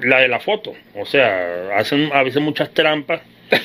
la 0.00 0.18
de 0.18 0.26
la 0.26 0.40
foto. 0.40 0.74
O 0.96 1.06
sea, 1.06 1.76
hacen 1.76 2.10
a 2.12 2.24
veces 2.24 2.42
muchas 2.42 2.74
trampas. 2.74 3.20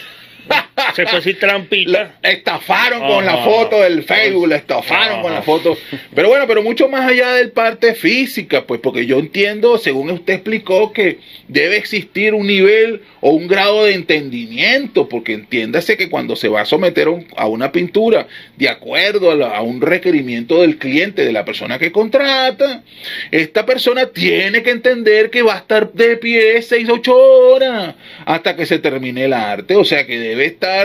Se 0.95 1.03
puede 1.03 1.17
decir 1.17 1.39
trampita. 1.39 1.91
La- 2.21 2.29
estafaron 2.29 2.99
con 3.07 3.25
la 3.25 3.37
foto 3.37 3.79
del 3.81 4.03
Facebook, 4.03 4.47
la 4.47 4.55
estafaron 4.57 5.21
con 5.21 5.33
la 5.33 5.41
foto. 5.41 5.77
Pero 6.13 6.29
bueno, 6.29 6.45
pero 6.47 6.61
mucho 6.63 6.87
más 6.89 7.09
allá 7.09 7.33
del 7.33 7.51
parte 7.51 7.93
física, 7.95 8.63
pues 8.65 8.79
porque 8.81 9.05
yo 9.05 9.19
entiendo, 9.19 9.77
según 9.77 10.09
usted 10.11 10.33
explicó, 10.35 10.93
que 10.93 11.19
debe 11.47 11.77
existir 11.77 12.33
un 12.33 12.47
nivel 12.47 13.01
o 13.21 13.31
un 13.31 13.47
grado 13.47 13.85
de 13.85 13.93
entendimiento, 13.93 15.07
porque 15.09 15.33
entiéndase 15.33 15.97
que 15.97 16.09
cuando 16.09 16.35
se 16.35 16.47
va 16.49 16.61
a 16.61 16.65
someter 16.65 17.07
un- 17.09 17.27
a 17.37 17.47
una 17.47 17.71
pintura 17.71 18.27
de 18.57 18.69
acuerdo 18.69 19.31
a, 19.31 19.35
la- 19.35 19.47
a 19.55 19.61
un 19.61 19.81
requerimiento 19.81 20.61
del 20.61 20.77
cliente, 20.77 21.23
de 21.25 21.31
la 21.31 21.45
persona 21.45 21.79
que 21.79 21.91
contrata, 21.91 22.83
esta 23.31 23.65
persona 23.65 24.07
tiene 24.07 24.63
que 24.63 24.71
entender 24.71 25.29
que 25.29 25.41
va 25.41 25.55
a 25.55 25.59
estar 25.59 25.91
de 25.93 26.17
pie 26.17 26.61
6, 26.61 26.87
8 26.89 27.15
horas 27.15 27.95
hasta 28.25 28.55
que 28.55 28.65
se 28.65 28.79
termine 28.79 29.25
el 29.25 29.33
arte. 29.33 29.75
O 29.75 29.85
sea 29.85 30.05
que 30.05 30.19
debe 30.19 30.45
estar 30.45 30.82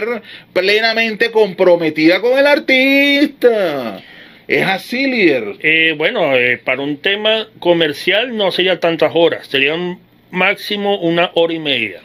plenamente 0.52 1.30
comprometida 1.30 2.20
con 2.20 2.38
el 2.38 2.46
artista. 2.46 4.02
Es 4.46 4.64
así, 4.64 5.06
líder. 5.06 5.56
Eh, 5.60 5.94
bueno, 5.96 6.34
eh, 6.34 6.58
para 6.58 6.80
un 6.82 6.96
tema 6.98 7.48
comercial 7.58 8.36
no 8.36 8.50
sería 8.50 8.80
tantas 8.80 9.12
horas, 9.14 9.46
serían 9.46 9.98
máximo 10.30 10.98
una 11.00 11.30
hora 11.34 11.52
y 11.52 11.58
media. 11.58 12.00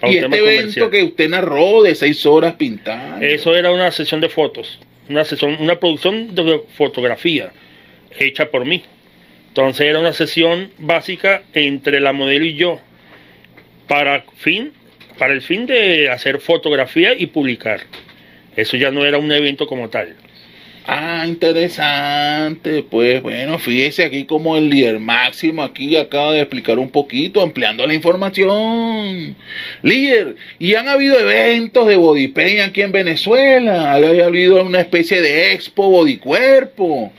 Para 0.00 0.12
Y 0.12 0.16
un 0.16 0.22
tema 0.22 0.36
este 0.36 0.44
evento 0.44 0.80
comercial. 0.80 0.90
que 0.90 1.02
usted 1.04 1.28
narró 1.30 1.82
de 1.82 1.94
6 1.94 2.26
horas 2.26 2.54
pintar. 2.54 3.22
Eso 3.24 3.56
era 3.56 3.72
una 3.72 3.90
sesión 3.90 4.20
de 4.20 4.28
fotos, 4.28 4.78
una 5.08 5.24
sesión, 5.24 5.56
una 5.58 5.80
producción 5.80 6.34
de 6.34 6.60
fotografía 6.76 7.52
hecha 8.18 8.50
por 8.50 8.64
mí. 8.64 8.82
Entonces 9.48 9.86
era 9.86 10.00
una 10.00 10.12
sesión 10.12 10.70
básica 10.78 11.42
entre 11.54 12.00
la 12.00 12.12
modelo 12.12 12.44
y 12.44 12.54
yo 12.54 12.80
para 13.86 14.24
fin, 14.36 14.72
para 15.18 15.32
el 15.32 15.42
fin 15.42 15.66
de 15.66 16.08
hacer 16.10 16.40
fotografía 16.40 17.14
y 17.14 17.26
publicar. 17.26 17.80
Eso 18.56 18.76
ya 18.76 18.90
no 18.90 19.04
era 19.04 19.18
un 19.18 19.30
evento 19.32 19.66
como 19.66 19.88
tal. 19.90 20.14
Ah, 20.86 21.24
interesante. 21.26 22.82
Pues 22.82 23.22
bueno, 23.22 23.58
fíjese 23.58 24.04
aquí 24.04 24.24
como 24.26 24.56
el 24.56 24.68
líder 24.68 25.00
máximo 25.00 25.62
aquí 25.62 25.96
acaba 25.96 26.32
de 26.32 26.40
explicar 26.40 26.78
un 26.78 26.90
poquito, 26.90 27.40
ampliando 27.40 27.86
la 27.86 27.94
información. 27.94 29.34
Líder, 29.82 30.36
y 30.58 30.74
han 30.74 30.88
habido 30.88 31.18
eventos 31.18 31.86
de 31.86 31.96
body 31.96 32.28
paint 32.28 32.60
aquí 32.60 32.82
en 32.82 32.92
Venezuela. 32.92 33.92
Ha 33.92 33.96
habido 33.96 34.62
una 34.62 34.80
especie 34.80 35.22
de 35.22 35.52
expo 35.52 35.88
body 35.88 36.18
cuerpo. 36.18 37.12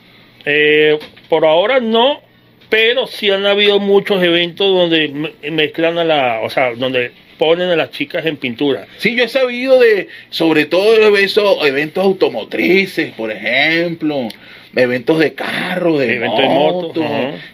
Eh, 0.46 1.00
por 1.28 1.43
ahora 1.43 1.80
no, 1.80 2.22
pero 2.70 3.08
sí 3.08 3.32
han 3.32 3.48
habido 3.48 3.80
muchos 3.80 4.24
eventos 4.24 4.68
donde 4.68 5.08
me- 5.08 5.52
mezclan 5.52 5.98
a 5.98 6.04
la, 6.04 6.41
o 6.43 6.52
sea, 6.52 6.76
donde 6.76 7.12
ponen 7.38 7.70
a 7.70 7.76
las 7.76 7.92
chicas 7.92 8.26
en 8.26 8.38
pintura. 8.38 8.88
Sí, 8.98 9.16
yo 9.16 9.24
he 9.24 9.30
sabido 9.30 9.80
de, 9.80 10.08
sobre 10.30 10.66
todo 10.66 10.96
eventos, 10.96 11.68
eventos 11.68 12.04
automotrices, 12.04 13.12
por 13.14 13.32
ejemplo, 13.32 14.28
eventos 14.76 15.20
de 15.20 15.34
carro, 15.34 15.98
de 15.98 16.16
Eventos 16.16 16.40
de 16.40 16.48
moto, 16.48 17.06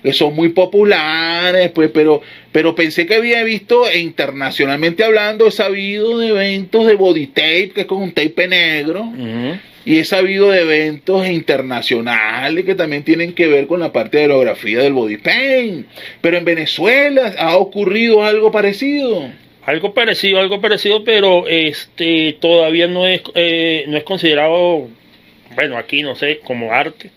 que 0.02 0.14
son 0.14 0.36
muy 0.36 0.50
populares, 0.50 1.70
pues, 1.72 1.90
pero, 1.94 2.22
pero 2.52 2.74
pensé 2.76 3.06
que 3.06 3.16
había 3.16 3.44
visto, 3.44 3.88
e 3.88 4.00
internacionalmente 4.00 5.04
hablando, 5.04 5.48
he 5.48 5.52
sabido 5.52 6.18
de 6.18 6.30
eventos 6.30 6.88
de 6.88 6.96
body 6.96 7.28
tape, 7.28 7.72
que 7.76 7.82
es 7.82 7.88
con 7.88 8.02
un 8.02 8.12
tape 8.12 8.48
negro, 8.48 9.06
y 9.84 9.98
he 9.98 10.06
sabido 10.06 10.52
de 10.52 10.62
eventos 10.62 11.28
internacionales 11.28 12.66
que 12.66 12.76
también 12.76 13.04
tienen 13.04 13.34
que 13.34 13.48
ver 13.48 13.68
con 13.68 13.80
la 13.80 13.92
parte 13.92 14.18
de 14.18 14.24
aerografía 14.24 14.80
del 14.80 14.94
body 14.94 15.18
paint. 15.18 15.88
Pero 16.22 16.38
en 16.38 16.46
Venezuela 16.46 17.34
ha 17.38 17.58
ocurrido 17.58 18.24
algo 18.24 18.52
parecido. 18.52 19.30
Algo 19.72 19.94
parecido, 19.94 20.42
algo 20.42 20.60
parecido, 20.60 21.06
pero 21.06 21.48
este 21.48 22.36
todavía 22.42 22.88
no 22.88 23.08
es 23.08 23.22
eh, 23.36 23.86
no 23.88 23.96
es 23.96 24.04
considerado, 24.04 24.90
bueno, 25.56 25.78
aquí 25.78 26.02
no 26.02 26.14
sé, 26.14 26.40
como 26.44 26.74
arte, 26.74 27.10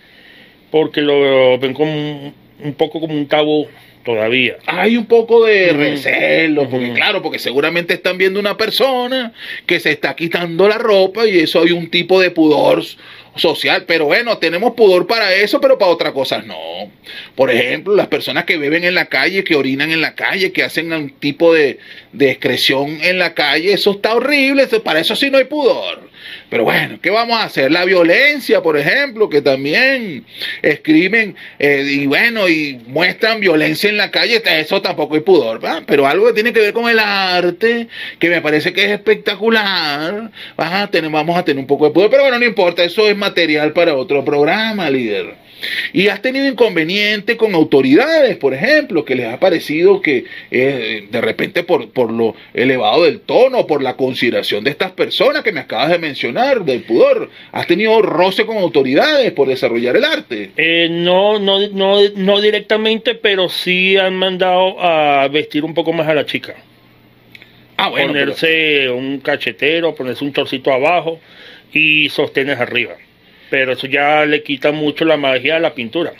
porque 0.71 1.01
lo 1.01 1.59
ven 1.59 1.75
como 1.75 1.93
un, 1.93 2.33
un 2.63 2.75
poco 2.75 3.01
como 3.01 3.13
un 3.13 3.27
tabú 3.27 3.67
todavía. 4.05 4.59
hay 4.67 4.97
un 4.97 5.07
poco 5.07 5.45
de 5.45 5.73
recelo, 5.73 6.71
porque 6.71 6.93
claro, 6.93 7.23
porque 7.23 7.41
seguramente 7.41 7.95
están 7.95 8.19
viendo 8.19 8.39
una 8.39 8.57
persona 8.57 9.33
que 9.67 9.81
se 9.81 9.91
está 9.91 10.15
quitando 10.15 10.69
la 10.69 10.79
ropa 10.79 11.27
y 11.27 11.41
eso 11.41 11.61
hay 11.61 11.73
un 11.73 11.91
tipo 11.91 12.21
de 12.21 12.31
pudor 12.31 12.85
social, 13.37 13.85
pero 13.87 14.07
bueno, 14.07 14.39
tenemos 14.39 14.75
pudor 14.75 15.07
para 15.07 15.33
eso, 15.35 15.61
pero 15.61 15.79
para 15.79 15.91
otras 15.91 16.13
cosas 16.13 16.47
no. 16.47 16.57
Por 17.35 17.51
ejemplo, 17.51 17.95
las 17.95 18.09
personas 18.09 18.45
que 18.45 18.57
beben 18.57 18.85
en 18.85 18.95
la 18.95 19.07
calle, 19.07 19.45
que 19.45 19.57
orinan 19.57 19.91
en 19.91 20.01
la 20.01 20.15
calle, 20.15 20.53
que 20.53 20.63
hacen 20.63 20.93
un 20.93 21.11
tipo 21.11 21.53
de, 21.53 21.79
de 22.13 22.31
excreción 22.31 22.99
en 23.03 23.19
la 23.19 23.35
calle, 23.35 23.73
eso 23.73 23.93
está 23.93 24.15
horrible, 24.15 24.67
para 24.85 25.01
eso 25.01 25.17
sí 25.17 25.31
no 25.31 25.39
hay 25.39 25.45
pudor. 25.45 26.04
Pero 26.55 26.63
bueno, 26.67 27.01
¿qué 27.03 27.11
vamos 27.11 27.37
a 27.37 27.43
hacer? 27.47 27.73
La 27.73 27.85
violencia, 27.85 28.63
por 28.63 28.79
ejemplo, 28.79 29.29
que 29.29 29.43
también 29.43 30.25
escriben 30.63 31.35
eh, 31.59 31.85
y 31.85 32.07
bueno, 32.07 32.49
y 32.49 32.81
muestran 32.87 33.41
violencia 33.41 33.91
en 33.91 33.97
la 33.97 34.13
calle, 34.13 34.41
eso 34.61 34.81
tampoco 34.81 35.17
hay 35.17 35.23
pudor, 35.23 35.59
¿verdad? 35.59 35.83
Pero 35.85 36.07
algo 36.07 36.29
que 36.29 36.33
tiene 36.33 36.53
que 36.53 36.61
ver 36.61 36.73
con 36.73 36.89
el 36.89 37.01
arte, 37.01 37.89
que 38.21 38.29
me 38.31 38.41
parece 38.41 38.73
que 38.73 38.85
es 38.85 38.91
espectacular, 38.93 40.31
tener- 40.93 41.11
vamos 41.11 41.37
a 41.37 41.45
tener 41.45 41.59
un 41.59 41.67
poco 41.67 41.87
de 41.87 41.91
pudor, 41.91 42.09
pero 42.09 42.23
bueno, 42.23 42.39
no 42.39 42.45
importa, 42.45 42.85
eso 42.85 43.09
es 43.09 43.17
material 43.17 43.73
para 43.73 43.95
otro 43.97 44.25
programa, 44.25 44.89
líder. 44.89 45.35
Y 45.93 46.09
has 46.09 46.21
tenido 46.21 46.47
inconveniente 46.47 47.37
con 47.37 47.55
autoridades, 47.55 48.37
por 48.37 48.55
ejemplo, 48.55 49.05
que 49.05 49.15
les 49.15 49.33
ha 49.33 49.39
parecido 49.41 50.01
que 50.01 50.25
eh, 50.51 51.07
de 51.11 51.21
repente 51.21 51.63
por, 51.63 51.91
por 51.91 52.11
lo 52.13 52.35
elevado 52.53 53.05
del 53.05 53.21
tono, 53.21 53.67
por 53.67 53.83
la 53.83 53.97
consideración 53.97 54.65
de 54.65 54.71
estas 54.71 54.93
personas 54.93 55.43
que 55.43 55.53
me 55.53 55.61
acabas 55.61 55.91
de 55.91 55.99
mencionar, 55.99 56.65
del 56.65 56.83
pudor, 56.83 57.31
has 57.53 57.67
tenido 57.67 58.01
roce 58.03 58.45
con 58.45 58.57
autoridades 58.59 59.33
por 59.33 59.49
desarrollar 59.49 59.97
el 59.97 60.05
arte. 60.05 60.51
Eh, 60.57 60.89
no, 60.91 61.39
no, 61.39 61.67
no, 61.69 61.99
no 62.17 62.41
directamente, 62.41 63.15
pero 63.15 63.49
sí 63.49 63.97
han 63.97 64.15
mandado 64.17 64.81
a 64.83 65.29
vestir 65.29 65.65
un 65.65 65.75
poco 65.75 65.93
más 65.93 66.09
a 66.09 66.15
la 66.15 66.27
chica. 66.27 66.55
Ah, 67.77 67.89
bueno, 67.89 68.13
pero- 68.13 68.33
ponerse 68.33 68.91
un 68.91 69.19
cachetero, 69.21 69.95
ponerse 69.95 70.25
un 70.25 70.33
torcito 70.33 70.73
abajo 70.73 71.21
y 71.73 72.09
sostenes 72.09 72.59
arriba. 72.59 72.95
Pero 73.51 73.73
eso 73.73 73.87
ya 73.87 74.25
le 74.27 74.43
quita 74.43 74.73
mucho 74.73 75.05
la 75.05 75.17
magia 75.17 75.57
a 75.57 75.61
la 75.61 75.75
pintura. 75.75 76.13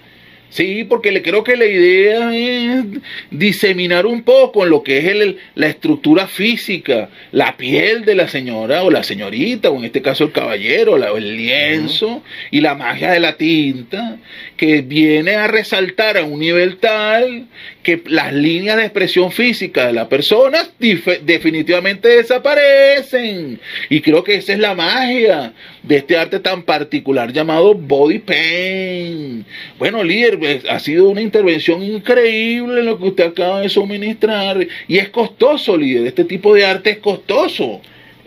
Sí, 0.55 0.85
porque 0.85 1.11
le 1.11 1.21
creo 1.21 1.43
que 1.43 1.57
la 1.57 1.67
idea 1.67 2.33
es 2.33 2.85
diseminar 3.33 4.07
un 4.07 4.23
poco 4.23 4.63
en 4.63 4.71
lo 4.71 4.85
que 4.85 4.99
es 4.99 5.07
el, 5.07 5.39
la 5.57 5.67
estructura 5.67 6.29
física, 6.29 7.09
la 7.33 7.57
piel 7.57 8.05
de 8.05 8.15
la 8.15 8.29
señora 8.29 8.85
o 8.85 8.91
la 8.93 9.03
señorita, 9.03 9.71
o 9.71 9.79
en 9.79 9.87
este 9.87 10.01
caso 10.01 10.23
el 10.23 10.31
caballero, 10.31 10.97
la, 10.97 11.09
el 11.09 11.37
lienzo 11.37 12.23
y 12.53 12.61
la 12.61 12.77
magia 12.77 13.11
de 13.11 13.19
la 13.19 13.37
tinta, 13.37 14.19
que 14.67 14.81
viene 14.81 15.35
a 15.35 15.47
resaltar 15.47 16.17
a 16.17 16.25
un 16.25 16.41
nivel 16.41 16.79
tal 16.79 17.47
que 17.83 18.03
las 18.07 18.33
líneas 18.33 18.79
de 18.79 18.85
expresión 18.85 19.31
física 19.31 19.87
de 19.87 19.93
la 19.93 20.09
persona 20.09 20.59
definitivamente 20.79 22.09
desaparecen. 22.09 23.61
Y 23.91 24.01
creo 24.01 24.25
que 24.25 24.37
esa 24.37 24.55
es 24.55 24.59
la 24.59 24.75
magia 24.75 25.53
de 25.83 25.97
este 25.97 26.17
arte 26.17 26.41
tan 26.41 26.63
particular 26.63 27.31
llamado 27.31 27.75
body 27.75 28.21
paint. 28.21 29.47
Bueno, 29.79 30.03
líder, 30.03 30.39
pues, 30.39 30.65
ha 30.67 30.79
sido 30.81 31.11
una 31.11 31.21
intervención 31.21 31.83
increíble 31.83 32.83
lo 32.83 32.99
que 32.99 33.05
usted 33.05 33.25
acaba 33.25 33.61
de 33.61 33.69
suministrar. 33.69 34.67
Y 34.89 34.97
es 34.97 35.11
costoso, 35.11 35.77
líder. 35.77 36.07
Este 36.07 36.25
tipo 36.25 36.55
de 36.55 36.65
arte 36.65 36.91
es 36.91 36.99
costoso. 36.99 37.83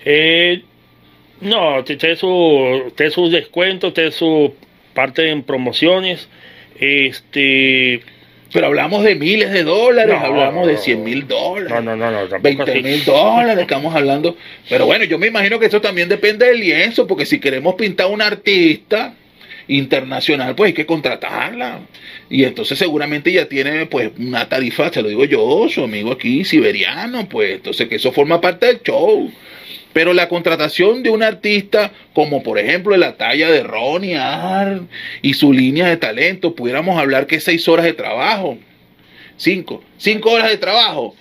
Eh, 0.06 0.62
no, 1.42 1.80
usted 1.80 2.16
su, 2.16 2.28
usted 2.88 4.12
su 4.12 4.54
parte 4.98 5.30
en 5.30 5.44
promociones. 5.44 6.28
Este 6.80 8.02
pero 8.52 8.68
hablamos 8.68 9.04
de 9.04 9.14
miles 9.14 9.52
de 9.52 9.64
dólares, 9.64 10.16
hablamos 10.20 10.66
de 10.68 10.78
100 10.78 11.04
mil 11.04 11.28
dólares. 11.28 11.70
No, 11.70 11.82
no, 11.82 11.96
no, 11.96 12.28
no 12.28 12.40
20 12.40 12.82
mil 12.82 13.06
dólares, 13.06 13.60
estamos 13.60 13.94
hablando. 13.94 14.36
Pero 14.68 14.88
bueno, 14.88 15.06
yo 15.06 15.20
me 15.20 15.28
imagino 15.28 15.60
que 15.60 15.68
eso 15.68 15.82
también 15.82 16.10
depende 16.10 16.48
del 16.48 16.60
lienzo, 16.60 17.06
porque 17.06 17.28
si 17.28 17.40
queremos 17.40 17.76
pintar 17.76 18.08
a 18.08 18.10
un 18.10 18.22
artista 18.22 19.14
internacional, 19.68 20.56
pues 20.56 20.70
hay 20.70 20.74
que 20.74 20.88
contratarla. 20.88 21.82
Y 22.30 22.46
entonces 22.46 22.80
seguramente 22.80 23.32
ya 23.32 23.48
tiene 23.48 23.86
pues 23.86 24.12
una 24.18 24.50
tarifa, 24.50 24.92
se 24.92 25.02
lo 25.02 25.10
digo 25.10 25.26
yo, 25.26 25.68
su 25.70 25.84
amigo 25.84 26.14
aquí, 26.14 26.44
siberiano, 26.44 27.28
pues 27.28 27.56
entonces 27.56 27.88
que 27.88 27.96
eso 27.96 28.12
forma 28.12 28.42
parte 28.42 28.66
del 28.66 28.82
show. 28.82 29.30
Pero 29.98 30.14
la 30.14 30.30
contratación 30.30 31.02
de 31.02 31.10
un 31.10 31.24
artista 31.24 31.92
como 32.14 32.44
por 32.44 32.60
ejemplo 32.60 32.96
la 32.98 33.18
talla 33.18 33.50
de 33.50 33.64
Ronnie 33.64 34.16
Ar 34.16 34.82
y 35.24 35.34
su 35.34 35.52
línea 35.52 35.88
de 35.88 35.98
talento, 35.98 36.54
pudiéramos 36.54 37.00
hablar 37.00 37.26
que 37.26 37.40
seis 37.40 37.68
horas 37.68 37.84
de 37.84 37.94
trabajo. 37.94 38.60
Cinco. 39.38 39.84
Cinco 39.98 40.34
horas 40.34 40.52
de 40.52 40.58
trabajo. 40.58 41.16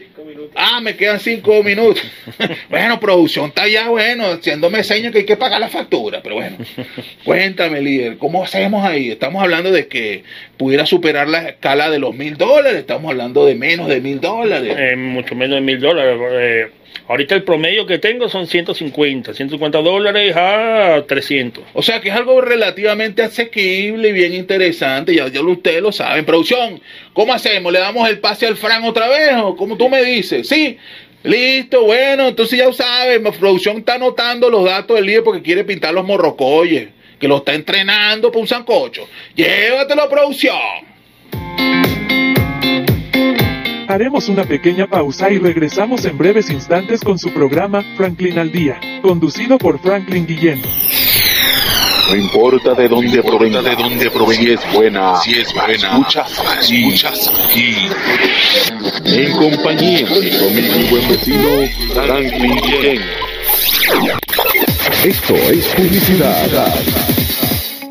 Ah, 0.55 0.83
me 0.83 0.95
quedan 0.95 1.21
cinco 1.21 1.63
minutos. 1.63 2.05
bueno, 2.69 3.01
producción 3.01 3.47
está 3.47 3.67
ya, 3.67 3.89
bueno, 3.89 4.27
haciéndome 4.27 4.85
señas 4.85 5.11
que 5.11 5.21
hay 5.21 5.25
que 5.25 5.39
pagar 5.39 5.59
la 5.59 5.69
factura. 5.69 6.21
Pero 6.23 6.35
bueno, 6.35 6.59
cuéntame, 7.25 7.81
líder, 7.81 8.19
¿cómo 8.19 8.45
hacemos 8.45 8.85
ahí? 8.85 9.11
Estamos 9.11 9.43
hablando 9.43 9.71
de 9.73 9.87
que 9.87 10.23
pudiera 10.59 10.85
superar 10.85 11.29
la 11.29 11.49
escala 11.49 11.89
de 11.89 11.99
los 11.99 12.15
mil 12.15 12.37
dólares. 12.37 12.81
Estamos 12.81 13.11
hablando 13.11 13.47
de 13.47 13.55
menos 13.55 13.89
de 13.89 14.03
mil 14.03 14.21
dólares. 14.21 14.75
Eh, 14.77 14.97
mucho 14.97 15.35
menos 15.35 15.55
de 15.55 15.63
mil 15.63 15.81
dólares. 15.81 16.21
Eh, 16.21 16.71
Ahorita 17.09 17.37
el 17.37 17.45
promedio 17.45 17.87
que 17.87 17.99
tengo 17.99 18.29
son 18.29 18.49
150, 18.49 19.33
150 19.33 19.79
dólares 19.81 20.35
a 20.37 21.05
300. 21.07 21.63
O 21.73 21.83
sea 21.83 22.01
que 22.01 22.09
es 22.09 22.15
algo 22.15 22.41
relativamente 22.41 23.23
asequible 23.23 24.09
y 24.09 24.13
bien 24.13 24.35
interesante. 24.35 25.15
Ya, 25.15 25.29
ya 25.29 25.41
ustedes 25.41 25.83
lo 25.83 25.93
saben. 25.93 26.25
Producción, 26.25 26.81
¿cómo 27.13 27.33
hacemos? 27.33 27.73
¿Le 27.73 27.79
damos 27.79 28.09
el 28.09 28.19
pase 28.19 28.47
al 28.47 28.57
Fran 28.57 28.83
otra 28.85 29.09
vez? 29.09 29.35
¿O 29.41 29.57
como 29.57 29.77
tú 29.77 29.89
me 29.89 30.03
dices? 30.03 30.49
Sí. 30.49 30.79
Listo, 31.23 31.83
bueno, 31.83 32.29
entonces 32.29 32.57
ya 32.57 32.73
sabes, 32.73 33.21
la 33.21 33.33
producción 33.33 33.79
está 33.79 33.95
anotando 33.95 34.49
los 34.49 34.65
datos 34.65 34.97
del 34.97 35.07
líder 35.07 35.25
porque 35.25 35.43
quiere 35.43 35.65
pintar 35.65 35.93
los 35.93 36.05
morrocoyes, 36.05 36.91
que 37.19 37.27
lo 37.27 37.39
está 37.39 37.53
entrenando 37.53 38.31
para 38.31 38.43
un 38.43 38.47
sancocho. 38.47 39.09
Llévatelo, 39.35 40.09
producción. 40.09 40.86
Haremos 43.89 44.29
una 44.29 44.43
pequeña 44.45 44.89
pausa 44.89 45.31
y 45.31 45.39
regresamos 45.39 46.05
en 46.05 46.19
breves 46.19 46.51
instantes 46.51 47.03
con 47.03 47.19
su 47.19 47.33
programa 47.33 47.85
Franklin 47.97 48.39
al 48.39 48.51
Día, 48.51 48.81
conducido 49.01 49.59
por 49.59 49.79
Franklin 49.79 50.27
Guillén. 50.27 50.61
No 52.11 52.17
importa 52.17 52.75
de 52.75 52.89
dónde 52.89 53.23
provenga, 53.23 53.63
de 53.63 53.77
dónde 53.77 54.11
provenga, 54.11 54.55
es 54.55 54.73
buena, 54.73 55.17
si 55.21 55.35
es 55.35 55.55
buena, 55.55 55.99
escuchas 55.99 56.43
aquí, 56.47 56.85
escuchas 56.85 57.31
aquí. 57.49 57.75
En 59.05 59.33
compañía 59.37 60.07
de 60.09 60.73
mi 60.75 60.91
buen 60.91 61.09
vecino 61.09 61.49
Franklin 61.95 62.57
Guillén. 62.57 63.03
Esto 65.05 65.35
es 65.35 65.67
publicidad 65.69 67.26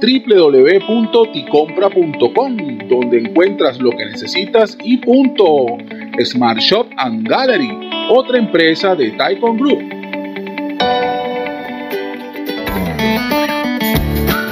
www.ticompra.com, 0.06 2.58
donde 2.88 3.20
encuentras 3.20 3.80
lo 3.80 3.91
que 3.91 4.06
necesitas 4.06 4.78
y 4.84 4.97
punto. 4.97 5.78
Smart 6.24 6.60
Shop 6.60 6.88
and 6.97 7.28
Gallery, 7.28 7.72
otra 8.10 8.38
empresa 8.38 8.95
de 8.95 9.12
Taikon 9.12 9.58
Group. 9.58 9.84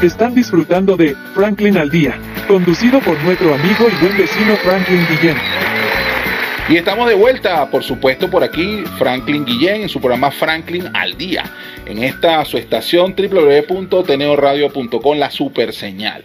Están 0.01 0.33
disfrutando 0.33 0.97
de 0.97 1.15
Franklin 1.33 1.77
al 1.77 1.89
Día, 1.89 2.19
conducido 2.47 2.99
por 2.99 3.21
nuestro 3.23 3.53
amigo 3.53 3.85
y 3.87 3.95
buen 4.03 4.17
vecino 4.17 4.55
Franklin 4.57 5.05
Guillén. 5.09 5.37
Y 6.69 6.77
estamos 6.77 7.09
de 7.09 7.15
vuelta, 7.15 7.69
por 7.69 7.83
supuesto, 7.83 8.29
por 8.29 8.41
aquí, 8.41 8.85
Franklin 8.97 9.43
Guillén, 9.43 9.81
en 9.81 9.89
su 9.89 9.99
programa 9.99 10.31
Franklin 10.31 10.89
al 10.93 11.17
Día, 11.17 11.43
en 11.85 12.01
esta 12.01 12.45
su 12.45 12.57
estación 12.57 13.13
www.teneoradio.com, 13.17 15.17
la 15.17 15.29
super 15.29 15.73
señal. 15.73 16.23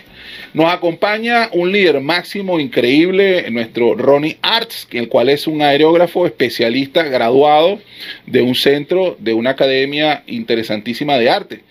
Nos 0.55 0.73
acompaña 0.73 1.49
un 1.53 1.73
líder 1.73 2.01
máximo 2.01 2.61
increíble, 2.61 3.51
nuestro 3.51 3.95
Ronnie 3.95 4.39
Arts, 4.41 4.87
el 4.93 5.09
cual 5.09 5.29
es 5.29 5.49
un 5.49 5.61
aerógrafo 5.61 6.25
especialista 6.25 7.03
graduado 7.03 7.81
de 8.27 8.41
un 8.41 8.55
centro, 8.55 9.17
de 9.19 9.33
una 9.33 9.51
academia 9.51 10.23
interesantísima 10.29 11.19
de 11.19 11.31
arte. 11.31 11.63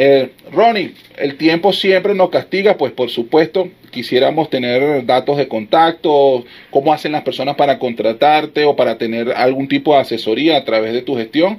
Eh, 0.00 0.30
Ronnie, 0.52 0.94
el 1.16 1.36
tiempo 1.36 1.72
siempre 1.72 2.14
nos 2.14 2.30
castiga, 2.30 2.76
pues 2.76 2.92
por 2.92 3.10
supuesto 3.10 3.68
quisiéramos 3.90 4.48
tener 4.48 5.04
datos 5.04 5.36
de 5.36 5.48
contacto, 5.48 6.44
cómo 6.70 6.92
hacen 6.92 7.10
las 7.10 7.22
personas 7.22 7.56
para 7.56 7.80
contratarte 7.80 8.64
o 8.64 8.76
para 8.76 8.96
tener 8.96 9.32
algún 9.32 9.66
tipo 9.66 9.94
de 9.94 10.02
asesoría 10.02 10.56
a 10.56 10.64
través 10.64 10.92
de 10.92 11.02
tu 11.02 11.16
gestión. 11.16 11.58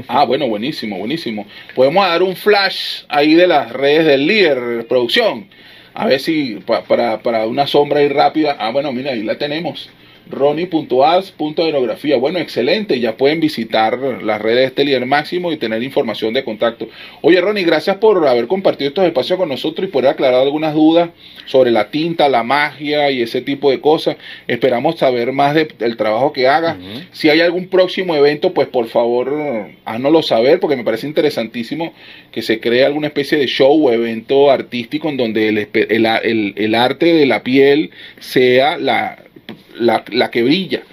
Ah, 0.07 0.23
bueno, 0.23 0.47
buenísimo, 0.47 0.99
buenísimo. 0.99 1.47
Podemos 1.73 2.05
dar 2.05 2.21
un 2.21 2.35
flash 2.35 3.05
ahí 3.09 3.33
de 3.33 3.47
las 3.47 3.71
redes 3.71 4.05
del 4.05 4.27
líder 4.27 4.85
producción 4.87 5.47
a 5.99 6.05
ver 6.05 6.21
si 6.21 6.55
para, 6.87 7.21
para 7.21 7.45
una 7.45 7.67
sombra 7.67 8.01
y 8.01 8.07
rápida. 8.07 8.55
Ah, 8.57 8.71
bueno, 8.71 8.93
mira, 8.93 9.11
ahí 9.11 9.21
la 9.21 9.37
tenemos 9.37 9.89
ronnie.as.aerografía. 10.29 12.17
Bueno, 12.17 12.39
excelente, 12.39 12.99
ya 12.99 13.17
pueden 13.17 13.39
visitar 13.39 13.97
las 14.23 14.41
redes 14.41 14.59
de 14.59 14.65
este 14.65 14.85
líder 14.85 15.05
máximo 15.05 15.51
y 15.51 15.57
tener 15.57 15.81
información 15.83 16.33
de 16.33 16.43
contacto. 16.43 16.87
Oye, 17.21 17.41
Ronnie, 17.41 17.63
gracias 17.63 17.97
por 17.97 18.27
haber 18.27 18.47
compartido 18.47 18.89
estos 18.89 19.05
espacios 19.05 19.39
con 19.39 19.49
nosotros 19.49 19.87
y 19.87 19.91
por 19.91 20.05
aclarar 20.05 20.41
algunas 20.41 20.73
dudas 20.73 21.09
sobre 21.45 21.71
la 21.71 21.89
tinta, 21.89 22.29
la 22.29 22.43
magia 22.43 23.09
y 23.11 23.21
ese 23.21 23.41
tipo 23.41 23.71
de 23.71 23.81
cosas. 23.81 24.17
Esperamos 24.47 24.99
saber 24.99 25.31
más 25.31 25.55
del 25.55 25.97
trabajo 25.97 26.31
que 26.31 26.47
hagas. 26.47 26.77
Si 27.11 27.29
hay 27.29 27.41
algún 27.41 27.67
próximo 27.67 28.15
evento, 28.15 28.53
pues 28.53 28.67
por 28.67 28.87
favor, 28.87 29.33
háznoslo 29.85 30.21
saber 30.21 30.59
porque 30.59 30.75
me 30.75 30.83
parece 30.83 31.07
interesantísimo 31.07 31.93
que 32.31 32.41
se 32.41 32.59
cree 32.59 32.85
alguna 32.85 33.07
especie 33.07 33.37
de 33.37 33.47
show 33.47 33.87
o 33.87 33.91
evento 33.91 34.51
artístico 34.51 35.09
en 35.09 35.17
donde 35.17 35.67
el 35.73 36.75
arte 36.75 37.13
de 37.13 37.25
la 37.25 37.43
piel 37.43 37.91
sea 38.19 38.77
la 38.77 39.17
la, 39.75 40.03
la 40.11 40.31
que 40.31 40.43
brilla 40.43 40.83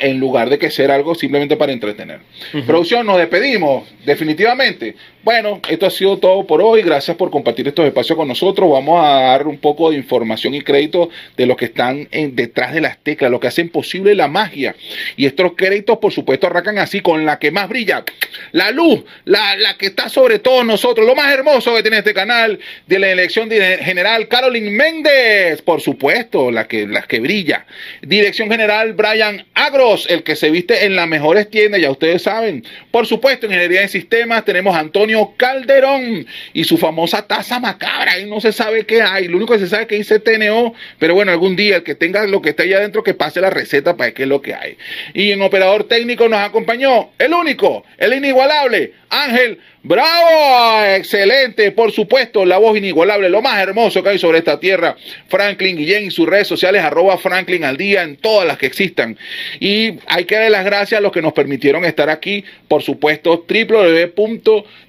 en 0.00 0.18
lugar 0.18 0.50
de 0.50 0.58
que 0.58 0.70
ser 0.70 0.90
algo 0.90 1.14
simplemente 1.14 1.56
para 1.56 1.72
entretener. 1.72 2.20
Producción, 2.66 3.06
nos 3.06 3.18
despedimos, 3.18 3.88
definitivamente. 4.04 4.96
Bueno, 5.28 5.60
esto 5.68 5.84
ha 5.84 5.90
sido 5.90 6.16
todo 6.16 6.46
por 6.46 6.62
hoy. 6.62 6.80
Gracias 6.80 7.14
por 7.14 7.30
compartir 7.30 7.68
estos 7.68 7.84
espacios 7.84 8.16
con 8.16 8.26
nosotros. 8.26 8.72
Vamos 8.72 9.04
a 9.04 9.24
dar 9.24 9.46
un 9.46 9.58
poco 9.58 9.90
de 9.90 9.96
información 9.98 10.54
y 10.54 10.62
crédito 10.62 11.10
de 11.36 11.44
los 11.44 11.58
que 11.58 11.66
están 11.66 12.08
en, 12.12 12.34
detrás 12.34 12.72
de 12.72 12.80
las 12.80 12.96
teclas, 12.96 13.30
lo 13.30 13.38
que 13.38 13.48
hacen 13.48 13.68
posible 13.68 14.14
la 14.14 14.26
magia. 14.26 14.74
Y 15.18 15.26
estos 15.26 15.52
créditos, 15.54 15.98
por 15.98 16.14
supuesto, 16.14 16.46
arrancan 16.46 16.78
así 16.78 17.02
con 17.02 17.26
la 17.26 17.38
que 17.38 17.50
más 17.50 17.68
brilla, 17.68 18.04
la 18.52 18.70
luz, 18.70 19.04
la, 19.26 19.76
que 19.78 19.88
está 19.88 20.08
sobre 20.08 20.38
todos 20.38 20.64
nosotros, 20.64 21.06
lo 21.06 21.14
más 21.14 21.30
hermoso 21.30 21.74
que 21.74 21.82
tiene 21.82 21.98
este 21.98 22.14
canal 22.14 22.58
de 22.86 22.98
la 22.98 23.10
elección 23.10 23.50
general, 23.50 24.28
Carolyn 24.28 24.74
Méndez, 24.74 25.60
por 25.60 25.82
supuesto, 25.82 26.50
la 26.50 26.66
que, 26.66 26.86
la 26.86 27.02
que 27.02 27.20
brilla. 27.20 27.66
Dirección 28.00 28.50
general, 28.50 28.94
Brian 28.94 29.44
Agros, 29.52 30.06
el 30.08 30.22
que 30.22 30.36
se 30.36 30.48
viste 30.48 30.86
en 30.86 30.96
las 30.96 31.06
mejores 31.06 31.50
tiendas, 31.50 31.82
ya 31.82 31.90
ustedes 31.90 32.22
saben. 32.22 32.64
Por 32.90 33.06
supuesto, 33.06 33.44
ingeniería 33.44 33.82
de 33.82 33.88
sistemas, 33.88 34.46
tenemos 34.46 34.74
a 34.74 34.78
Antonio 34.78 35.17
Calderón 35.36 36.26
y 36.52 36.64
su 36.64 36.76
famosa 36.78 37.26
taza 37.26 37.60
macabra. 37.60 38.18
Y 38.18 38.26
no 38.28 38.40
se 38.40 38.52
sabe 38.52 38.86
qué 38.86 39.02
hay. 39.02 39.28
Lo 39.28 39.36
único 39.36 39.54
que 39.54 39.60
se 39.60 39.68
sabe 39.68 39.82
es 39.82 39.88
que 39.88 39.96
dice 39.96 40.18
TNO. 40.18 40.74
Pero 40.98 41.14
bueno, 41.14 41.32
algún 41.32 41.56
día 41.56 41.76
el 41.76 41.82
que 41.82 41.94
tenga 41.94 42.26
lo 42.26 42.42
que 42.42 42.50
está 42.50 42.62
allá 42.62 42.78
adentro, 42.78 43.02
que 43.02 43.14
pase 43.14 43.40
la 43.40 43.50
receta 43.50 43.96
para 43.96 44.12
qué 44.12 44.22
es 44.24 44.28
lo 44.28 44.42
que 44.42 44.54
hay. 44.54 44.76
Y 45.14 45.32
en 45.32 45.42
operador 45.42 45.84
técnico 45.84 46.28
nos 46.28 46.40
acompañó 46.40 47.10
el 47.18 47.32
único, 47.32 47.84
el 47.98 48.12
inigualable, 48.12 48.94
Ángel 49.10 49.58
Bravo, 49.88 50.84
excelente, 50.84 51.70
por 51.70 51.92
supuesto, 51.92 52.44
la 52.44 52.58
voz 52.58 52.76
inigualable, 52.76 53.30
lo 53.30 53.40
más 53.40 53.58
hermoso 53.62 54.02
que 54.02 54.10
hay 54.10 54.18
sobre 54.18 54.38
esta 54.38 54.58
tierra, 54.58 54.96
Franklin 55.28 55.76
Guillén 55.76 56.04
y 56.04 56.10
sus 56.10 56.28
redes 56.28 56.48
sociales, 56.48 56.82
arroba 56.82 57.16
Franklin 57.16 57.64
al 57.64 57.76
día 57.76 58.02
en 58.02 58.16
todas 58.16 58.46
las 58.46 58.58
que 58.58 58.66
existan. 58.66 59.16
Y 59.60 59.94
hay 60.06 60.24
que 60.24 60.34
dar 60.34 60.50
las 60.50 60.64
gracias 60.64 60.98
a 60.98 61.00
los 61.00 61.12
que 61.12 61.22
nos 61.22 61.32
permitieron 61.32 61.84
estar 61.84 62.10
aquí, 62.10 62.44
por 62.66 62.82
supuesto, 62.82 63.44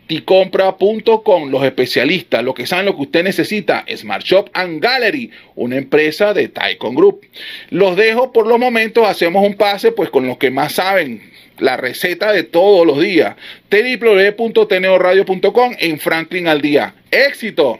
www.ticompra.com, 0.10 1.50
los 1.50 1.64
especialistas, 1.64 2.44
los 2.44 2.56
que 2.56 2.66
saben 2.66 2.88
lo 2.88 2.96
que 2.96 3.04
usted 3.04 3.24
necesita, 3.24 3.86
Smart 3.96 4.26
Shop 4.26 4.50
and 4.54 4.82
Gallery, 4.82 5.30
una 5.56 5.76
empresa 5.78 6.34
de 6.34 6.48
Taikon 6.48 6.96
Group. 6.96 7.28
Los 7.70 7.96
dejo 7.96 8.32
por 8.32 8.48
los 8.48 8.58
momentos, 8.60 9.08
hacemos 9.08 9.46
un 9.46 9.54
pase 9.56 9.92
pues 9.92 10.10
con 10.10 10.26
los 10.28 10.38
que 10.38 10.50
más 10.52 10.74
saben, 10.74 11.22
la 11.60 11.78
receta 11.78 12.32
de 12.32 12.42
todos 12.44 12.88
los 12.88 13.00
días. 13.00 13.36
www.teneoradio.com 13.70 15.76
en 15.80 16.00
Franklin 16.00 16.48
al 16.48 16.62
día. 16.62 16.96
¡Éxito! 17.12 17.80